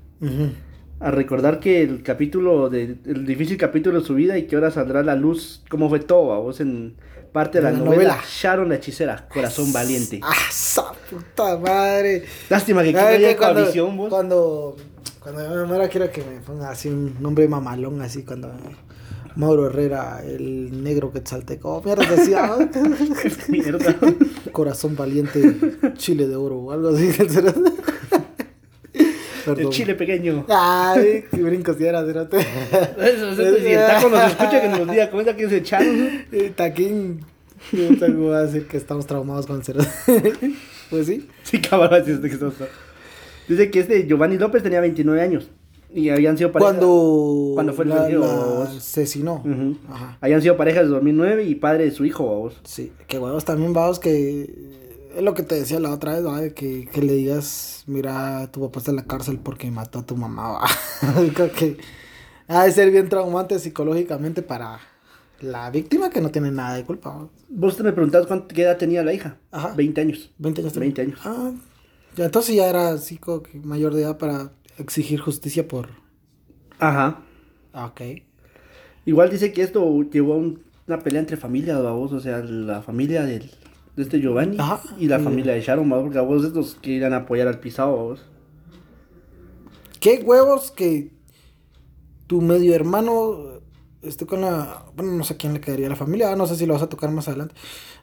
A 1.00 1.10
recordar 1.10 1.60
que 1.60 1.82
el 1.82 2.02
capítulo, 2.02 2.70
de, 2.70 2.96
el 3.04 3.26
difícil 3.26 3.58
capítulo 3.58 4.00
de 4.00 4.06
su 4.06 4.14
vida 4.14 4.38
y 4.38 4.44
que 4.44 4.54
ahora 4.54 4.70
saldrá 4.70 5.00
a 5.00 5.02
la 5.02 5.16
luz 5.16 5.62
cómo 5.68 5.88
fue 5.88 6.00
todo, 6.00 6.40
vos 6.40 6.60
en 6.60 6.94
parte 7.34 7.58
de 7.58 7.64
la, 7.64 7.72
novela, 7.72 7.90
novela. 7.94 8.18
Sharon 8.24 8.68
la 8.68 8.76
hechicera, 8.76 9.28
Corazón 9.28 9.72
Valiente. 9.72 10.20
Ah, 10.22 10.32
puta 11.10 11.58
madre. 11.58 12.24
Lástima 12.48 12.84
que 12.84 12.92
no 12.92 13.00
Ay, 13.00 13.16
haya 13.16 13.28
que 13.30 13.36
cuando, 13.36 13.66
visión, 13.66 13.96
vos. 13.96 14.08
cuando, 14.08 14.76
cuando 15.18 15.42
yo 15.42 15.56
me 15.56 15.64
muera 15.64 15.88
quiero 15.88 16.12
que 16.12 16.22
me 16.22 16.38
ponga 16.38 16.70
así 16.70 16.88
un 16.88 17.20
nombre 17.20 17.48
mamalón, 17.48 18.00
así 18.02 18.22
cuando 18.22 18.52
Mauro 19.34 19.66
Herrera, 19.66 20.22
el 20.24 20.84
negro 20.84 21.12
quetzalteco, 21.12 21.82
mierda 21.84 22.08
decía, 22.08 22.52
Mierda. 23.48 23.96
corazón 24.52 24.94
valiente, 24.94 25.76
chile 25.96 26.28
de 26.28 26.36
oro 26.36 26.58
o 26.58 26.70
algo 26.70 26.90
así. 26.90 27.10
El 29.46 29.68
chile 29.70 29.94
pequeño. 29.94 30.44
Ay, 30.48 31.24
qué 31.30 31.36
brincos 31.42 31.76
si 31.76 31.84
era, 31.84 32.04
cerote. 32.04 32.38
Eso, 32.38 33.30
eso, 33.30 33.56
si 33.58 33.66
el 33.72 33.86
taco 33.86 34.08
nos 34.08 34.22
escucha 34.30 34.60
que 34.60 34.68
nos 34.68 34.90
diga, 34.90 35.10
comenta 35.10 35.36
que 35.36 35.48
se 35.48 35.56
echaron. 35.58 36.08
Taquín. 36.56 37.20
Yo 37.72 37.96
tengo 37.98 38.30
que 38.30 38.36
decir 38.38 38.66
que 38.66 38.76
estamos 38.76 39.06
traumados 39.06 39.46
con 39.46 39.56
el 39.56 39.64
cerote. 39.64 39.88
Pues 40.90 41.06
sí. 41.06 41.26
Sí, 41.42 41.60
cabrón, 41.60 41.94
así 42.00 42.10
es 42.12 42.20
de 42.22 42.28
que 42.28 42.34
estamos- 42.34 42.54
Dice 43.48 43.70
que 43.70 43.80
este 43.80 44.06
Giovanni 44.06 44.36
López 44.38 44.62
tenía 44.62 44.80
29 44.80 45.20
años. 45.20 45.48
Y 45.92 46.10
habían 46.10 46.36
sido 46.36 46.52
pareja. 46.52 46.70
Cuando, 46.72 47.52
Cuando 47.54 47.72
fue 47.72 47.84
el 47.84 47.90
la, 47.90 48.08
la 48.08 48.62
asesinó. 48.64 49.42
Ajá. 49.88 50.18
Habían 50.20 50.42
sido 50.42 50.56
parejas 50.56 50.82
desde 50.82 50.94
2009 50.94 51.44
y 51.44 51.54
padre 51.54 51.84
de 51.84 51.90
su 51.92 52.04
hijo, 52.04 52.24
vos. 52.24 52.60
Sí, 52.64 52.92
que 53.06 53.18
huevos 53.18 53.44
también, 53.44 53.72
vamos, 53.72 53.98
que 53.98 54.50
es 55.16 55.22
lo 55.22 55.34
que 55.34 55.42
te 55.42 55.54
decía 55.54 55.80
la 55.80 55.90
otra 55.90 56.14
vez, 56.14 56.26
¿va? 56.26 56.40
De 56.40 56.54
que, 56.54 56.86
que 56.92 57.02
le 57.02 57.12
digas, 57.14 57.84
mira, 57.86 58.50
tu 58.52 58.60
papá 58.60 58.78
está 58.80 58.90
en 58.90 58.96
la 58.96 59.04
cárcel 59.04 59.38
porque 59.42 59.70
mató 59.70 60.00
a 60.00 60.06
tu 60.06 60.16
mamá, 60.16 60.52
¿va? 60.52 60.66
Creo 61.34 61.52
que 61.52 61.76
ha 62.48 62.64
de 62.64 62.72
ser 62.72 62.90
bien 62.90 63.08
traumante 63.08 63.58
psicológicamente 63.58 64.42
para 64.42 64.80
la 65.40 65.70
víctima 65.70 66.10
que 66.10 66.20
no 66.20 66.30
tiene 66.30 66.50
nada 66.50 66.76
de 66.76 66.84
culpa. 66.84 67.10
¿va? 67.10 67.28
Vos 67.48 67.76
te 67.76 67.82
me 67.82 67.92
preguntabas 67.92 68.26
cuánto, 68.26 68.54
qué 68.54 68.62
edad 68.62 68.76
tenía 68.78 69.02
la 69.02 69.12
hija. 69.12 69.36
Ajá. 69.50 69.74
20 69.74 70.00
años. 70.00 70.30
20 70.38 70.60
años. 70.60 70.72
tenía. 70.72 70.86
20 70.94 71.02
años. 71.02 71.18
Ah, 71.24 71.52
ya 72.16 72.26
entonces 72.26 72.54
ya 72.54 72.68
era 72.68 72.90
así 72.90 73.16
como 73.18 73.42
que 73.42 73.58
mayor 73.58 73.94
de 73.94 74.02
edad 74.02 74.18
para 74.18 74.52
exigir 74.78 75.20
justicia 75.20 75.66
por... 75.66 75.88
Ajá. 76.78 77.20
Ah, 77.72 77.86
ok. 77.86 78.00
Igual 79.06 79.30
dice 79.30 79.52
que 79.52 79.62
esto 79.62 80.02
llevó 80.10 80.34
a 80.34 80.36
un- 80.36 80.62
una 80.86 80.98
pelea 81.00 81.20
entre 81.20 81.36
familias, 81.36 81.80
vos. 81.82 82.12
O 82.12 82.20
sea, 82.20 82.38
la 82.38 82.82
familia 82.82 83.24
del, 83.24 83.50
de 83.96 84.02
este 84.02 84.20
Giovanni 84.20 84.56
Ajá. 84.58 84.80
y 84.98 85.06
la 85.08 85.18
Sí. 85.18 85.24
familia 85.24 85.52
de 85.54 85.60
Sharon, 85.60 85.90
¿va? 85.92 86.00
Porque 86.00 86.18
a 86.18 86.22
vos 86.22 86.44
estos 86.44 86.76
que 86.80 87.04
a 87.04 87.16
apoyar 87.16 87.48
al 87.48 87.60
pisado, 87.60 87.96
vos. 87.96 88.20
¿Qué 90.00 90.22
huevos 90.24 90.70
que 90.70 91.10
tu 92.26 92.40
medio 92.42 92.74
hermano 92.74 93.60
esté 94.02 94.26
con 94.26 94.42
la... 94.42 94.84
Bueno, 94.96 95.12
no 95.12 95.24
sé 95.24 95.34
a 95.34 95.36
quién 95.36 95.54
le 95.54 95.60
quedaría 95.60 95.88
la 95.88 95.96
familia, 95.96 96.34
no 96.36 96.46
sé 96.46 96.56
si 96.56 96.66
lo 96.66 96.74
vas 96.74 96.82
a 96.82 96.88
tocar 96.88 97.10
más 97.10 97.28
adelante, 97.28 97.54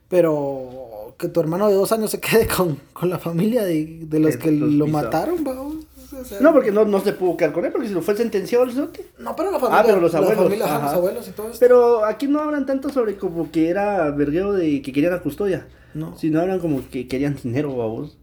pero 0.08 1.14
que 1.20 1.28
tu 1.28 1.40
hermano 1.40 1.68
de 1.68 1.76
dos 1.76 1.92
años 1.92 2.10
se 2.10 2.20
quede 2.20 2.48
con, 2.48 2.78
con 2.94 3.10
la 3.10 3.20
familia 3.20 3.64
de, 3.64 4.00
de 4.04 4.20
los 4.20 4.38
que 4.38 4.52
los 4.52 4.72
lo 4.74 4.86
pisados. 4.86 5.04
mataron, 5.06 5.44
vamos. 5.44 5.76
O 6.20 6.26
sea, 6.26 6.40
No, 6.42 6.52
porque 6.54 6.72
no, 6.72 6.84
no 6.86 7.00
se 7.00 7.14
pudo 7.14 7.38
quedar 7.38 7.54
con 7.54 7.64
él, 7.66 7.72
porque 7.72 7.88
si 7.88 7.94
lo 7.94 8.02
fue 8.02 8.16
sentenciado 8.18 8.64
el 8.66 8.72
cerote. 8.74 9.06
No, 9.20 9.36
pero 9.36 9.52
la 9.52 9.60
familia, 9.60 9.80
Ah, 9.80 9.84
pero 9.86 10.02
los 10.02 10.12
la 10.12 10.20
abuelos, 10.20 10.44
familia, 10.44 10.66
los 10.80 10.94
abuelos 10.94 11.28
y 11.28 11.32
todo 11.32 11.48
esto. 11.48 11.58
Pero 11.60 12.04
aquí 12.06 12.28
no 12.28 12.40
hablan 12.40 12.66
tanto 12.66 12.90
sobre 12.90 13.16
como 13.16 13.52
que 13.52 13.70
era 13.70 14.10
vergueo 14.12 14.54
de 14.54 14.82
que 14.82 14.92
querían 14.92 15.14
la 15.14 15.22
custodia. 15.22 15.68
No. 15.94 16.18
Sino 16.18 16.40
hablan 16.42 16.60
como 16.60 16.82
que 16.90 17.08
querían 17.08 17.36
dinero, 17.42 17.72
vos. 17.72 18.18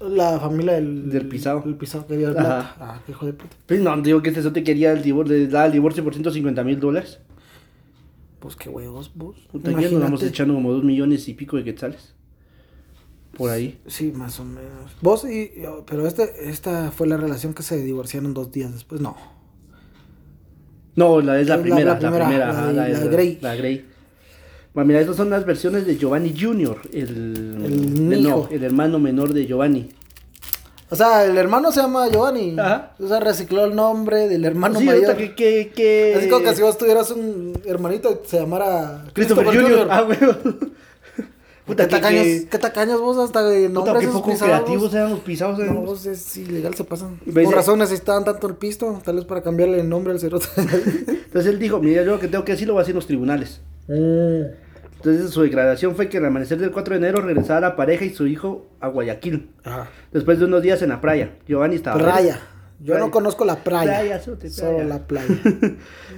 La 0.00 0.38
familia 0.38 0.74
del... 0.74 1.08
Del 1.10 1.26
pisado. 1.26 1.62
El 1.64 1.76
pisado 1.76 2.06
que 2.06 2.14
había 2.14 2.28
el 2.28 2.34
plata. 2.34 2.76
Ah, 2.78 3.00
qué 3.06 3.12
hijo 3.12 3.24
de 3.26 3.32
puta. 3.32 3.56
Pues 3.66 3.80
no, 3.80 3.96
digo 4.02 4.20
que 4.22 4.28
este 4.28 4.42
cerote 4.42 4.62
quería 4.62 4.92
el 4.92 5.02
divorcio, 5.02 5.34
le 5.36 5.48
daba 5.48 5.66
el 5.66 5.72
divorcio 5.72 6.04
por 6.04 6.12
150 6.12 6.62
mil 6.64 6.78
dólares. 6.78 7.18
Pues 8.40 8.56
qué 8.56 8.68
huevos, 8.68 9.10
vos. 9.14 9.36
Puta, 9.50 9.70
ya 9.72 9.88
nos 9.90 10.02
vamos 10.02 10.22
echando 10.22 10.52
como 10.54 10.70
dos 10.72 10.84
millones 10.84 11.26
y 11.28 11.34
pico 11.34 11.56
de 11.56 11.64
quetzales. 11.64 12.14
Por 13.36 13.50
ahí. 13.50 13.80
Sí, 13.86 14.12
más 14.14 14.38
o 14.40 14.44
menos. 14.44 14.92
Vos 15.00 15.24
y... 15.24 15.50
Pero 15.86 16.06
este, 16.06 16.48
esta 16.50 16.90
fue 16.90 17.06
la 17.06 17.16
relación 17.16 17.54
que 17.54 17.62
se 17.62 17.82
divorciaron 17.82 18.34
dos 18.34 18.52
días 18.52 18.72
después, 18.72 19.00
no. 19.00 19.16
No, 20.94 21.20
la 21.20 21.40
es 21.40 21.48
la 21.48 21.56
La- 21.56 21.62
primera, 21.62 21.92
la 21.94 21.98
primera, 21.98 22.26
primera, 22.26 22.72
la 22.72 22.84
de 22.84 23.08
Grey. 23.08 23.38
La 23.42 23.54
Grey. 23.56 23.84
Bueno, 24.76 24.88
mira, 24.88 25.00
estas 25.00 25.16
son 25.16 25.30
las 25.30 25.46
versiones 25.46 25.86
de 25.86 25.96
Giovanni 25.96 26.34
Jr., 26.38 26.76
el, 26.92 28.10
El 28.12 28.22
no, 28.22 28.28
hijo. 28.28 28.48
el 28.50 28.62
hermano 28.62 28.98
menor 28.98 29.32
de 29.32 29.46
Giovanni. 29.46 29.88
O 30.90 30.94
sea, 30.94 31.24
el 31.24 31.38
hermano 31.38 31.72
se 31.72 31.80
llama 31.80 32.06
Giovanni. 32.10 32.56
Ajá. 32.58 32.92
O 33.00 33.08
sea, 33.08 33.18
recicló 33.20 33.64
el 33.64 33.74
nombre 33.74 34.28
del 34.28 34.44
hermano 34.44 34.78
sí, 34.78 34.84
mayor. 34.84 35.16
que, 35.16 35.34
que, 35.34 35.72
que... 35.74 36.14
Así 36.18 36.28
como 36.28 36.44
que 36.44 36.54
si 36.54 36.60
vos 36.60 36.76
tuvieras 36.76 37.10
un 37.10 37.58
hermanito 37.64 38.20
y 38.22 38.28
se 38.28 38.38
llamara 38.38 39.06
Christopher, 39.14 39.46
Jr. 39.46 39.88
Ah, 39.90 40.04
huevo. 40.06 40.34
Puta, 41.64 41.84
¿Qué, 41.84 41.88
que- 41.88 41.96
tacaños, 41.96 42.22
que- 42.22 42.48
¿Qué 42.50 42.58
tacaños 42.58 43.00
vos 43.00 43.16
hasta 43.16 43.42
de 43.44 43.68
Puta, 43.70 43.72
nombres 43.72 43.96
qué 44.00 44.04
esos 44.04 44.14
poco 44.20 44.30
pisados? 44.32 44.54
creativos 44.62 44.94
eran 44.94 45.10
los 45.10 45.20
pisados. 45.20 45.58
eran 45.58 45.74
No, 45.74 45.80
los- 45.80 45.90
vos 45.90 46.04
es 46.06 46.36
ilegal, 46.36 46.74
se 46.74 46.84
pasan. 46.84 47.18
Por 47.18 47.54
razón 47.54 47.78
necesitaban 47.78 48.24
tanto 48.24 48.46
el 48.46 48.56
pisto, 48.56 49.00
tal 49.02 49.16
vez 49.16 49.24
para 49.24 49.40
cambiarle 49.42 49.80
el 49.80 49.88
nombre 49.88 50.12
al 50.12 50.20
cerote. 50.20 50.46
Entonces 50.56 51.46
él 51.46 51.58
dijo, 51.58 51.80
mira, 51.80 52.02
yo 52.04 52.10
lo 52.12 52.20
que 52.20 52.28
tengo 52.28 52.44
que 52.44 52.52
decir 52.52 52.68
lo 52.68 52.74
voy 52.74 52.80
a 52.80 52.82
hacer 52.82 52.92
en 52.92 52.96
los 52.96 53.06
tribunales. 53.06 53.62
Entonces 54.96 55.30
su 55.30 55.42
declaración 55.42 55.94
fue 55.94 56.08
que 56.08 56.18
al 56.18 56.24
amanecer 56.24 56.58
del 56.58 56.70
4 56.72 56.94
de 56.94 56.98
enero 56.98 57.20
regresaba 57.22 57.60
la 57.60 57.76
pareja 57.76 58.04
y 58.04 58.10
su 58.10 58.26
hijo 58.26 58.66
a 58.80 58.88
Guayaquil. 58.88 59.50
Ajá. 59.64 59.88
Después 60.12 60.38
de 60.38 60.46
unos 60.46 60.62
días 60.62 60.82
en 60.82 60.88
la 60.88 61.00
playa. 61.00 61.30
Giovanni 61.46 61.76
estaba... 61.76 61.98
Playa. 61.98 62.40
Yo 62.80 62.86
Playa. 62.92 63.00
no 63.00 63.10
conozco 63.10 63.44
la 63.44 63.56
playa. 63.56 64.00
Playa, 64.00 64.18
cerote, 64.20 64.50
Solo 64.50 64.76
playa. 64.78 64.84
la 64.88 65.06
playa. 65.06 65.28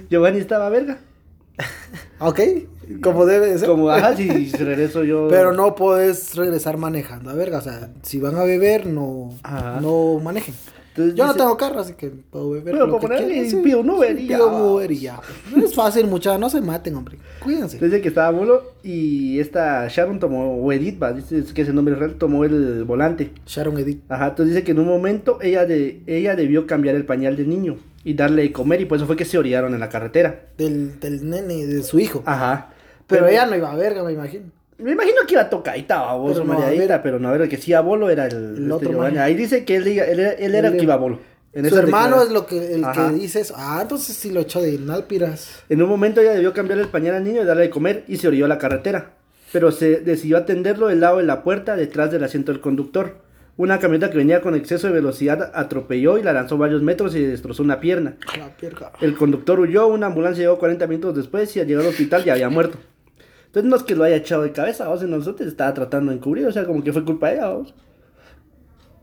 Giovanni 0.09 0.39
estaba 0.39 0.69
verga. 0.69 0.97
ok, 2.19 2.39
como 3.01 3.25
debe 3.25 3.47
de 3.47 3.59
ser. 3.59 3.67
Como, 3.67 3.89
ajá, 3.89 4.15
si 4.15 4.49
si 4.49 4.57
regreso 4.63 5.03
yo... 5.03 5.27
Pero 5.29 5.53
no 5.53 5.75
puedes 5.75 6.35
regresar 6.35 6.77
manejando, 6.77 7.29
a 7.29 7.33
verga. 7.33 7.59
O 7.59 7.61
sea, 7.61 7.89
si 8.01 8.19
van 8.19 8.35
a 8.37 8.43
beber, 8.43 8.87
no, 8.87 9.29
Ajá. 9.43 9.79
no 9.81 10.19
manejen. 10.23 10.55
Entonces 10.99 11.15
Yo 11.15 11.27
no 11.27 11.33
tengo 11.33 11.55
carro, 11.55 11.79
así 11.79 11.93
que 11.93 12.09
puedo 12.09 12.49
beber. 12.49 12.73
Pero 12.73 12.85
lo 12.85 12.99
puedo 12.99 12.99
que 12.99 13.07
poner 13.07 13.31
quiera, 13.31 13.47
y 13.47 13.63
pido 13.63 13.79
un 13.79 13.89
Uber 13.89 14.19
y 14.19 14.27
ya. 14.27 14.35
Pido 14.35 14.47
un 14.49 14.61
Uber 14.73 14.91
y 14.91 14.99
ya. 14.99 15.21
Es 15.55 15.73
fácil, 15.73 16.07
muchachos, 16.07 16.39
no 16.39 16.49
se 16.49 16.59
maten, 16.59 16.95
hombre. 16.95 17.17
Cuídense. 17.39 17.79
Dice 17.79 18.01
que 18.01 18.09
estaba 18.09 18.31
Bolo 18.31 18.73
y 18.83 19.39
esta 19.39 19.87
Sharon 19.87 20.19
tomó, 20.19 20.57
o 20.57 20.71
Edith, 20.73 21.01
va, 21.01 21.13
dice 21.13 21.41
que 21.53 21.61
ese 21.61 21.71
nombre 21.71 21.95
real, 21.95 22.15
tomó 22.15 22.43
el 22.43 22.83
volante. 22.83 23.31
Sharon 23.45 23.77
Edith. 23.77 24.03
Ajá, 24.09 24.29
entonces 24.29 24.55
dice 24.55 24.65
que 24.65 24.71
en 24.71 24.79
un 24.79 24.87
momento 24.87 25.39
ella, 25.41 25.65
de, 25.65 26.01
ella 26.05 26.35
debió 26.35 26.67
cambiar 26.67 26.95
el 26.95 27.05
pañal 27.05 27.37
del 27.37 27.47
niño 27.47 27.77
y 28.03 28.13
darle 28.13 28.41
de 28.41 28.51
comer 28.51 28.81
y 28.81 28.85
por 28.85 28.97
eso 28.97 29.07
fue 29.07 29.15
que 29.15 29.25
se 29.25 29.37
orillaron 29.37 29.73
en 29.73 29.79
la 29.79 29.87
carretera. 29.87 30.47
Del, 30.57 30.99
del 30.99 31.29
nene, 31.29 31.65
de 31.65 31.81
su 31.83 31.99
hijo. 31.99 32.23
Ajá. 32.25 32.71
Pero 33.07 33.27
ella 33.27 33.45
no 33.45 33.55
iba 33.55 33.71
a 33.71 33.75
verga, 33.75 34.03
me 34.03 34.11
imagino. 34.11 34.58
Me 34.79 34.91
imagino 34.93 35.17
que 35.27 35.33
iba 35.33 35.49
tocadita, 35.49 36.01
babos, 36.01 36.33
Pero 36.33 36.45
no, 36.45 36.53
mareadita, 36.53 36.83
a 36.93 36.97
ver. 36.97 37.01
pero 37.03 37.19
no, 37.19 37.27
a 37.27 37.31
ver, 37.33 37.41
el 37.41 37.49
que 37.49 37.57
sí 37.57 37.73
a 37.73 37.81
Bolo 37.81 38.09
era 38.09 38.25
el, 38.27 38.57
este 38.59 38.71
otro 38.71 38.93
man. 38.93 39.17
Ahí 39.17 39.35
dice 39.35 39.65
que 39.65 39.75
él, 39.75 39.83
diga- 39.85 40.05
él, 40.07 40.19
era- 40.19 40.31
él 40.33 40.55
era 40.55 40.67
el 40.69 40.77
que 40.77 40.83
iba 40.83 40.93
a 40.93 40.97
Bolo. 40.97 41.19
En 41.51 41.67
Su 41.67 41.77
hermano 41.79 42.21
es 42.21 42.29
lo 42.29 42.45
que, 42.45 42.75
el 42.75 42.83
Ajá. 42.83 43.09
que 43.09 43.15
dice 43.15 43.39
eso. 43.41 43.55
Ah, 43.57 43.79
entonces 43.81 44.15
sí 44.15 44.31
lo 44.31 44.39
echó 44.41 44.61
de 44.61 44.77
nálpiras. 44.77 45.63
En 45.67 45.81
un 45.81 45.89
momento 45.89 46.21
ella 46.21 46.31
debió 46.33 46.53
cambiar 46.53 46.77
el 46.79 46.87
pañal 46.89 47.15
al 47.15 47.23
niño 47.23 47.41
y 47.41 47.45
darle 47.45 47.63
de 47.63 47.69
comer 47.71 48.03
y 48.07 48.17
se 48.17 48.27
orilló 48.27 48.45
a 48.45 48.49
la 48.49 48.57
carretera. 48.59 49.13
Pero 49.51 49.71
se 49.71 49.97
decidió 50.01 50.37
atenderlo 50.37 50.87
del 50.87 50.99
lado 50.99 51.17
de 51.17 51.23
la 51.23 51.41
puerta 51.43 51.75
detrás 51.75 52.11
del 52.11 52.23
asiento 52.23 52.51
del 52.51 52.61
conductor. 52.61 53.17
Una 53.57 53.79
camioneta 53.79 54.11
que 54.11 54.17
venía 54.19 54.41
con 54.41 54.53
exceso 54.55 54.87
de 54.87 54.93
velocidad 54.93 55.51
atropelló 55.55 56.17
y 56.19 56.23
la 56.23 56.33
lanzó 56.33 56.57
varios 56.57 56.83
metros 56.83 57.15
y 57.15 57.23
destrozó 57.23 57.63
una 57.63 57.79
pierna. 57.79 58.15
A 58.31 58.37
la 58.37 58.55
pierga. 58.55 58.91
El 59.01 59.17
conductor 59.17 59.59
huyó, 59.59 59.87
una 59.87 60.05
ambulancia 60.05 60.43
llegó 60.43 60.59
40 60.59 60.85
minutos 60.87 61.15
después 61.15 61.53
y 61.57 61.59
al 61.59 61.67
llegar 61.67 61.83
al 61.83 61.89
hospital 61.89 62.23
ya 62.23 62.33
había 62.33 62.49
muerto. 62.49 62.77
Entonces 63.49 63.67
no 63.69 63.77
es 63.77 63.83
que 63.83 63.95
lo 63.95 64.03
haya 64.03 64.17
echado 64.17 64.43
de 64.43 64.51
cabeza, 64.51 64.87
vos 64.87 65.01
en 65.01 65.09
nosotros 65.09 65.47
estaba 65.47 65.73
tratando 65.73 66.11
de 66.11 66.17
encubrir, 66.17 66.45
o 66.45 66.51
sea, 66.51 66.65
como 66.65 66.83
que 66.83 66.93
fue 66.93 67.03
culpa 67.03 67.29
de 67.29 67.37
ella, 67.37 67.49
vos. 67.49 67.73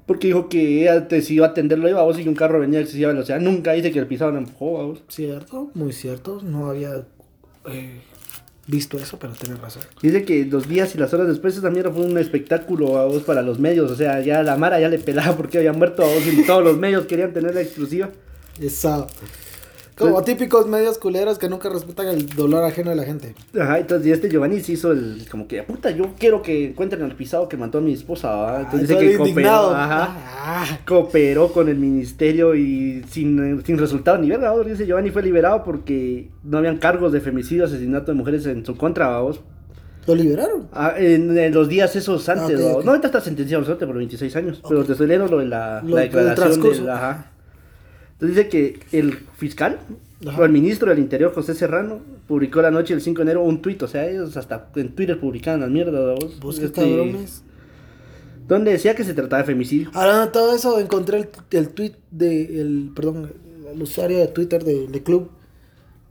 Porque 0.06 0.28
dijo 0.28 0.48
que 0.48 0.82
ella 0.82 1.00
decidió 1.00 1.44
atenderlo 1.44 1.88
iba 1.88 2.00
vos 2.02 2.16
y 2.16 2.22
que 2.22 2.28
un 2.28 2.36
carro 2.36 2.60
venía 2.60 2.78
a 2.78 2.82
excesiva 2.82 3.08
velocidad. 3.10 3.40
Nunca 3.40 3.72
dice 3.72 3.90
que 3.90 3.98
el 3.98 4.06
pisado 4.06 4.30
la 4.30 4.38
empujó, 4.38 4.86
vos. 4.86 5.02
Cierto, 5.08 5.72
muy 5.74 5.92
cierto. 5.92 6.40
No 6.44 6.68
había 6.68 7.04
eh, 7.68 8.02
visto 8.68 8.98
eso, 8.98 9.18
pero 9.18 9.32
tienes 9.32 9.60
razón. 9.60 9.82
Dice 10.00 10.24
que 10.24 10.44
los 10.44 10.68
días 10.68 10.94
y 10.94 10.98
las 10.98 11.12
horas 11.12 11.26
después 11.26 11.56
esa 11.56 11.70
mierda 11.70 11.90
fue 11.90 12.04
un 12.04 12.16
espectáculo 12.18 12.98
a 12.98 13.06
vos 13.06 13.24
para 13.24 13.42
los 13.42 13.58
medios. 13.58 13.90
O 13.90 13.96
sea, 13.96 14.20
ya 14.20 14.44
la 14.44 14.56
Mara 14.56 14.78
ya 14.78 14.88
le 14.88 15.00
pelaba 15.00 15.36
porque 15.36 15.58
había 15.58 15.72
muerto 15.72 16.04
a 16.04 16.06
vos 16.06 16.24
y 16.24 16.46
todos 16.46 16.62
los 16.62 16.78
medios 16.78 17.06
querían 17.06 17.32
tener 17.32 17.52
la 17.52 17.62
exclusiva. 17.62 18.10
Esa. 18.60 19.08
Como 19.98 20.22
típicos 20.22 20.66
medios 20.66 20.98
culeros 20.98 21.38
que 21.38 21.48
nunca 21.48 21.68
respetan 21.70 22.08
el 22.08 22.26
dolor 22.28 22.62
ajeno 22.64 22.90
de 22.90 22.96
la 22.96 23.04
gente. 23.04 23.34
Ajá, 23.58 23.78
entonces 23.78 24.06
y 24.06 24.12
este 24.12 24.28
Giovanni 24.28 24.60
se 24.60 24.72
hizo 24.72 24.92
el 24.92 25.26
como 25.30 25.48
que 25.48 25.62
puta, 25.62 25.90
yo 25.90 26.14
quiero 26.18 26.42
que 26.42 26.66
encuentren 26.68 27.02
al 27.02 27.14
pisado 27.16 27.48
que 27.48 27.56
mató 27.56 27.78
a 27.78 27.80
mi 27.80 27.94
esposa. 27.94 28.28
¿va?". 28.34 28.60
Entonces 28.60 28.90
Ah, 28.90 28.94
dice 28.94 28.98
que 28.98 29.06
todo 29.12 29.16
cooperó, 29.18 29.28
indignado. 29.30 29.74
ajá, 29.74 30.16
Ah, 30.48 30.78
cooperó 30.86 31.48
con 31.52 31.68
el 31.68 31.76
ministerio 31.78 32.54
y 32.54 33.02
sin, 33.08 33.62
sin 33.64 33.78
resultado 33.78 34.18
ni 34.18 34.28
verga. 34.28 34.52
Dice 34.64 34.86
Giovanni 34.86 35.10
fue 35.10 35.22
liberado 35.22 35.64
porque 35.64 36.30
no 36.44 36.58
habían 36.58 36.76
cargos 36.76 37.12
de 37.12 37.20
femicidio, 37.20 37.64
asesinato 37.64 38.12
de 38.12 38.18
mujeres 38.18 38.44
en 38.46 38.64
su 38.66 38.76
contra, 38.76 39.08
vamos. 39.08 39.40
lo 40.06 40.14
liberaron. 40.14 40.68
Ah, 40.72 40.94
en, 40.98 41.36
en 41.38 41.54
los 41.54 41.68
días 41.68 41.96
esos 41.96 42.28
antes, 42.28 42.60
ok. 42.60 42.84
no 42.84 42.90
ahorita 42.90 43.08
está 43.08 43.20
sentenciado 43.22 43.64
por 43.78 43.96
26 43.96 44.36
años, 44.36 44.62
pero 44.68 44.84
te 44.84 44.92
estoy 44.92 45.06
leyendo 45.08 45.28
lo 45.30 45.38
de 45.38 45.46
la, 45.46 45.82
Lo 45.82 45.96
la 45.96 46.02
declaración 46.02 46.60
del, 46.60 46.90
ajá. 46.90 47.32
Entonces 48.18 48.36
dice 48.36 48.48
que 48.48 48.80
el 48.92 49.12
fiscal 49.36 49.78
Ajá. 50.26 50.40
o 50.40 50.44
el 50.44 50.50
ministro 50.52 50.88
del 50.90 50.98
Interior, 50.98 51.34
José 51.34 51.54
Serrano, 51.54 52.00
publicó 52.26 52.62
la 52.62 52.70
noche 52.70 52.94
del 52.94 53.02
5 53.02 53.18
de 53.18 53.22
enero 53.22 53.42
un 53.42 53.60
tuit, 53.60 53.82
o 53.82 53.88
sea, 53.88 54.08
ellos 54.08 54.36
hasta 54.36 54.70
en 54.76 54.94
Twitter 54.94 55.20
publicaban 55.20 55.60
las 55.60 55.70
mierdas, 55.70 55.94
¿va 56.02 56.14
vos? 56.14 56.40
Vos 56.40 56.58
qué 56.58 56.66
Este, 56.66 56.80
cabrones. 56.80 57.42
Donde 58.48 58.70
decía 58.72 58.94
que 58.94 59.04
se 59.04 59.12
trataba 59.12 59.42
de 59.42 59.46
femicidio. 59.46 59.90
De 59.90 60.26
todo 60.32 60.54
eso, 60.54 60.78
encontré 60.80 61.18
el, 61.18 61.28
el 61.50 61.68
tweet 61.70 61.92
de 62.10 62.60
el, 62.60 62.90
perdón, 62.94 63.32
el 63.74 63.82
usuario 63.82 64.18
de 64.18 64.28
Twitter 64.28 64.64
de, 64.64 64.86
de 64.86 65.02
club. 65.02 65.30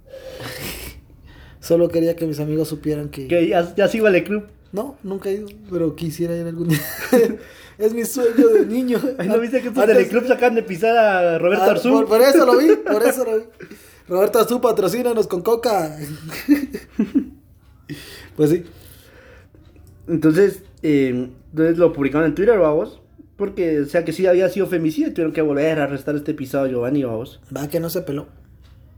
Solo 1.59 1.89
quería 1.89 2.15
que 2.15 2.27
mis 2.27 2.39
amigos 2.39 2.67
supieran 2.67 3.09
que, 3.09 3.27
Que 3.27 3.47
ya, 3.47 3.73
ya 3.75 3.87
sigo 3.87 4.05
al 4.07 4.23
club. 4.23 4.43
no, 4.71 4.97
nunca 5.03 5.29
he 5.29 5.35
ido, 5.35 5.47
pero 5.71 5.95
quisiera 5.95 6.35
ir 6.37 6.45
algún 6.45 6.67
día. 6.69 6.79
es 7.77 7.93
mi 7.93 8.05
sueño 8.05 8.47
de 8.49 8.65
niño. 8.65 8.99
Ay, 9.17 9.27
¿no 9.27 9.39
viste 9.39 9.61
que 9.61 9.67
estos 9.69 9.83
Antes- 9.83 9.97
del 9.97 10.07
club 10.07 10.27
sacan 10.27 10.55
de 10.55 10.63
pisar 10.63 10.95
a 10.97 11.37
Roberto 11.39 11.63
Ah, 11.65 11.71
Arzú? 11.71 11.89
por, 11.91 12.07
por 12.07 12.21
eso 12.21 12.45
lo 12.45 12.57
vi, 12.57 12.75
por 12.91 13.03
eso 13.03 13.25
lo 13.25 13.37
vi. 13.37 13.43
Roberto 14.07 14.39
Arzú, 14.39 14.61
patrocínanos 14.61 15.27
con 15.27 15.41
coca. 15.41 15.97
pues 18.35 18.49
sí. 18.49 18.63
Entonces, 20.07 20.63
eh, 20.83 21.29
entonces 21.51 21.77
lo 21.77 21.93
publicaron 21.93 22.27
en 22.27 22.35
Twitter, 22.35 22.57
vamos. 22.59 23.01
Porque, 23.37 23.81
o 23.81 23.85
sea, 23.85 24.05
que 24.05 24.13
sí 24.13 24.25
había 24.27 24.47
sido 24.49 24.65
femicidio, 24.67 25.11
tuvieron 25.11 25.33
que 25.33 25.41
volver 25.41 25.79
a 25.79 25.83
arrestar 25.83 26.15
este 26.15 26.33
pisado 26.33 26.67
Giovanni, 26.67 27.03
vamos. 27.03 27.41
Va 27.55 27.67
que 27.67 27.79
no 27.81 27.89
se 27.89 28.01
peló. 28.01 28.27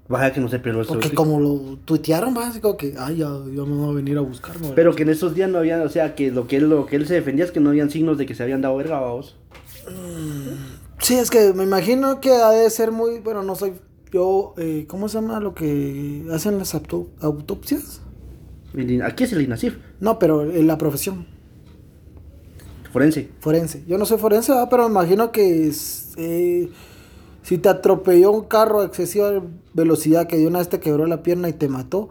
Baja 0.10 0.32
que 0.32 0.40
no 0.40 0.48
se 0.48 0.60
peló 0.60 0.80
el 0.82 0.88
Porque 0.88 1.12
como 1.12 1.40
lo 1.40 1.78
tuitearon, 1.84 2.34
como 2.62 2.78
que, 2.78 2.94
ay, 2.98 3.18
ya, 3.18 3.28
ya 3.28 3.64
me 3.64 3.78
van 3.78 3.90
a 3.90 3.92
venir 3.94 4.18
a 4.18 4.22
buscarme. 4.22 4.70
Pero 4.74 4.96
que 4.96 5.04
en 5.04 5.10
esos 5.10 5.36
días 5.36 5.50
no 5.50 5.58
había, 5.58 5.82
o 5.84 5.90
sea, 5.90 6.16
que 6.16 6.32
lo 6.32 6.48
que 6.48 6.58
él, 6.58 6.70
lo 6.70 6.86
que 6.86 6.96
él 6.96 7.06
se 7.08 7.16
defendía 7.16 7.44
es 7.44 7.52
que 7.52 7.60
no 7.60 7.70
habían 7.72 7.90
signos 7.90 8.18
de 8.18 8.26
que 8.26 8.34
se 8.34 8.44
habían 8.44 8.62
dado 8.62 8.78
verga, 8.78 9.02
vamos. 9.02 9.36
Sí, 11.00 11.16
es 11.16 11.30
que 11.30 11.54
me 11.54 11.64
imagino 11.64 12.22
que 12.22 12.32
ha 12.32 12.52
de 12.52 12.70
ser 12.70 12.92
muy, 12.92 13.20
bueno, 13.20 13.44
no 13.44 13.56
soy 13.56 13.74
yo, 14.12 14.54
eh, 14.58 14.86
¿cómo 14.88 15.10
se 15.10 15.16
llama 15.20 15.40
lo 15.42 15.54
que 15.54 16.26
hacen 16.32 16.58
las 16.58 16.74
auto- 16.74 17.10
autopsias? 17.20 18.02
Aquí 19.04 19.24
es 19.26 19.34
el 19.34 19.42
INACIF, 19.42 19.76
No, 20.00 20.20
pero 20.20 20.50
en 20.50 20.68
la 20.68 20.78
profesión, 20.78 21.26
forense. 22.92 23.30
forense. 23.40 23.84
Yo 23.88 23.98
no 23.98 24.06
soy 24.06 24.18
forense, 24.18 24.52
¿verdad? 24.52 24.68
pero 24.70 24.84
me 24.84 24.92
imagino 24.92 25.32
que 25.32 25.68
es, 25.68 26.14
eh, 26.18 26.70
si 27.48 27.58
te 27.58 27.70
atropelló 27.70 28.32
un 28.32 28.44
carro 28.44 28.82
a 28.82 28.86
excesiva 28.86 29.42
velocidad 29.74 30.28
que 30.28 30.38
de 30.38 30.48
una 30.48 30.60
vez 30.60 30.68
te 30.68 30.80
quebró 30.82 31.06
la 31.08 31.24
pierna 31.24 31.48
y 31.48 31.54
te 31.54 31.70
mató, 31.70 32.10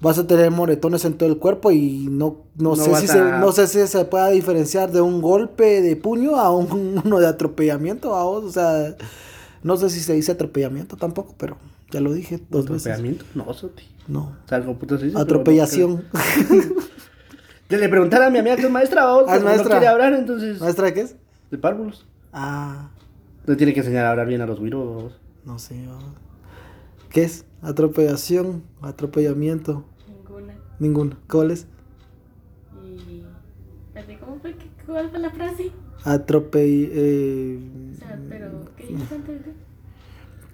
vas 0.00 0.18
a 0.18 0.26
tener 0.26 0.50
moretones 0.50 1.04
en 1.04 1.14
todo 1.18 1.28
el 1.28 1.36
cuerpo 1.36 1.70
y 1.70 2.06
no, 2.10 2.38
no, 2.56 2.70
No 2.70 2.76
sé, 2.76 2.94
si 2.96 3.04
a- 3.04 3.12
se, 3.12 3.20
no 3.38 3.52
sé 3.52 3.66
si 3.66 3.86
se 3.86 4.04
pueda 4.06 4.28
diferenciar 4.30 4.90
de 4.90 5.02
un 5.02 5.20
golpe 5.20 5.82
de 5.82 5.96
puño 5.96 6.36
a 6.36 6.50
un, 6.54 7.00
uno 7.04 7.18
de 7.18 7.26
atropellamiento, 7.26 8.10
o 8.12 8.50
sea, 8.50 8.96
no 9.62 9.76
sé 9.76 9.90
si 9.90 10.00
se 10.00 10.14
dice 10.14 10.32
atropellamiento 10.32 10.96
tampoco, 10.96 11.34
pero 11.36 11.58
ya 11.90 12.00
lo 12.00 12.14
dije 12.14 12.40
dos 12.48 12.64
veces. 12.66 12.86
¿Atropellamiento? 12.86 13.24
No, 13.34 13.52
Soti. 13.52 13.84
No. 14.08 14.32
O 14.44 14.48
sea, 14.48 14.56
algo 14.58 14.74
puto 14.78 14.96
se 14.98 15.04
dice, 15.04 15.14
no 15.16 15.20
Atropellación. 15.22 16.04
De 17.68 17.76
le 17.78 17.88
preguntar 17.90 18.22
a 18.22 18.30
mi 18.30 18.38
amiga 18.38 18.56
que 18.56 18.62
es 18.62 18.70
maestra, 18.70 19.04
vamos, 19.04 19.24
Ah, 19.28 19.38
maestra. 19.40 19.64
no 19.64 19.70
quiere 19.70 19.86
hablar, 19.88 20.14
entonces... 20.14 20.58
¿Maestra 20.58 20.86
de 20.86 20.94
qué 20.94 21.00
es? 21.02 21.16
De 21.50 21.58
párvulos. 21.58 22.06
Ah, 22.32 22.88
Le 23.46 23.56
tiene 23.56 23.72
que 23.72 23.80
enseñar 23.80 24.04
a 24.06 24.10
hablar 24.10 24.26
bien 24.28 24.40
a 24.40 24.46
los 24.46 24.58
güiros, 24.60 25.18
no 25.44 25.58
sé. 25.58 25.76
¿Qué 27.08 27.22
es? 27.24 27.44
Atropellación, 27.62 28.62
atropellamiento, 28.80 29.84
Ninguna. 30.08 30.54
ninguno. 30.78 31.16
¿Cuál 31.28 31.50
es? 31.50 31.66
Y. 32.84 33.22
¿Cómo 34.20 34.38
fue? 34.40 34.54
que- 34.54 34.70
¿Cuál 34.86 35.10
fue 35.10 35.18
la 35.18 35.30
frase? 35.30 35.70
Atropell... 36.04 36.88
eh, 36.92 37.58
O 37.92 37.98
sea, 37.98 38.20
pero. 38.28 38.64
¿Qué 38.76 38.86
dijiste 38.86 39.14
antes 39.14 39.44
de.? 39.46 39.52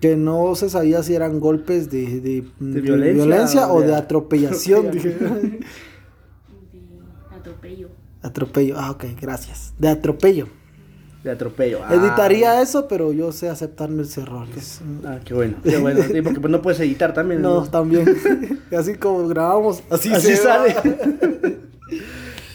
que 0.01 0.15
no 0.17 0.55
se 0.57 0.69
sabía 0.69 1.03
si 1.03 1.15
eran 1.15 1.41
golpes 1.41 1.91
de, 1.91 2.21
de, 2.21 2.45
de 2.61 2.81
violencia 2.83 3.69
o 3.69 3.77
o 3.77 3.81
de 3.81 3.89
de 3.89 3.95
atropellación. 3.97 4.91
De 4.91 5.17
atropello. 7.35 7.89
atropello. 8.23 8.75
Ah, 8.79 8.91
ok, 8.91 9.05
gracias. 9.21 9.73
De 9.79 9.89
atropello. 9.89 10.49
De 11.27 11.33
atropello. 11.33 11.81
Ah. 11.85 11.93
Editaría 11.93 12.63
eso, 12.63 12.87
pero 12.87 13.13
yo 13.13 13.33
sé 13.33 13.49
aceptar 13.49 13.89
mis 13.89 14.17
errores. 14.17 14.81
Ah, 15.05 15.19
qué 15.25 15.35
bueno, 15.35 15.57
qué 15.65 15.77
bueno. 15.77 16.01
Sí, 16.05 16.23
porque 16.23 16.39
pues 16.39 16.53
no 16.53 16.63
puedes 16.63 16.79
editar 16.79 17.13
también. 17.13 17.43
No, 17.43 17.65
también. 17.69 18.07
así 18.79 18.95
como 18.95 19.27
grabamos, 19.27 19.83
así, 19.91 20.13
Así 20.15 20.29
se 20.29 20.37
sale. 20.37 20.77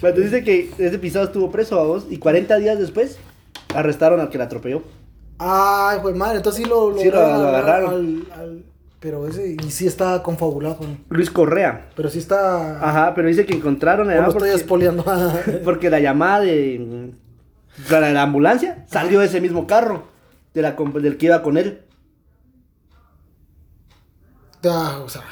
Bueno, 0.02 0.16
te 0.16 0.22
dice 0.24 0.44
que 0.44 0.72
ese 0.80 0.98
pisado 0.98 1.26
estuvo 1.26 1.52
preso 1.52 1.80
a 1.80 1.84
vos 1.84 2.08
y 2.10 2.18
40 2.18 2.58
días 2.58 2.80
después 2.80 3.20
arrestaron 3.76 4.20
al 4.20 4.30
que 4.30 4.38
la 4.40 4.46
atropelló. 4.46 4.82
Ay, 5.38 6.00
pues 6.02 6.16
madre, 6.16 6.38
entonces 6.38 6.64
sí 6.64 6.68
lo, 6.70 6.98
Sí, 6.98 7.10
lo- 7.12 7.20
agarraron. 7.22 7.90
al- 7.94 8.40
al- 8.40 8.64
pero 9.00 9.28
ese, 9.28 9.56
y 9.64 9.70
sí 9.72 9.86
está 9.88 10.22
confabulado 10.24 10.78
con. 10.78 10.98
Luis 11.10 11.30
Correa. 11.30 11.90
Pero 11.96 12.10
sí 12.10 12.20
está. 12.20 12.80
Ajá, 12.88 13.14
pero 13.16 13.28
dice 13.28 13.46
que 13.46 13.54
encontraron 13.56 14.08
No 14.08 14.28
estoy 14.30 14.50
espoleando. 14.52 15.04
porque 15.64 15.90
la 15.90 16.00
llamada 16.00 16.40
de, 16.42 17.12
de 17.78 18.14
la 18.14 18.22
ambulancia 18.24 18.86
salió 18.88 19.22
ese 19.22 19.42
mismo 19.42 19.68
carro 19.68 20.08
de 20.54 20.62
la, 20.62 20.72
del 20.74 21.18
que 21.18 21.28
iba 21.28 21.42
con 21.42 21.58
él. 21.58 21.82
Ya, 24.62 25.00
o 25.00 25.10
sea. 25.10 25.24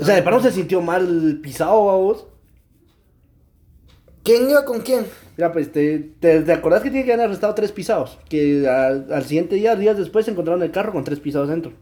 O 0.00 0.04
sea, 0.04 0.14
de 0.14 0.22
pronto 0.22 0.42
se 0.42 0.52
sintió 0.52 0.80
mal 0.80 1.40
pisado 1.42 1.80
vos. 1.80 2.26
¿Quién 4.22 4.50
iba 4.50 4.64
con 4.64 4.80
quién? 4.80 5.06
Mira, 5.36 5.52
pues, 5.52 5.72
te, 5.72 5.98
te, 6.20 6.40
¿te 6.42 6.52
acordás 6.52 6.82
que 6.82 6.90
tiene 6.90 7.06
que 7.06 7.12
haber 7.12 7.26
arrestado 7.26 7.54
tres 7.54 7.72
pisados? 7.72 8.18
Que 8.28 8.68
al, 8.68 9.12
al 9.12 9.24
siguiente 9.24 9.54
día, 9.56 9.74
días 9.76 9.96
después, 9.96 10.26
se 10.26 10.30
encontraron 10.30 10.62
el 10.62 10.70
carro 10.70 10.92
con 10.92 11.04
tres 11.04 11.20
pisados 11.20 11.48
dentro. 11.48 11.72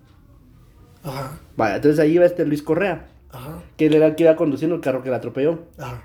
Ajá, 1.03 1.39
Vaya, 1.57 1.77
entonces 1.77 1.99
ahí 2.01 2.13
iba 2.13 2.25
este 2.27 2.45
Luis 2.45 2.63
Correa, 2.63 3.09
ajá, 3.31 3.63
que 3.77 3.87
él 3.87 3.95
era 3.95 4.07
el 4.07 4.15
que 4.15 4.25
iba 4.25 4.37
conduciendo 4.37 4.77
el 4.77 4.83
carro 4.83 5.03
que 5.03 5.11
la 5.11 5.17
atropelló. 5.17 5.65
ajá. 5.79 6.05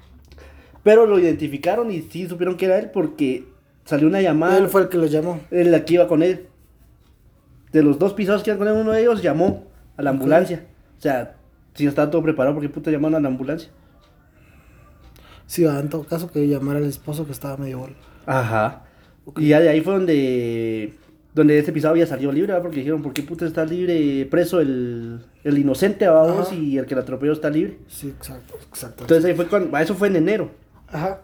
Pero 0.84 1.06
lo 1.06 1.18
identificaron 1.18 1.92
y 1.92 2.02
sí 2.02 2.28
supieron 2.28 2.58
que 2.58 2.66
era 2.66 2.78
él 2.78 2.92
porque 2.92 3.46
salió 3.86 4.08
una 4.08 4.22
llamada. 4.22 4.58
Él 4.58 4.68
fue 4.68 4.82
el 4.84 4.90
que 4.90 4.98
lo 4.98 5.06
llamó. 5.06 5.40
La 5.50 5.86
que 5.86 5.96
iba 5.96 6.08
con 6.08 6.24
él. 6.24 6.48
de 7.72 7.84
los 7.84 7.98
dos 8.00 8.14
pisados 8.14 8.44
que 8.44 8.52
iban 8.52 8.60
con 8.60 8.68
él, 8.68 8.74
uno 8.76 8.92
de 8.92 9.02
ellos 9.02 9.22
llamó 9.22 9.66
a 9.98 10.02
la 10.02 10.12
ambulancia. 10.12 10.66
O 10.98 11.02
sea, 11.02 11.36
si 11.74 11.86
estaba 11.88 12.10
todo 12.12 12.22
preparado, 12.24 12.56
¿por 12.56 12.64
qué 12.64 12.70
puta 12.70 12.92
llamaron 12.92 13.16
a 13.16 13.20
la 13.20 13.28
ambulancia? 13.28 13.70
Sí, 15.48 15.66
en 15.66 15.90
todo 15.90 16.04
caso 16.04 16.32
que 16.32 16.48
llamar 16.48 16.78
al 16.78 16.86
esposo 16.86 17.26
que 17.26 17.32
estaba 17.32 17.58
medio 17.58 17.80
bolo. 17.80 17.94
Ajá. 18.26 18.84
Y 19.38 19.50
ya 19.50 19.60
de 19.60 19.70
ahí 19.70 19.82
fue 19.82 19.94
donde, 19.94 20.94
donde 21.34 21.60
ese 21.60 21.72
pisado 21.72 21.96
ya 21.96 22.06
salió 22.06 22.32
libre, 22.32 22.48
¿verdad? 22.48 22.64
porque 22.64 22.80
dijeron, 22.80 23.02
¿por 23.02 23.14
qué 23.14 23.24
puta 23.24 23.46
está 23.46 23.66
libre, 23.66 24.26
preso 24.30 24.60
el, 24.62 25.20
el 25.44 25.58
inocente, 25.58 26.08
vamos, 26.08 26.52
y 26.54 26.78
el 26.78 26.86
que 26.86 26.96
la 26.96 27.02
atropelló 27.02 27.34
está 27.34 27.50
libre? 27.50 27.78
Sí, 27.88 28.10
exacto, 28.10 28.56
exacto. 28.68 29.04
Entonces 29.04 29.26
ahí 29.26 29.36
fue 29.36 29.48
cuando, 29.48 29.78
eso 29.78 29.96
fue 29.96 30.08
en 30.08 30.18
enero, 30.18 30.52
Ajá. 30.88 31.22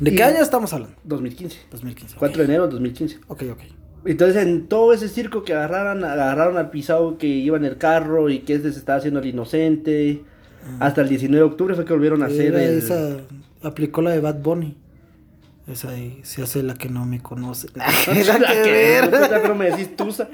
¿De 0.00 0.10
Y- 0.12 0.16
qué 0.16 0.22
año 0.24 0.40
estamos 0.40 0.72
hablando? 0.72 0.96
2015. 1.04 1.58
2015. 1.70 2.16
4 2.18 2.38
de 2.38 2.44
enero 2.44 2.66
de 2.66 2.72
2015. 2.72 3.18
Ok, 3.28 3.42
ok. 3.52 3.60
Entonces 4.06 4.42
en 4.42 4.66
todo 4.66 4.92
ese 4.92 5.08
circo 5.08 5.44
que 5.44 5.54
agarraron, 5.54 6.04
agarraron 6.04 6.58
al 6.58 6.70
pisado 6.70 7.16
que 7.16 7.26
iba 7.26 7.56
en 7.56 7.64
el 7.64 7.78
carro 7.78 8.28
y 8.28 8.40
que 8.40 8.54
este 8.54 8.72
se 8.72 8.78
estaba 8.78 8.98
haciendo 8.98 9.20
el 9.20 9.26
inocente. 9.26 10.22
Hasta 10.80 11.02
el 11.02 11.08
19 11.08 11.36
de 11.36 11.50
octubre 11.50 11.74
fue 11.74 11.84
que 11.84 11.92
volvieron 11.92 12.22
a 12.22 12.26
hacer 12.26 12.54
el... 12.54 12.78
esa, 12.78 13.18
aplicó 13.62 14.00
la 14.02 14.10
de 14.10 14.20
Bad 14.20 14.36
Bunny. 14.40 14.76
Esa 15.66 15.90
ahí, 15.90 16.20
se 16.22 16.42
hace 16.42 16.62
la 16.62 16.74
que 16.74 16.88
no 16.90 17.06
me 17.06 17.20
conoce. 17.22 17.68
Nada 17.74 18.62
que 18.62 18.70
ver. 18.70 19.10
pero 19.10 19.54
me 19.54 19.70
decís 19.70 19.96
tusa. 19.96 20.28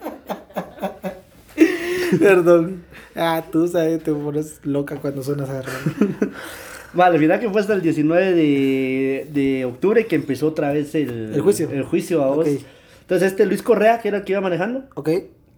Perdón. 2.18 2.82
Ah, 3.14 3.44
tú 3.50 3.68
sabes, 3.68 4.02
te 4.02 4.12
pones 4.12 4.60
loca 4.64 4.96
cuando 4.96 5.22
suenas 5.22 5.48
a 5.50 5.62
Vale, 6.92 7.18
mira 7.18 7.38
que 7.38 7.48
fue 7.48 7.60
hasta 7.60 7.74
el 7.74 7.82
19 7.82 8.32
de, 8.34 9.28
de 9.32 9.64
octubre 9.64 10.06
que 10.06 10.16
empezó 10.16 10.48
otra 10.48 10.72
vez 10.72 10.94
el, 10.94 11.32
El 11.34 11.40
juicio. 11.40 11.70
El 11.70 11.84
juicio 11.84 12.22
a 12.24 12.28
vos. 12.34 12.46
Entonces 13.02 13.32
este 13.32 13.46
Luis 13.46 13.62
Correa, 13.62 14.00
que 14.00 14.08
era 14.08 14.18
el 14.18 14.24
que 14.24 14.32
iba 14.32 14.40
manejando, 14.40 14.84
Ok, 14.94 15.08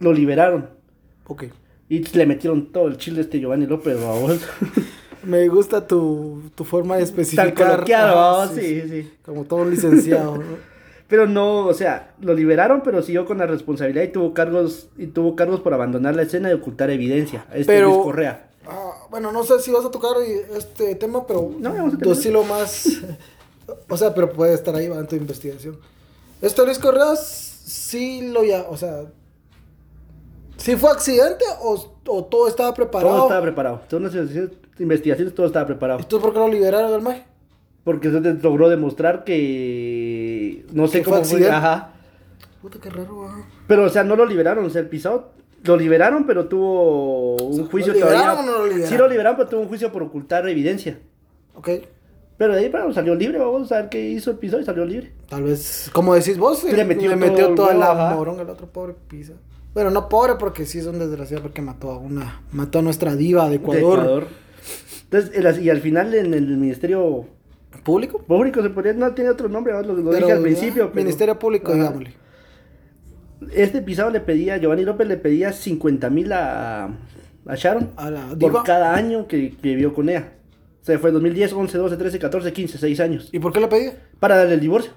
lo 0.01 0.12
liberaron. 0.12 0.68
ok. 1.26 1.45
Y 1.89 2.01
le 2.16 2.26
metieron 2.26 2.72
todo 2.72 2.89
el 2.89 2.97
chile 2.97 3.18
a 3.18 3.20
este 3.22 3.39
Giovanni 3.41 3.66
López. 3.66 3.99
Me 5.24 5.47
gusta 5.49 5.87
tu, 5.87 6.51
tu 6.55 6.64
forma 6.64 6.97
de 6.97 7.05
especificar. 7.05 7.53
Tan 7.55 7.66
coloquial, 7.74 8.09
Ah, 8.11 8.14
vamos, 8.14 8.55
sí, 8.57 8.83
sí. 8.89 9.11
Como 9.24 9.45
todo 9.45 9.64
licenciado. 9.64 10.37
¿no? 10.39 10.43
Pero 11.09 11.26
no, 11.28 11.66
o 11.66 11.74
sea, 11.74 12.14
lo 12.22 12.33
liberaron, 12.33 12.80
pero 12.83 13.03
siguió 13.03 13.26
con 13.26 13.37
la 13.37 13.47
responsabilidad 13.47 14.03
y 14.03 14.09
tuvo 14.09 14.33
cargos 14.33 14.89
y 14.97 15.09
tuvo 15.09 15.37
cargos 15.37 15.61
por 15.61 15.74
abandonar 15.74 16.16
la 16.16 16.22
escena 16.22 16.49
y 16.51 16.55
ocultar 16.55 16.89
evidencia. 16.89 17.45
Este 17.53 17.66
Pero- 17.74 17.89
Luis 17.91 18.03
Correa. 18.03 18.49
Bueno, 19.12 19.30
no 19.30 19.44
sé 19.44 19.60
si 19.60 19.70
vas 19.70 19.84
a 19.84 19.90
tocar 19.90 20.12
este 20.56 20.94
tema, 20.94 21.26
pero 21.26 21.50
No, 21.58 21.74
vamos 21.74 21.94
a 21.94 22.48
más. 22.48 22.88
O 23.88 23.96
sea, 23.96 24.12
pero 24.14 24.32
puede 24.32 24.54
estar 24.54 24.74
ahí 24.74 24.86
en 24.86 25.06
tu 25.06 25.16
investigación. 25.16 25.78
Este 26.40 26.64
Luis 26.64 26.78
Correa 26.78 27.14
sí 27.16 28.30
lo 28.32 28.42
ya, 28.42 28.66
o 28.68 28.76
sea, 28.76 29.04
¿sí 30.56 30.76
fue 30.76 30.90
accidente 30.90 31.44
o, 31.60 31.92
o 32.06 32.24
todo 32.24 32.48
estaba 32.48 32.74
preparado? 32.74 33.14
Todo 33.14 33.22
estaba 33.24 33.42
preparado. 33.42 33.82
Según 33.88 34.04
las 34.04 34.14
investigaciones, 34.78 35.34
todo 35.34 35.46
estaba 35.46 35.66
preparado. 35.66 36.00
¿Y 36.00 36.04
tú 36.04 36.18
por 36.18 36.32
qué 36.32 36.38
lo 36.38 36.48
liberaron 36.48 36.92
al 36.92 37.02
maje? 37.02 37.24
Porque 37.84 38.08
te 38.08 38.34
logró 38.34 38.68
demostrar 38.68 39.24
que. 39.24 40.64
No 40.72 40.88
sé 40.88 41.02
cómo 41.02 41.16
fue. 41.16 41.22
accidente. 41.22 41.50
Ajá. 41.50 41.92
Puta, 42.62 42.78
qué 42.80 42.90
raro, 42.90 43.26
ah. 43.28 43.44
Pero, 43.68 43.84
o 43.84 43.88
sea, 43.90 44.04
no 44.04 44.16
lo 44.16 44.24
liberaron. 44.26 44.64
O 44.64 44.70
sea, 44.70 44.80
el 44.80 44.88
pisado 44.88 45.32
lo 45.64 45.76
liberaron, 45.76 46.26
pero 46.26 46.46
tuvo 46.46 47.36
un 47.36 47.66
juicio 47.68 47.92
¿lo 47.92 47.98
liberaron 48.00 48.26
todavía. 48.36 48.42
o 48.42 48.46
no 48.46 48.58
lo 48.58 48.64
liberaron? 48.66 48.88
Sí, 48.90 48.96
lo 48.98 49.08
liberaron, 49.08 49.36
pero 49.36 49.48
tuvo 49.48 49.60
un 49.60 49.68
juicio 49.68 49.92
por 49.92 50.02
ocultar 50.02 50.48
evidencia. 50.48 50.98
Ok. 51.54 51.68
Pero 52.38 52.54
de 52.54 52.60
ahí, 52.60 52.68
bueno, 52.70 52.92
salió 52.92 53.14
libre. 53.14 53.38
Vamos 53.38 53.70
a 53.70 53.76
ver 53.82 53.88
qué 53.88 54.08
hizo 54.10 54.30
el 54.32 54.38
pisado 54.38 54.60
y 54.60 54.64
salió 54.64 54.84
libre. 54.84 55.12
Tal 55.28 55.44
vez, 55.44 55.90
como 55.92 56.14
decís 56.14 56.38
vos, 56.38 56.64
Le 56.64 56.84
metió 56.84 57.10
todo 57.10 57.16
metió 57.20 57.54
toda 57.54 57.74
la 57.74 57.92
ajá. 57.92 58.14
morón 58.16 58.40
al 58.40 58.50
otro 58.50 58.66
pobre 58.66 58.94
pisa. 59.08 59.34
Bueno, 59.74 59.90
no 59.90 60.08
pobre 60.08 60.34
porque 60.38 60.66
sí 60.66 60.78
es 60.80 60.86
un 60.86 60.98
desgraciado 60.98 61.42
porque 61.42 61.62
mató 61.62 61.90
a 61.92 61.98
una, 61.98 62.42
mató 62.52 62.80
a 62.80 62.82
nuestra 62.82 63.14
diva 63.14 63.44
de 63.44 63.50
De 63.50 63.56
Ecuador. 63.56 63.98
Ecuador. 64.00 64.26
Entonces, 65.10 65.62
y 65.62 65.70
al 65.70 65.80
final 65.80 66.14
en 66.14 66.34
el 66.34 66.46
Ministerio 66.56 67.26
¿Público? 67.84 68.18
Público 68.18 68.62
se 68.62 68.70
podría, 68.70 68.92
no 68.94 69.12
tiene 69.12 69.30
otro 69.30 69.48
nombre, 69.48 69.72
lo, 69.72 69.82
lo 69.94 70.10
Pero, 70.10 70.26
dije 70.26 70.32
al 70.32 70.42
principio. 70.42 70.90
pero- 70.90 71.04
Ministerio 71.04 71.38
Público, 71.38 71.72
digámosle. 71.72 72.14
Este 73.55 73.82
pisado 73.82 74.11
le 74.11 74.20
pedía, 74.20 74.57
Giovanni 74.59 74.84
López 74.84 75.07
le 75.09 75.16
pedía 75.16 75.53
50 75.53 76.11
mil 76.11 76.32
a, 76.32 76.84
a 77.47 77.55
Sharon 77.57 77.90
A 77.97 78.11
la 78.11 78.28
por 78.28 78.38
diva. 78.38 78.62
cada 78.64 78.95
año 78.95 79.26
que, 79.26 79.51
que 79.51 79.68
vivió 79.70 79.93
con 79.95 80.09
ella. 80.09 80.32
O 80.82 80.84
sea, 80.84 80.99
fue 80.99 81.12
2010, 81.12 81.53
11, 81.53 81.78
12, 81.78 81.97
13, 81.97 82.18
14, 82.18 82.53
15, 82.53 82.78
6 82.78 83.01
años. 83.01 83.28
¿Y 83.32 83.38
por 83.38 83.53
qué 83.53 83.61
le 83.61 83.68
pedí? 83.68 83.90
Para 84.18 84.36
darle 84.36 84.55
el 84.55 84.61
divorcio. 84.61 84.93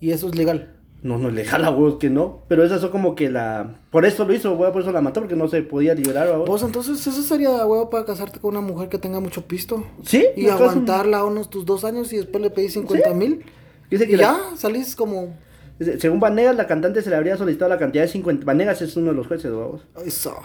Y 0.00 0.10
eso 0.10 0.28
es 0.28 0.34
legal. 0.34 0.70
No, 1.02 1.18
no 1.18 1.30
le 1.30 1.44
jala 1.44 1.70
huevos 1.70 1.96
que 1.96 2.08
no. 2.10 2.42
Pero 2.48 2.64
esa 2.64 2.78
fue 2.78 2.90
como 2.90 3.14
que 3.14 3.30
la. 3.30 3.78
Por 3.90 4.04
eso 4.06 4.24
lo 4.24 4.32
hizo, 4.34 4.56
güey, 4.56 4.72
por 4.72 4.82
eso 4.82 4.90
la 4.92 5.00
mató, 5.02 5.20
porque 5.20 5.36
no 5.36 5.48
se 5.48 5.62
podía 5.62 5.94
liberar. 5.94 6.28
¿va? 6.30 6.38
Vos 6.38 6.62
entonces, 6.62 7.06
eso 7.06 7.22
sería 7.22 7.50
huevo 7.66 7.90
para 7.90 8.04
casarte 8.06 8.40
con 8.40 8.56
una 8.56 8.66
mujer 8.66 8.88
que 8.88 8.98
tenga 8.98 9.20
mucho 9.20 9.46
pisto. 9.46 9.84
Sí, 10.02 10.24
Y 10.36 10.48
aguantarla 10.48 11.24
unos 11.24 11.50
tus 11.50 11.64
dos 11.66 11.84
años 11.84 12.12
y 12.12 12.16
después 12.16 12.42
le 12.42 12.50
pedí 12.50 12.68
50 12.70 13.12
mil. 13.14 13.44
Dice 13.90 14.04
Y 14.04 14.08
que 14.08 14.16
ya, 14.16 14.32
la- 14.32 14.56
salís 14.56 14.96
como... 14.96 15.36
según 15.80 16.20
Vanegas, 16.20 16.56
la 16.56 16.66
cantante 16.66 17.02
se 17.02 17.10
le 17.10 17.16
habría 17.16 17.36
solicitado 17.36 17.68
la 17.68 17.78
cantidad 17.78 18.04
de 18.04 18.08
50. 18.08 18.44
Vanegas 18.44 18.80
es 18.82 18.96
uno 18.96 19.10
de 19.10 19.16
los 19.16 19.26
jueces, 19.26 19.50
vamos. 19.50 19.82
Eso. 20.04 20.36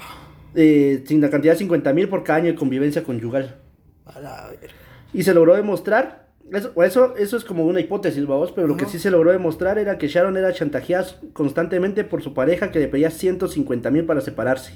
Eh, 0.56 1.04
sin 1.06 1.22
la 1.22 1.30
cantidad 1.30 1.54
de 1.54 1.60
50 1.60 1.94
mil 1.94 2.10
por 2.10 2.24
cada 2.24 2.40
año 2.40 2.48
de 2.48 2.56
convivencia 2.56 3.04
conyugal. 3.04 3.58
A 4.06 4.20
la 4.20 4.48
verga. 4.50 4.74
Y 5.14 5.24
se 5.24 5.34
logró 5.34 5.56
demostrar, 5.56 6.30
eso, 6.52 6.72
eso, 6.84 7.16
eso 7.16 7.38
es 7.38 7.44
como 7.44 7.66
una 7.66 7.80
hipótesis, 7.80 8.26
vamos, 8.26 8.52
pero 8.52 8.68
lo 8.68 8.78
que 8.78 8.86
sí 8.86 9.00
se 9.00 9.12
logró 9.12 9.32
demostrar 9.32 9.78
era 9.78 9.98
que 9.98 10.08
Sharon 10.08 10.38
era 10.38 10.54
chantajeada 10.54 11.06
constantemente 11.34 12.04
por 12.04 12.22
su 12.22 12.34
pareja 12.34 12.72
que 12.72 12.80
le 12.80 12.88
pedía 12.88 13.12
150 13.12 13.92
mil 13.92 14.06
para 14.06 14.22
separarse. 14.22 14.74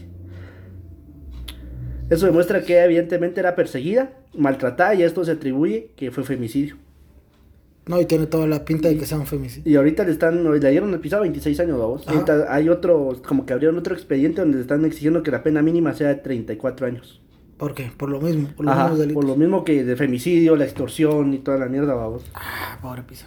Eso 2.09 2.25
demuestra 2.25 2.63
que 2.63 2.79
evidentemente 2.79 3.39
era 3.39 3.55
perseguida, 3.55 4.11
maltratada 4.35 4.93
y 4.93 5.03
esto 5.03 5.23
se 5.23 5.31
atribuye 5.31 5.91
que 5.95 6.11
fue 6.11 6.23
femicidio. 6.23 6.77
No, 7.85 7.99
y 7.99 8.05
tiene 8.05 8.27
toda 8.27 8.47
la 8.47 8.63
pinta 8.63 8.87
de 8.87 8.97
que 8.97 9.05
sea 9.05 9.17
un 9.17 9.25
femicidio. 9.25 9.69
Y 9.69 9.75
ahorita 9.75 10.05
le 10.05 10.11
están, 10.11 10.49
le 10.49 10.69
dieron 10.69 10.93
el 10.93 10.99
pisado 10.99 11.23
26 11.23 11.59
años, 11.59 11.77
vamos. 11.77 12.05
Hay 12.49 12.69
otro, 12.69 13.21
como 13.27 13.45
que 13.45 13.53
abrieron 13.53 13.77
otro 13.77 13.93
expediente 13.93 14.41
donde 14.41 14.57
le 14.57 14.61
están 14.61 14.85
exigiendo 14.85 15.21
que 15.21 15.31
la 15.31 15.43
pena 15.43 15.61
mínima 15.61 15.93
sea 15.93 16.07
de 16.07 16.15
34 16.15 16.87
años. 16.87 17.21
¿Por 17.57 17.73
qué? 17.73 17.91
Por 17.95 18.09
lo 18.09 18.19
mismo, 18.21 18.49
por 18.55 18.65
los 18.65 18.73
Ajá, 18.73 18.83
mismos 18.83 18.99
delitos. 18.99 19.21
por 19.21 19.29
lo 19.29 19.35
mismo 19.35 19.63
que 19.63 19.83
de 19.83 19.95
femicidio, 19.95 20.55
la 20.55 20.63
extorsión 20.63 21.33
y 21.33 21.39
toda 21.39 21.57
la 21.57 21.67
mierda, 21.67 21.93
vamos. 21.93 22.25
Ah, 22.33 22.77
pobre 22.81 23.03
piso. 23.03 23.25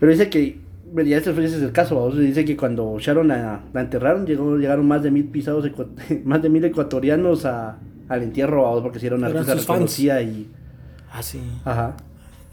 Pero 0.00 0.12
dice 0.12 0.28
que, 0.28 0.58
ya 1.04 1.18
ese 1.18 1.44
es 1.44 1.54
el 1.54 1.72
caso, 1.72 1.96
vamos. 1.96 2.18
Dice 2.18 2.44
que 2.44 2.56
cuando 2.56 2.98
Sharon 2.98 3.28
la, 3.28 3.64
la 3.72 3.80
enterraron, 3.82 4.26
llegó, 4.26 4.56
llegaron 4.56 4.86
más 4.88 5.02
de 5.02 5.10
mil 5.10 5.26
pisados, 5.26 5.70
más 6.24 6.42
de 6.42 6.48
mil 6.48 6.64
ecuatorianos 6.64 7.44
a, 7.44 7.78
al 8.08 8.22
entierro, 8.22 8.62
vamos, 8.62 8.82
porque 8.82 8.98
si 8.98 9.06
era 9.06 9.16
una 9.16 9.26
artista 9.28 9.54
reconocida 9.54 10.22
y... 10.22 10.50
Ah, 11.12 11.22
sí. 11.22 11.40
Ajá. 11.64 11.96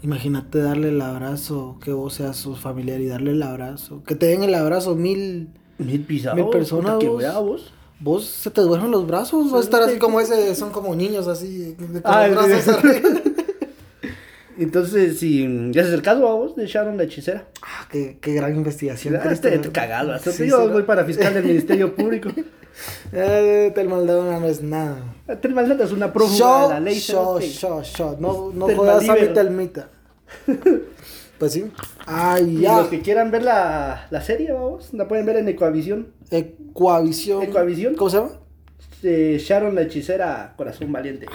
Imagínate 0.02 0.58
darle 0.58 0.88
el 0.88 1.00
abrazo, 1.00 1.78
que 1.82 1.92
vos 1.92 2.14
seas 2.14 2.36
su 2.36 2.56
familiar 2.56 3.00
y 3.00 3.06
darle 3.06 3.30
el 3.32 3.42
abrazo. 3.42 4.02
Que 4.06 4.14
te 4.14 4.26
den 4.26 4.42
el 4.42 4.54
abrazo 4.54 4.96
mil... 4.96 5.48
Mil 5.78 6.04
pisados. 6.04 6.36
Mil 6.38 6.48
personas, 6.50 6.98
que 6.98 7.08
vos. 7.08 7.22
vos. 7.44 7.72
Vos 8.00 8.24
se 8.26 8.50
te 8.50 8.60
duermen 8.62 8.90
los 8.90 9.06
brazos, 9.06 9.50
vas 9.52 9.60
a 9.60 9.64
estar 9.64 9.82
así 9.82 9.98
como 9.98 10.20
ese, 10.20 10.54
son 10.56 10.70
como 10.70 10.92
niños 10.96 11.28
así, 11.28 11.76
con 11.78 12.02
Ah, 12.04 12.26
los 12.26 12.36
brazos 12.48 12.64
sí. 12.64 12.70
arriba. 12.70 13.20
Entonces, 14.58 15.18
sí, 15.18 15.44
ese 15.70 15.80
es 15.80 15.94
el 15.94 16.02
caso, 16.02 16.20
vos, 16.20 16.56
de 16.56 16.66
Sharon 16.66 16.96
la 16.96 17.04
hechicera. 17.04 17.46
Ah, 17.62 17.86
qué, 17.90 18.18
qué 18.20 18.34
gran 18.34 18.54
investigación. 18.54 19.16
Ah, 19.16 19.32
este, 19.32 19.58
cagado. 19.70 20.12
hasta 20.12 20.30
Sí, 20.32 20.46
yo 20.48 20.58
será. 20.62 20.72
voy 20.72 20.82
para 20.82 21.04
fiscal 21.04 21.32
del 21.32 21.44
Ministerio 21.44 21.94
Público. 21.96 22.28
Eh, 23.12 23.70
Tel 23.74 23.88
Maldonado 23.88 24.40
no 24.40 24.46
es 24.46 24.62
nada. 24.62 24.96
Telma 25.40 25.62
Lata 25.62 25.84
es 25.84 25.92
una 25.92 26.12
prófuga 26.12 26.64
de 26.64 26.68
la 26.74 26.80
ley. 26.80 26.98
show, 26.98 27.38
cerote. 27.40 27.46
show, 27.48 27.82
show. 27.82 28.16
No, 28.20 28.50
no 28.52 28.74
jodas 28.76 29.08
a 29.08 29.14
mi 29.14 29.28
telmita. 29.28 29.88
Pues 31.38 31.54
sí. 31.54 31.64
Ay, 32.06 32.58
Y 32.58 32.60
ya. 32.60 32.78
los 32.78 32.86
que 32.86 33.00
quieran 33.00 33.32
ver 33.32 33.42
la, 33.42 34.06
la 34.10 34.20
serie, 34.22 34.52
vamos, 34.52 34.94
la 34.94 35.08
pueden 35.08 35.26
ver 35.26 35.38
en 35.38 35.48
Ecuavisión. 35.48 36.12
Ecuavisión. 36.30 37.42
Ecuavisión. 37.42 37.96
¿Cómo 37.96 38.10
se 38.10 38.16
llama? 38.18 38.30
Sharon 39.02 39.74
la 39.74 39.82
hechicera, 39.82 40.54
corazón 40.56 40.92
valiente. 40.92 41.26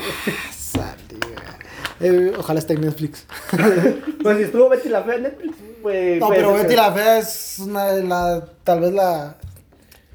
Saliga. 0.49 1.57
Eh, 1.99 2.31
ojalá 2.37 2.59
esté 2.59 2.75
en 2.75 2.81
Netflix. 2.81 3.25
pues 4.23 4.37
si 4.37 4.43
estuvo 4.43 4.69
Betty 4.69 4.87
la 4.87 5.03
Fea 5.03 5.15
en 5.15 5.23
Netflix, 5.23 5.57
pues... 5.81 6.19
No, 6.21 6.29
pero 6.29 6.53
Betty 6.53 6.75
la 6.75 6.93
Fea 6.93 7.17
es 7.19 7.59
una 7.59 7.87
de 7.87 8.03
la. 8.03 8.45
Tal 8.63 8.79
vez 8.79 8.93
la. 8.93 9.35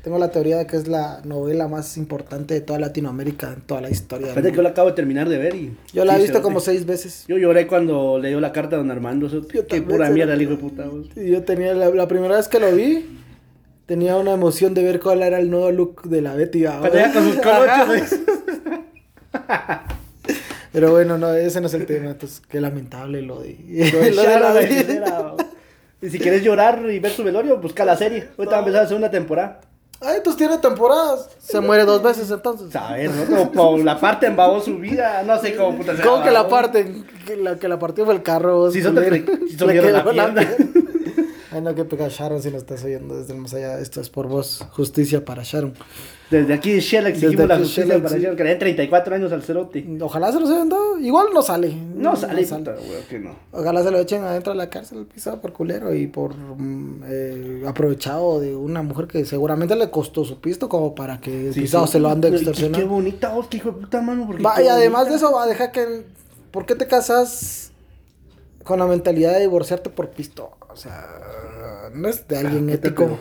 Tengo 0.03 0.19
la 0.19 0.33
teoría 0.33 0.59
de 0.59 0.67
que 0.67 0.77
es 0.77 0.89
la 0.89 1.21
novela 1.25 1.69
más 1.69 1.97
importante 1.97 2.55
de 2.55 2.61
toda 2.61 2.81
Latinoamérica, 2.81 3.53
en 3.53 3.61
toda 3.61 3.81
la 3.81 3.89
historia. 3.91 4.29
Fíjate 4.29 4.51
que 4.51 4.57
yo 4.57 4.63
la 4.63 4.71
acabo 4.71 4.89
de 4.89 4.95
terminar 4.97 5.29
de 5.29 5.39
ver 5.39 5.55
y... 5.55 5.77
Yo 5.93 6.05
la 6.05 6.19
he 6.19 6.23
visto 6.23 6.43
como 6.43 6.59
seis 6.59 6.85
veces. 6.87 7.25
Yo 7.29 7.39
lloré 7.39 7.69
cuando 7.69 8.19
leyó 8.19 8.41
la 8.41 8.51
carta 8.51 8.75
a 8.75 8.79
don 8.81 8.91
Armando. 8.91 9.29
eso- 9.29 9.47
Yo 9.49 9.65
Qué 9.67 9.81
pura 9.81 10.11
mierda 10.11 10.35
el 10.35 10.43
hijo 10.43 10.53
de 10.53 10.57
puta. 10.57 10.85
Yo 11.15 11.43
tenía 11.45 11.73
la, 11.75 11.91
la 11.91 12.09
primera 12.09 12.37
vez 12.37 12.49
que 12.49 12.59
lo 12.59 12.75
vi, 12.75 13.07
tenía 13.87 14.17
una 14.17 14.33
emoción 14.33 14.75
de 14.75 14.83
ver 14.83 14.99
cuál 14.99 15.23
era 15.23 15.39
el 15.39 15.49
nuevo 15.51 15.71
look 15.71 16.03
de 16.09 16.21
la 16.21 16.35
Betty. 16.35 16.65
con 16.65 17.33
sus 17.33 17.37
colochos. 17.41 18.19
Pero 20.73 20.91
bueno, 20.91 21.19
no, 21.19 21.33
ese 21.35 21.61
no 21.61 21.67
es 21.67 21.75
el 21.75 21.87
tema. 21.87 22.11
Entonces, 22.11 22.43
qué 22.49 22.61
lamentable 22.61 23.23
lo 23.23 23.41
de. 23.41 23.57
Lo 23.93 24.23
de 24.23 24.41
la 24.41 24.53
Betty. 24.53 24.87
Y 26.01 26.11
si 26.11 26.19
quieres 26.19 26.43
llorar 26.43 26.83
y 26.91 26.99
ver 26.99 27.13
su 27.13 27.23
velorio, 27.23 27.59
busca 27.59 27.85
la 27.85 27.97
serie. 27.97 28.29
Ahorita 28.37 28.51
va 28.53 28.57
a 28.57 28.61
empezar 28.61 28.83
la 28.83 28.89
segunda 28.89 29.11
temporada. 29.11 29.61
Ay, 30.05 30.17
entonces 30.19 30.37
tiene 30.39 30.59
temporadas. 30.59 31.29
Se 31.39 31.61
muere 31.61 31.85
dos 31.85 32.03
veces 32.03 32.31
entonces. 32.31 32.69
Ver, 32.73 33.11
¿no? 33.11 33.27
Como, 33.27 33.53
como 33.53 33.85
la 33.85 33.99
parte 34.01 34.27
embabó 34.27 34.61
su 34.61 34.79
vida, 34.79 35.23
no 35.25 35.39
sé 35.39 35.55
cómo 35.57 35.77
puta 35.79 35.97
se 35.97 36.03
¿Cómo 36.03 36.23
que 36.23 36.31
la 36.31 36.49
parte? 36.49 37.05
Que 37.27 37.37
la 37.37 37.57
que 37.57 37.69
la 37.69 37.79
partió 37.79 38.05
fue 38.05 38.15
el 38.15 38.23
carro. 38.23 38.71
Si 38.71 38.83
son 38.83 38.95
te- 38.95 39.25
si 39.49 39.57
son 39.57 39.69
Le 39.69 39.75
vieron 39.81 39.93
la. 40.17 40.35
Ay, 41.53 41.61
no, 41.61 41.75
que 41.75 41.85
pega 41.85 42.09
Sharon 42.09 42.41
si 42.43 42.51
lo 42.51 42.57
estás 42.59 42.83
oyendo 42.85 43.15
desde 43.17 43.35
el 43.35 43.39
más 43.41 43.53
allá. 43.53 43.79
Esto 43.79 44.01
es 44.01 44.09
por 44.09 44.27
vos. 44.27 44.65
Justicia 44.73 45.25
para 45.25 45.43
Sharon. 45.43 45.75
Desde 46.31 46.55
aquí 46.55 46.79
Shell 46.81 47.07
exigimos 47.09 47.47
la 47.47 47.59
justicia 47.59 47.85
Shell 47.85 48.03
para 48.03 48.17
Shell, 48.17 48.37
que 48.37 48.43
le 48.45 48.49
den 48.51 48.59
34 48.59 49.15
años 49.17 49.33
al 49.33 49.43
cerote. 49.43 49.87
Ojalá 50.01 50.33
se 50.33 50.41
los 50.41 50.49
hayan 50.49 50.71
dado. 50.71 50.99
Igual 50.99 51.27
no 51.35 51.43
sale. 51.43 51.75
No 51.95 52.17
sale, 52.17 52.47
puta, 52.47 52.71
weón, 52.73 53.03
que 53.11 53.19
no. 53.19 53.37
Ojalá 53.53 53.83
se 53.83 53.91
lo 53.91 53.99
echen 53.99 54.23
adentro 54.25 54.53
de 54.55 54.59
la 54.59 54.71
cárcel 54.71 55.05
pisado 55.05 55.43
por 55.43 55.53
culero 55.53 55.95
y 55.95 56.07
por 56.07 56.35
mm, 56.35 57.03
eh, 57.07 57.63
aprovechado 57.67 58.41
de 58.41 58.57
una 58.57 58.83
mujer 58.83 59.07
que 59.09 59.27
seguramente 59.27 59.77
le 59.77 59.91
costó 59.91 60.25
su 60.25 60.41
pisto 60.41 60.71
como 60.71 60.95
para 60.95 61.21
que 61.21 61.49
el 61.49 61.53
Sí, 61.55 61.61
pisado 61.61 61.87
sí. 61.87 61.93
se 61.93 62.01
lo 62.01 62.09
ande 62.09 62.29
Qué- 62.31 62.37
Qué 62.37 62.43
extorsionando. 62.45 62.87
bonita 62.89 63.29
voz, 63.35 63.49
que 63.49 63.59
hijo 63.59 63.73
de 63.73 63.81
puta 63.83 64.01
mano. 64.01 64.27
porque 64.27 64.43
Va, 64.43 64.55
qué 64.55 64.65
y 64.65 64.69
además 64.69 65.03
bonita. 65.03 65.11
de 65.11 65.17
eso, 65.27 65.33
va 65.37 65.43
a 65.45 65.47
dejar 65.47 65.71
que. 65.71 66.05
¿Por 66.51 66.65
qué 66.65 66.75
te 66.75 66.87
casas 66.87 67.73
con 68.65 68.79
la 68.79 68.87
mentalidad 68.87 69.35
de 69.35 69.41
divorciarte 69.41 69.91
por 69.91 70.09
pisto? 70.09 70.51
O 70.73 70.77
sea, 70.77 71.91
no 71.95 72.09
es 72.09 72.27
de 72.29 72.39
alguien 72.39 72.67
¿Qué 72.67 72.79
te 72.79 72.89
ético. 72.89 73.19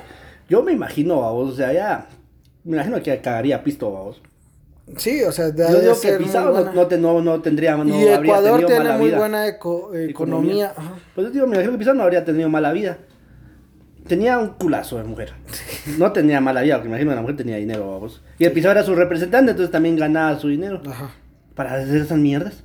Yo 0.50 0.64
me 0.64 0.72
imagino, 0.72 1.24
a 1.26 1.32
vos, 1.32 1.54
o 1.54 1.56
sea, 1.56 1.72
ya. 1.74 2.08
Me 2.64 2.78
imagino 2.78 3.02
que 3.02 3.20
cagaría 3.22 3.64
pisto, 3.64 3.88
a 3.98 4.02
vos. 4.02 4.22
Sí, 4.98 5.24
o 5.24 5.32
sea, 5.32 5.48
Yo 5.48 5.54
debe 5.54 5.82
digo 5.82 6.02
que 6.02 6.14
Pisado 6.18 6.66
no, 6.66 6.74
no, 6.74 6.88
te- 6.88 6.98
no, 6.98 7.22
no 7.22 7.42
tendría. 7.42 7.78
No 7.78 7.86
y 7.98 8.04
Ecuador 8.08 8.66
tiene 8.66 8.92
muy 8.98 9.08
vida. 9.08 9.18
buena 9.20 9.48
eco- 9.48 9.94
economía. 9.96 10.74
Ajá. 10.76 10.96
Pues 11.16 11.28
yo 11.28 11.34
digo, 11.34 11.48
me 11.48 11.56
imagino 11.56 11.72
que 11.74 11.78
Pizarro 11.80 11.98
no 11.98 12.04
habría 12.04 12.26
tenido 12.26 12.50
mala 12.50 12.74
vida. 12.74 12.98
Tenía 14.08 14.38
un 14.40 14.50
culazo 14.50 14.98
de 14.98 15.04
mujer. 15.06 15.34
No 15.98 16.12
tenía 16.12 16.42
mala 16.42 16.62
vida, 16.62 16.76
porque 16.76 16.90
me 16.90 16.96
imagino 16.96 17.12
que 17.12 17.16
la 17.16 17.22
mujer 17.22 17.38
tenía 17.38 17.56
dinero, 17.58 17.90
vamos. 17.92 18.22
Y 18.38 18.46
el 18.46 18.52
Pizarro 18.52 18.72
era 18.80 18.84
su 18.84 18.96
representante, 18.96 19.52
entonces 19.52 19.72
también 19.72 19.96
ganaba 19.96 20.38
su 20.40 20.48
dinero. 20.50 20.82
Ajá. 20.90 21.12
Para 21.56 21.76
hacer 21.76 22.02
esas 22.02 22.18
mierdas. 22.18 22.64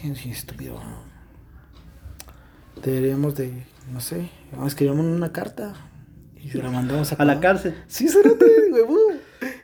Qué 0.00 0.12
estúpido. 0.30 0.78
Deberíamos 2.82 3.34
de, 3.36 3.50
no 3.92 4.00
sé, 4.00 4.28
escribimos 4.66 5.04
una 5.06 5.32
carta 5.32 5.74
y 6.42 6.48
se 6.50 6.58
la 6.58 6.70
mandamos 6.70 7.12
a, 7.12 7.16
A 7.16 7.24
la 7.24 7.40
cárcel. 7.40 7.74
Sí, 7.86 8.08
cerote, 8.08 8.44
huevo. 8.72 8.96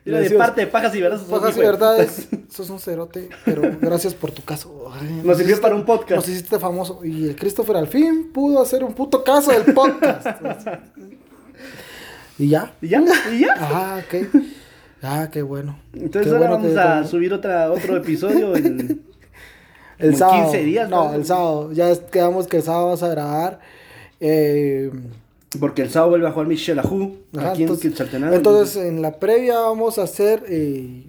Era 0.05 0.19
de 0.19 0.29
parte 0.31 0.61
de 0.61 0.67
pajas 0.67 0.93
y 0.95 1.01
verdades. 1.01 1.25
Pajas 1.25 1.57
y 1.57 1.59
verdades. 1.59 2.27
Sos 2.49 2.69
un 2.69 2.79
cerote, 2.79 3.29
pero 3.45 3.61
gracias 3.81 4.13
por 4.13 4.31
tu 4.31 4.41
caso. 4.43 4.91
Ay, 4.93 5.21
Nos 5.23 5.37
sirvió 5.37 5.55
hiciste- 5.55 5.61
para 5.61 5.75
un 5.75 5.85
podcast. 5.85 6.15
Nos 6.15 6.27
hiciste 6.29 6.59
famoso. 6.59 6.99
Y 7.03 7.29
el 7.29 7.35
Christopher 7.35 7.77
al 7.77 7.87
fin 7.87 8.31
pudo 8.33 8.61
hacer 8.61 8.83
un 8.83 8.93
puto 8.93 9.23
caso 9.23 9.51
del 9.51 9.73
podcast. 9.73 10.27
y 12.37 12.49
ya. 12.49 12.73
Y 12.81 12.87
ya, 12.89 13.03
y 13.31 13.39
ya. 13.39 13.55
Ah, 13.57 13.99
ok. 14.05 14.27
Ah, 15.01 15.29
qué 15.31 15.41
bueno. 15.41 15.79
Entonces 15.93 16.23
Qué 16.31 16.37
ahora 16.37 16.55
bueno 16.55 16.73
vamos 16.73 16.77
a 16.77 17.03
subir 17.09 17.33
otra, 17.33 17.71
otro 17.71 17.97
episodio 17.97 18.55
en... 18.55 19.01
El 19.99 20.15
sábado. 20.15 20.43
15 20.51 20.63
días, 20.63 20.89
No, 20.89 21.09
¿no? 21.09 21.13
el 21.15 21.25
sábado. 21.25 21.71
Ya 21.71 21.93
quedamos 22.11 22.47
que 22.47 22.57
el 22.57 22.63
sábado 22.63 22.85
vamos 22.85 23.03
a 23.03 23.07
grabar. 23.09 23.59
Eh, 24.25 24.89
Porque 25.59 25.81
el 25.81 25.89
sábado 25.89 26.11
vuelve 26.11 26.27
a 26.27 26.31
jugar 26.31 26.47
Michel 26.47 26.79
Ajú, 26.79 27.17
aquí 27.37 27.63
entonces, 27.63 28.77
en 28.77 29.01
la 29.01 29.19
previa 29.19 29.59
vamos 29.59 29.99
a 29.99 30.03
hacer, 30.03 30.45
eh, 30.47 31.03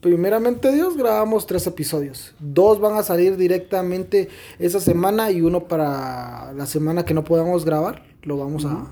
primeramente 0.00 0.72
Dios, 0.72 0.96
grabamos 0.96 1.46
tres 1.46 1.66
episodios. 1.66 2.34
Dos 2.40 2.80
van 2.80 2.96
a 2.96 3.02
salir 3.02 3.36
directamente 3.36 4.30
esa 4.58 4.80
semana 4.80 5.30
y 5.30 5.42
uno 5.42 5.68
para 5.68 6.54
la 6.54 6.64
semana 6.64 7.04
que 7.04 7.12
no 7.12 7.22
podamos 7.22 7.66
grabar. 7.66 8.02
Lo 8.22 8.38
vamos 8.38 8.64
a 8.64 8.86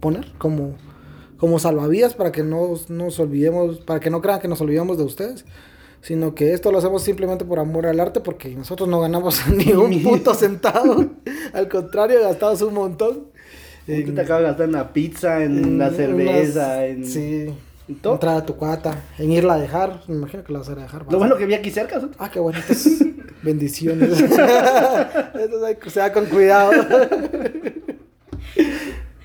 poner 0.00 0.32
como, 0.38 0.74
como 1.38 1.60
salvavidas 1.60 2.14
para 2.14 2.32
que 2.32 2.42
no 2.42 2.74
nos 2.88 3.20
olvidemos, 3.20 3.78
para 3.78 4.00
que 4.00 4.10
no 4.10 4.20
crean 4.20 4.40
que 4.40 4.48
nos 4.48 4.60
olvidamos 4.60 4.98
de 4.98 5.04
ustedes. 5.04 5.44
Sino 6.02 6.34
que 6.34 6.54
esto 6.54 6.72
lo 6.72 6.78
hacemos 6.78 7.02
simplemente 7.02 7.44
por 7.44 7.58
amor 7.58 7.86
al 7.86 8.00
arte 8.00 8.20
porque 8.20 8.48
nosotros 8.54 8.88
no 8.88 9.00
ganamos 9.00 9.46
ni 9.54 9.72
un 9.72 10.02
puto 10.02 10.34
centavo. 10.34 11.04
Al 11.52 11.68
contrario, 11.68 12.20
gastamos 12.22 12.62
un 12.62 12.74
montón. 12.74 13.26
¿Por 13.86 14.04
qué 14.04 14.12
te 14.12 14.20
acabas 14.20 14.42
de 14.42 14.48
gastar 14.48 14.66
en 14.66 14.72
la 14.72 14.92
pizza, 14.92 15.42
en 15.42 15.78
la 15.78 15.90
Mm, 15.90 15.94
cerveza, 15.96 16.66
unas- 16.76 16.84
en... 16.84 17.04
Sí. 17.06 17.46
en 17.88 17.94
todo? 17.96 18.14
Entrar 18.14 18.36
a 18.36 18.46
tu 18.46 18.54
cuata, 18.56 19.02
en 19.18 19.32
irla 19.32 19.54
a 19.54 19.58
dejar. 19.58 20.02
Me 20.06 20.14
imagino 20.14 20.44
que 20.44 20.52
la 20.52 20.60
vas 20.60 20.68
a 20.68 20.74
dejar. 20.74 21.04
Lo 21.10 21.18
bueno 21.18 21.36
que 21.36 21.44
vi 21.46 21.54
aquí 21.54 21.70
cerca. 21.70 22.00
Ah, 22.18 22.30
qué 22.30 22.38
bueno. 22.40 22.58
entonces, 22.60 23.04
bendiciones. 23.42 24.20
Entonces, 25.34 25.76
que- 25.82 25.90
sea 25.90 26.12
con 26.12 26.26
cuidado. 26.26 26.70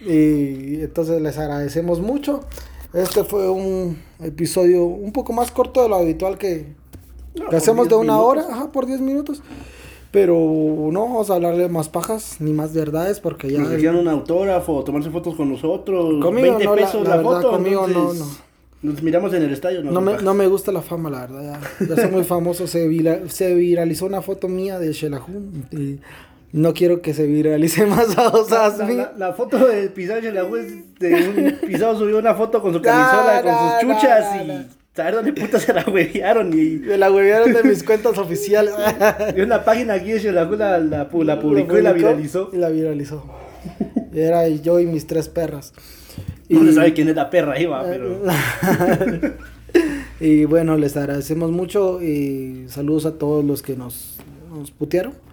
y 0.01 0.81
entonces 0.81 1.21
les 1.21 1.37
agradecemos 1.37 1.99
mucho. 1.99 2.41
Este 2.95 3.23
fue 3.23 3.49
un 3.49 3.97
episodio 4.23 4.85
un 4.85 5.11
poco 5.11 5.33
más 5.33 5.51
corto 5.51 5.83
de 5.83 5.89
lo 5.89 5.95
habitual 5.95 6.37
que, 6.37 6.65
No, 7.35 7.49
que 7.49 7.57
hacemos 7.57 7.87
10 7.87 7.89
de 7.89 7.95
una 8.05 8.13
minutos. 8.13 8.31
hora, 8.45 8.45
ajá, 8.55 8.71
por 8.71 8.85
10 8.85 9.01
minutos. 9.01 9.41
Pero 10.11 10.33
no 10.91 11.01
vamos 11.01 11.29
a 11.29 11.35
hablarle 11.35 11.67
más 11.67 11.89
pajas 11.89 12.37
ni 12.39 12.53
más 12.53 12.73
verdades 12.73 13.19
porque 13.19 13.51
ya... 13.51 13.59
Nos 13.59 13.73
hicieron 13.73 13.97
un 13.97 14.07
autógrafo, 14.07 14.81
tomarse 14.85 15.09
fotos 15.09 15.35
con 15.35 15.51
nosotros. 15.51 16.23
Conmigo 16.23 16.55
20 16.57 16.63
no, 16.63 16.75
la- 16.75 16.81
pesos 16.81 17.03
la 17.03 17.09
la, 17.09 17.17
verdad, 17.17 17.31
foto. 17.41 17.51
conmigo 17.51 17.81
no, 17.81 17.87
entonces, 18.11 18.39
Nos 18.81 19.03
miramos 19.03 19.33
en 19.33 19.43
el 19.43 19.51
estadio. 19.51 19.83
No 19.83 19.99
me, 19.99 20.13
no 20.21 20.33
me 20.33 20.47
gusta 20.47 20.71
la 20.71 20.81
fama, 20.81 21.09
la 21.09 21.27
verdad. 21.27 21.59
Ya, 21.81 21.85
ya 21.87 21.95
soy 22.01 22.11
muy 22.11 22.23
famoso. 22.23 22.65
Se, 22.65 22.87
vira- 22.87 23.27
se 23.27 23.53
viralizó 23.55 24.05
una 24.05 24.21
foto 24.21 24.47
mía 24.47 24.79
de 24.79 24.93
Shelahu. 24.93 25.25
Y 26.55 26.59
no 26.59 26.73
quiero 26.73 27.01
que 27.01 27.13
se 27.13 27.25
viralice 27.27 27.85
más 27.87 28.17
a 28.17 28.23
La, 28.23 28.29
osas 28.29 28.77
la- 28.79 28.89
la- 28.89 29.13
la 29.17 29.33
foto 29.33 29.57
del 29.67 29.89
pisado 29.89 30.21
de 30.21 30.31
la 30.31 30.41
es 30.41 30.97
de 30.99 31.13
un 31.61 31.67
pisado 31.67 31.99
subió 31.99 32.17
una 32.17 32.33
foto 32.33 32.61
con 32.61 32.71
su 32.71 32.79
No, 32.79 32.83
camisola, 32.83 33.41
no, 33.43 33.43
con 33.43 33.53
sus 33.53 33.87
no, 33.87 33.93
chuchas 33.95 34.35
no, 34.37 34.43
y 34.43 34.47
no. 34.47 34.63
saber 34.95 35.15
dónde 35.15 35.33
puta 35.33 35.59
se 35.59 35.73
la 35.73 35.83
huevearon 35.85 36.53
y, 36.53 36.77
Me 36.77 36.97
la 36.97 37.11
huevearon 37.11 37.51
de 37.51 37.63
mis 37.63 37.83
cuentas 37.83 38.17
oficiales. 38.17 38.73
y 39.35 39.41
una 39.41 39.65
página 39.65 39.95
aquí 39.95 40.13
la, 40.31 40.45
la, 40.45 41.09
la 41.11 41.39
publicó 41.39 41.77
y 41.77 41.81
la 41.81 41.91
viralizó. 41.91 42.49
Y 42.53 42.57
la 42.57 42.69
viralizó. 42.69 43.25
Era 44.13 44.47
yo 44.47 44.79
y 44.79 44.85
mis 44.85 45.05
tres 45.07 45.27
perras. 45.27 45.73
No 46.47 46.63
se 46.63 46.73
sabe 46.73 46.93
quién 46.93 47.09
es 47.09 47.15
la 47.15 47.29
perra 47.29 47.57
va, 47.65 47.83
Eh, 47.85 47.87
pero 47.89 48.21
y 50.21 50.45
bueno, 50.45 50.77
les 50.77 50.95
agradecemos 50.95 51.51
mucho 51.51 52.01
y 52.01 52.65
saludos 52.69 53.05
a 53.05 53.17
todos 53.17 53.43
los 53.43 53.61
que 53.61 53.75
nos, 53.75 54.17
nos 54.53 54.71
putearon. 54.71 55.24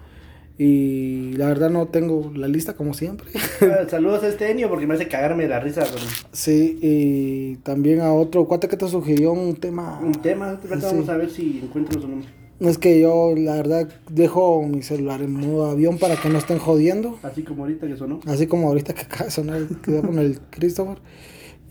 Y 0.57 1.33
la 1.33 1.47
verdad 1.47 1.71
no 1.71 1.87
tengo 1.87 2.31
la 2.35 2.47
lista 2.47 2.75
como 2.75 2.93
siempre. 2.93 3.27
Saludos 3.89 4.23
a 4.23 4.27
este 4.27 4.51
Enio 4.51 4.69
porque 4.69 4.85
me 4.85 4.93
hace 4.93 5.07
cagarme 5.07 5.43
de 5.43 5.49
la 5.49 5.59
risa 5.59 5.81
con 5.81 5.99
Sí, 6.31 6.77
y 6.81 7.55
también 7.57 8.01
a 8.01 8.13
otro 8.13 8.45
cuate 8.45 8.67
que 8.67 8.77
te 8.77 8.87
sugirió 8.87 9.31
un 9.31 9.55
tema. 9.55 9.99
un 10.03 10.13
tema. 10.13 10.59
Sí. 10.61 10.67
Vamos 10.69 11.09
a 11.09 11.17
ver 11.17 11.29
si 11.29 11.61
encuentro 11.63 11.99
su 11.99 12.07
nombre. 12.07 12.29
Es 12.59 12.77
que 12.77 13.01
yo, 13.01 13.33
la 13.35 13.55
verdad, 13.55 13.89
dejo 14.09 14.61
mi 14.63 14.83
celular 14.83 15.21
en 15.21 15.33
modo 15.33 15.65
avión 15.65 15.97
para 15.97 16.15
que 16.15 16.29
no 16.29 16.37
estén 16.37 16.59
jodiendo. 16.59 17.17
Así 17.23 17.43
como 17.43 17.63
ahorita 17.63 17.87
que 17.87 17.97
sonó. 17.97 18.19
Así 18.25 18.47
como 18.47 18.67
ahorita 18.67 18.93
que 18.93 19.01
acaba 19.01 19.25
de 19.25 19.31
sonar 19.31 19.57
el, 19.57 19.67
que 19.81 20.01
con 20.01 20.19
el 20.19 20.39
Christopher. 20.51 20.99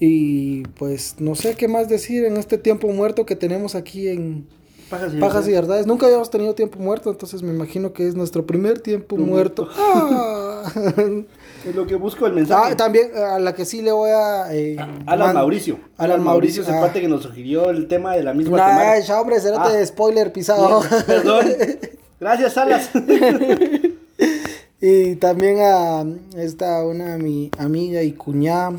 Y 0.01 0.65
pues 0.77 1.17
no 1.21 1.37
sé 1.37 1.55
qué 1.55 1.69
más 1.69 1.89
decir 1.89 2.25
en 2.25 2.37
este 2.37 2.59
tiempo 2.59 2.89
muerto 2.89 3.25
que 3.25 3.37
tenemos 3.37 3.77
aquí 3.77 4.09
en 4.09 4.49
Pajas 4.93 5.15
y, 5.15 5.19
Pajas 5.19 5.49
y 5.49 5.53
Verdades. 5.53 5.87
Nunca 5.87 6.07
habíamos 6.07 6.31
tenido 6.31 6.55
tiempo 6.55 6.79
muerto, 6.79 7.11
entonces 7.11 7.43
me 7.43 7.53
imagino 7.53 7.93
que 7.95 8.07
es 8.07 8.15
nuestro 8.15 8.47
primer 8.47 8.79
tiempo 8.81 9.17
muerto. 9.17 9.69
Ah. 9.77 10.63
Es 11.65 11.77
lo 11.77 11.87
que 11.87 11.95
busco 11.95 12.27
el 12.27 12.33
mensaje. 12.33 12.73
Ah, 12.73 12.77
también 12.77 13.13
a 13.17 13.39
la 13.39 13.55
que 13.55 13.65
sí 13.65 13.83
le 13.83 13.93
voy 13.93 14.11
a. 14.11 14.53
eh, 14.53 14.77
Alan 15.07 15.29
man- 15.29 15.35
Mauricio. 15.35 15.79
Alan 15.97 16.21
Mauricio. 16.23 16.63
es 16.63 16.69
el 16.69 16.75
ah. 16.75 16.93
que 16.93 17.07
nos 17.07 17.23
sugirió 17.23 17.71
el 17.71 17.87
tema 17.87 18.17
de 18.17 18.25
la 18.25 18.35
misma 18.35 18.57
Nah, 18.57 18.99
ya, 18.99 19.21
hombre, 19.21 19.41
cerote 19.41 19.77
Ah. 19.81 19.87
spoiler 19.87 20.33
pisado. 20.33 20.83
Perdón. 21.07 21.47
Gracias, 22.21 22.53
Salas. 22.55 22.91
y 24.81 25.15
también 25.17 25.59
a 25.61 26.05
esta 26.37 26.85
una 26.85 27.17
mi 27.19 27.51
amiga 27.59 28.03
y 28.03 28.13
cuñada, 28.13 28.73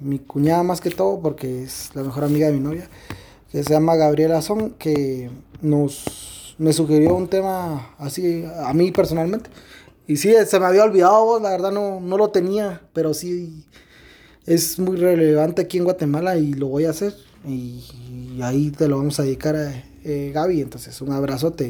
mi 0.00 0.18
cuñada 0.20 0.62
más 0.62 0.80
que 0.80 0.90
todo, 0.90 1.20
porque 1.20 1.64
es 1.64 1.90
la 1.94 2.02
mejor 2.02 2.24
amiga 2.24 2.46
de 2.46 2.52
mi 2.52 2.60
novia, 2.60 2.88
que 3.50 3.62
se 3.64 3.72
llama 3.72 3.96
Gabriela 3.96 4.42
Son, 4.42 4.70
que 4.78 5.30
nos 5.62 6.54
me 6.58 6.72
sugirió 6.72 7.14
un 7.14 7.28
tema 7.28 7.94
así 7.98 8.44
a 8.64 8.72
mí 8.74 8.90
personalmente. 8.90 9.48
Y 10.06 10.16
sí, 10.16 10.32
se 10.46 10.58
me 10.58 10.66
había 10.66 10.84
olvidado, 10.84 11.24
vos, 11.24 11.42
la 11.42 11.50
verdad 11.50 11.70
no, 11.70 12.00
no 12.00 12.16
lo 12.16 12.30
tenía, 12.30 12.80
pero 12.92 13.12
sí 13.14 13.64
es 14.46 14.78
muy 14.78 14.96
relevante 14.96 15.62
aquí 15.62 15.78
en 15.78 15.84
Guatemala 15.84 16.36
y 16.38 16.54
lo 16.54 16.68
voy 16.68 16.86
a 16.86 16.90
hacer. 16.90 17.14
Y, 17.46 17.84
y 18.36 18.40
ahí 18.42 18.70
te 18.70 18.88
lo 18.88 18.96
vamos 18.98 19.20
a 19.20 19.22
dedicar 19.22 19.54
a 19.54 19.70
eh, 20.04 20.32
Gaby. 20.34 20.62
Entonces, 20.62 21.00
un 21.02 21.12
abrazote 21.12 21.68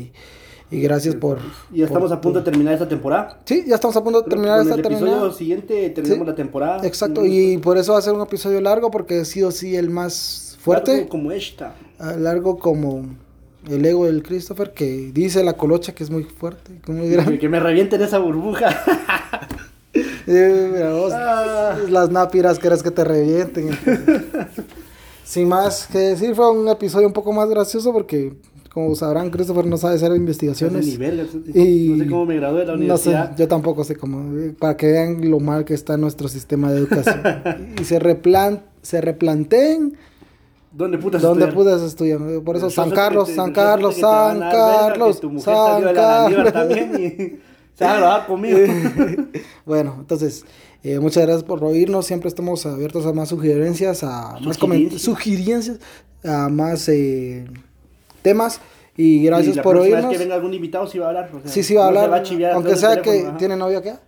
y, 0.70 0.76
y 0.76 0.80
gracias 0.80 1.16
por... 1.16 1.38
Y 1.72 1.78
ya 1.80 1.86
estamos 1.86 2.08
por- 2.10 2.18
a 2.18 2.20
punto 2.20 2.38
de 2.38 2.44
terminar 2.44 2.72
esta 2.74 2.88
temporada. 2.88 3.40
Sí, 3.44 3.64
ya 3.66 3.74
estamos 3.74 3.96
a 3.96 4.04
punto 4.04 4.22
de 4.22 4.30
terminar 4.30 4.60
esta 4.60 4.74
el 4.74 4.80
episodio 4.80 5.04
terminada. 5.06 5.32
siguiente 5.34 5.90
terminamos 5.90 6.24
Sí. 6.24 6.30
la 6.30 6.34
temporada. 6.36 6.86
Exacto, 6.86 7.22
Mm, 7.22 7.26
y 7.26 7.58
por 7.58 7.76
eso 7.76 7.92
va 7.92 7.98
a 7.98 8.02
ser 8.02 8.14
un 8.14 8.22
episodio 8.22 8.60
largo 8.60 8.90
porque 8.90 9.20
ha 9.20 9.24
sido 9.24 9.50
sí 9.50 9.74
el 9.76 9.90
más 9.90 10.56
fuerte, 10.60 10.92
largo 10.92 11.08
como 11.08 11.32
esta. 11.32 11.74
ah, 11.98 12.12
largo 12.12 12.58
como 12.58 13.02
el 13.70 13.84
ego 13.84 14.06
del 14.06 14.22
Christopher 14.22 14.72
que 14.72 15.10
dice 15.12 15.42
la 15.44 15.54
colocha 15.54 15.94
que 15.94 16.04
es 16.04 16.10
muy 16.10 16.24
fuerte, 16.24 16.80
que 16.84 16.92
muy 16.92 17.08
grande. 17.10 17.38
Que 17.38 17.48
me 17.48 17.60
revienten 17.60 18.00
esa 18.02 18.18
burbuja. 18.18 18.68
Eh, 20.30 20.70
mira 20.72 20.92
vos, 20.92 21.12
Ah. 21.14 21.74
las 21.88 22.10
nápiras 22.10 22.58
querés 22.58 22.82
que 22.82 22.90
te 22.90 23.02
revienten. 23.02 23.70
sin 25.24 25.48
más 25.48 25.86
que 25.86 25.98
decir, 25.98 26.34
fue 26.34 26.50
un 26.50 26.68
episodio 26.68 27.06
un 27.06 27.12
poco 27.14 27.32
más 27.32 27.48
gracioso 27.48 27.92
porque, 27.92 28.34
como 28.72 28.94
sabrán, 28.94 29.30
Christopher 29.30 29.64
no 29.66 29.78
sabe 29.78 29.94
hacer 29.96 30.10
No 30.10 30.14
sé 30.16 30.20
investigaciones. 30.20 30.86
ni 30.86 30.96
verga, 30.98 31.24
Y- 31.54 31.88
No 31.88 32.04
sé 32.04 32.10
cómo 32.10 32.26
me 32.26 32.36
gradué 32.36 32.60
de 32.60 32.66
la 32.66 32.72
No 32.72 32.78
sé, 32.98 33.08
universidad. 33.08 33.36
yo 33.36 33.48
tampoco 33.48 33.82
sé 33.84 33.96
cómo, 33.96 34.38
eh, 34.38 34.54
para 34.58 34.76
que 34.76 34.86
vean 34.88 35.30
lo 35.30 35.40
mal 35.40 35.64
que 35.64 35.72
está 35.74 35.96
nuestro 35.96 36.28
sistema 36.28 36.70
de 36.70 36.80
educación. 36.80 37.20
y 37.80 37.84
se, 37.84 37.98
replan, 37.98 38.62
se 38.82 39.00
replanteen 39.00 39.96
¿Dónde 40.78 40.98
putas 40.98 41.20
dónde 41.22 41.46
estudiar? 41.46 41.54
pudas 41.54 41.82
estudiar. 41.82 42.20
Por 42.44 42.56
eso, 42.56 42.70
San 42.70 42.90
Carlos, 42.90 43.28
te- 43.28 43.34
San 43.34 43.52
Carlos, 43.52 43.96
San 43.96 44.42
a 44.42 44.50
Carlos, 44.50 45.20
tu 45.20 45.28
mujer 45.30 45.54
San 45.54 45.82
salió 45.82 45.86
de 45.88 45.92
la 45.92 46.00
Carlos. 46.00 46.52
también 46.52 46.92
y 47.02 47.40
se 47.78 47.84
a 47.84 47.96
grabar 47.96 48.26
conmigo. 48.26 48.58
bueno, 49.66 49.96
entonces, 49.98 50.44
eh, 50.82 50.98
muchas 51.00 51.24
gracias 51.24 51.44
por 51.44 51.62
oírnos. 51.64 52.06
Siempre 52.06 52.28
estamos 52.28 52.64
abiertos 52.66 53.04
a 53.06 53.12
más 53.12 53.28
sugerencias, 53.28 54.02
a 54.04 54.38
más 54.40 54.56
comentarios, 54.58 55.02
Sugerencias. 55.02 55.78
a 56.24 56.48
más 56.48 56.88
eh, 56.88 57.44
temas. 58.22 58.60
Y 58.96 59.22
gracias 59.24 59.54
Y 59.54 59.56
la 59.58 59.62
por 59.62 59.76
oírnos. 59.76 60.06
vez 60.08 60.12
que 60.18 60.24
venga 60.24 60.34
algún 60.34 60.54
invitado 60.54 60.86
sí 60.88 60.98
va 60.98 61.06
a 61.06 61.08
hablar. 61.08 61.30
o 61.32 61.40
sea, 61.40 61.50
Sí, 61.50 61.62
sí 61.62 61.74
va 61.74 61.84
a 61.84 61.88
hablar. 61.88 62.10
va 62.12 62.22
chiviar 62.22 62.52
aunque 62.52 62.74
sea 62.76 62.96
que 63.00 63.10
teléfono, 63.10 63.36
tiene 63.38 63.56
novio 63.56 63.78
acá. 63.78 64.00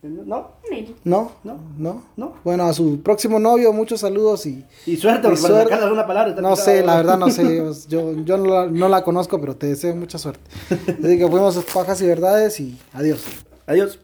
No. 0.00 0.52
¿No? 1.02 1.32
No. 1.42 1.60
¿No? 1.76 2.02
no. 2.16 2.32
Bueno, 2.44 2.64
a 2.64 2.72
su 2.72 3.00
próximo 3.02 3.40
novio, 3.40 3.72
muchos 3.72 4.00
saludos 4.00 4.46
y... 4.46 4.64
Y 4.86 4.96
suerte, 4.96 5.26
Y 5.26 5.30
porque 5.30 5.36
para 5.36 5.36
suerte. 5.36 5.62
sacarle 5.64 5.84
alguna 5.86 6.06
palabra. 6.06 6.40
No 6.40 6.54
sé, 6.54 6.84
la 6.84 6.96
verdad 6.96 7.18
no 7.18 7.30
sé. 7.30 7.64
Yo, 7.88 8.14
yo 8.24 8.36
no, 8.38 8.44
la, 8.46 8.66
no 8.66 8.88
la 8.88 9.02
conozco, 9.02 9.40
pero 9.40 9.56
te 9.56 9.66
deseo 9.66 9.96
mucha 9.96 10.16
suerte. 10.18 10.48
Así 10.70 11.18
que 11.18 11.26
fuimos 11.28 11.56
pajas 11.74 12.00
y 12.00 12.06
verdades 12.06 12.60
y 12.60 12.78
adiós. 12.92 13.24
Adiós. 13.66 13.98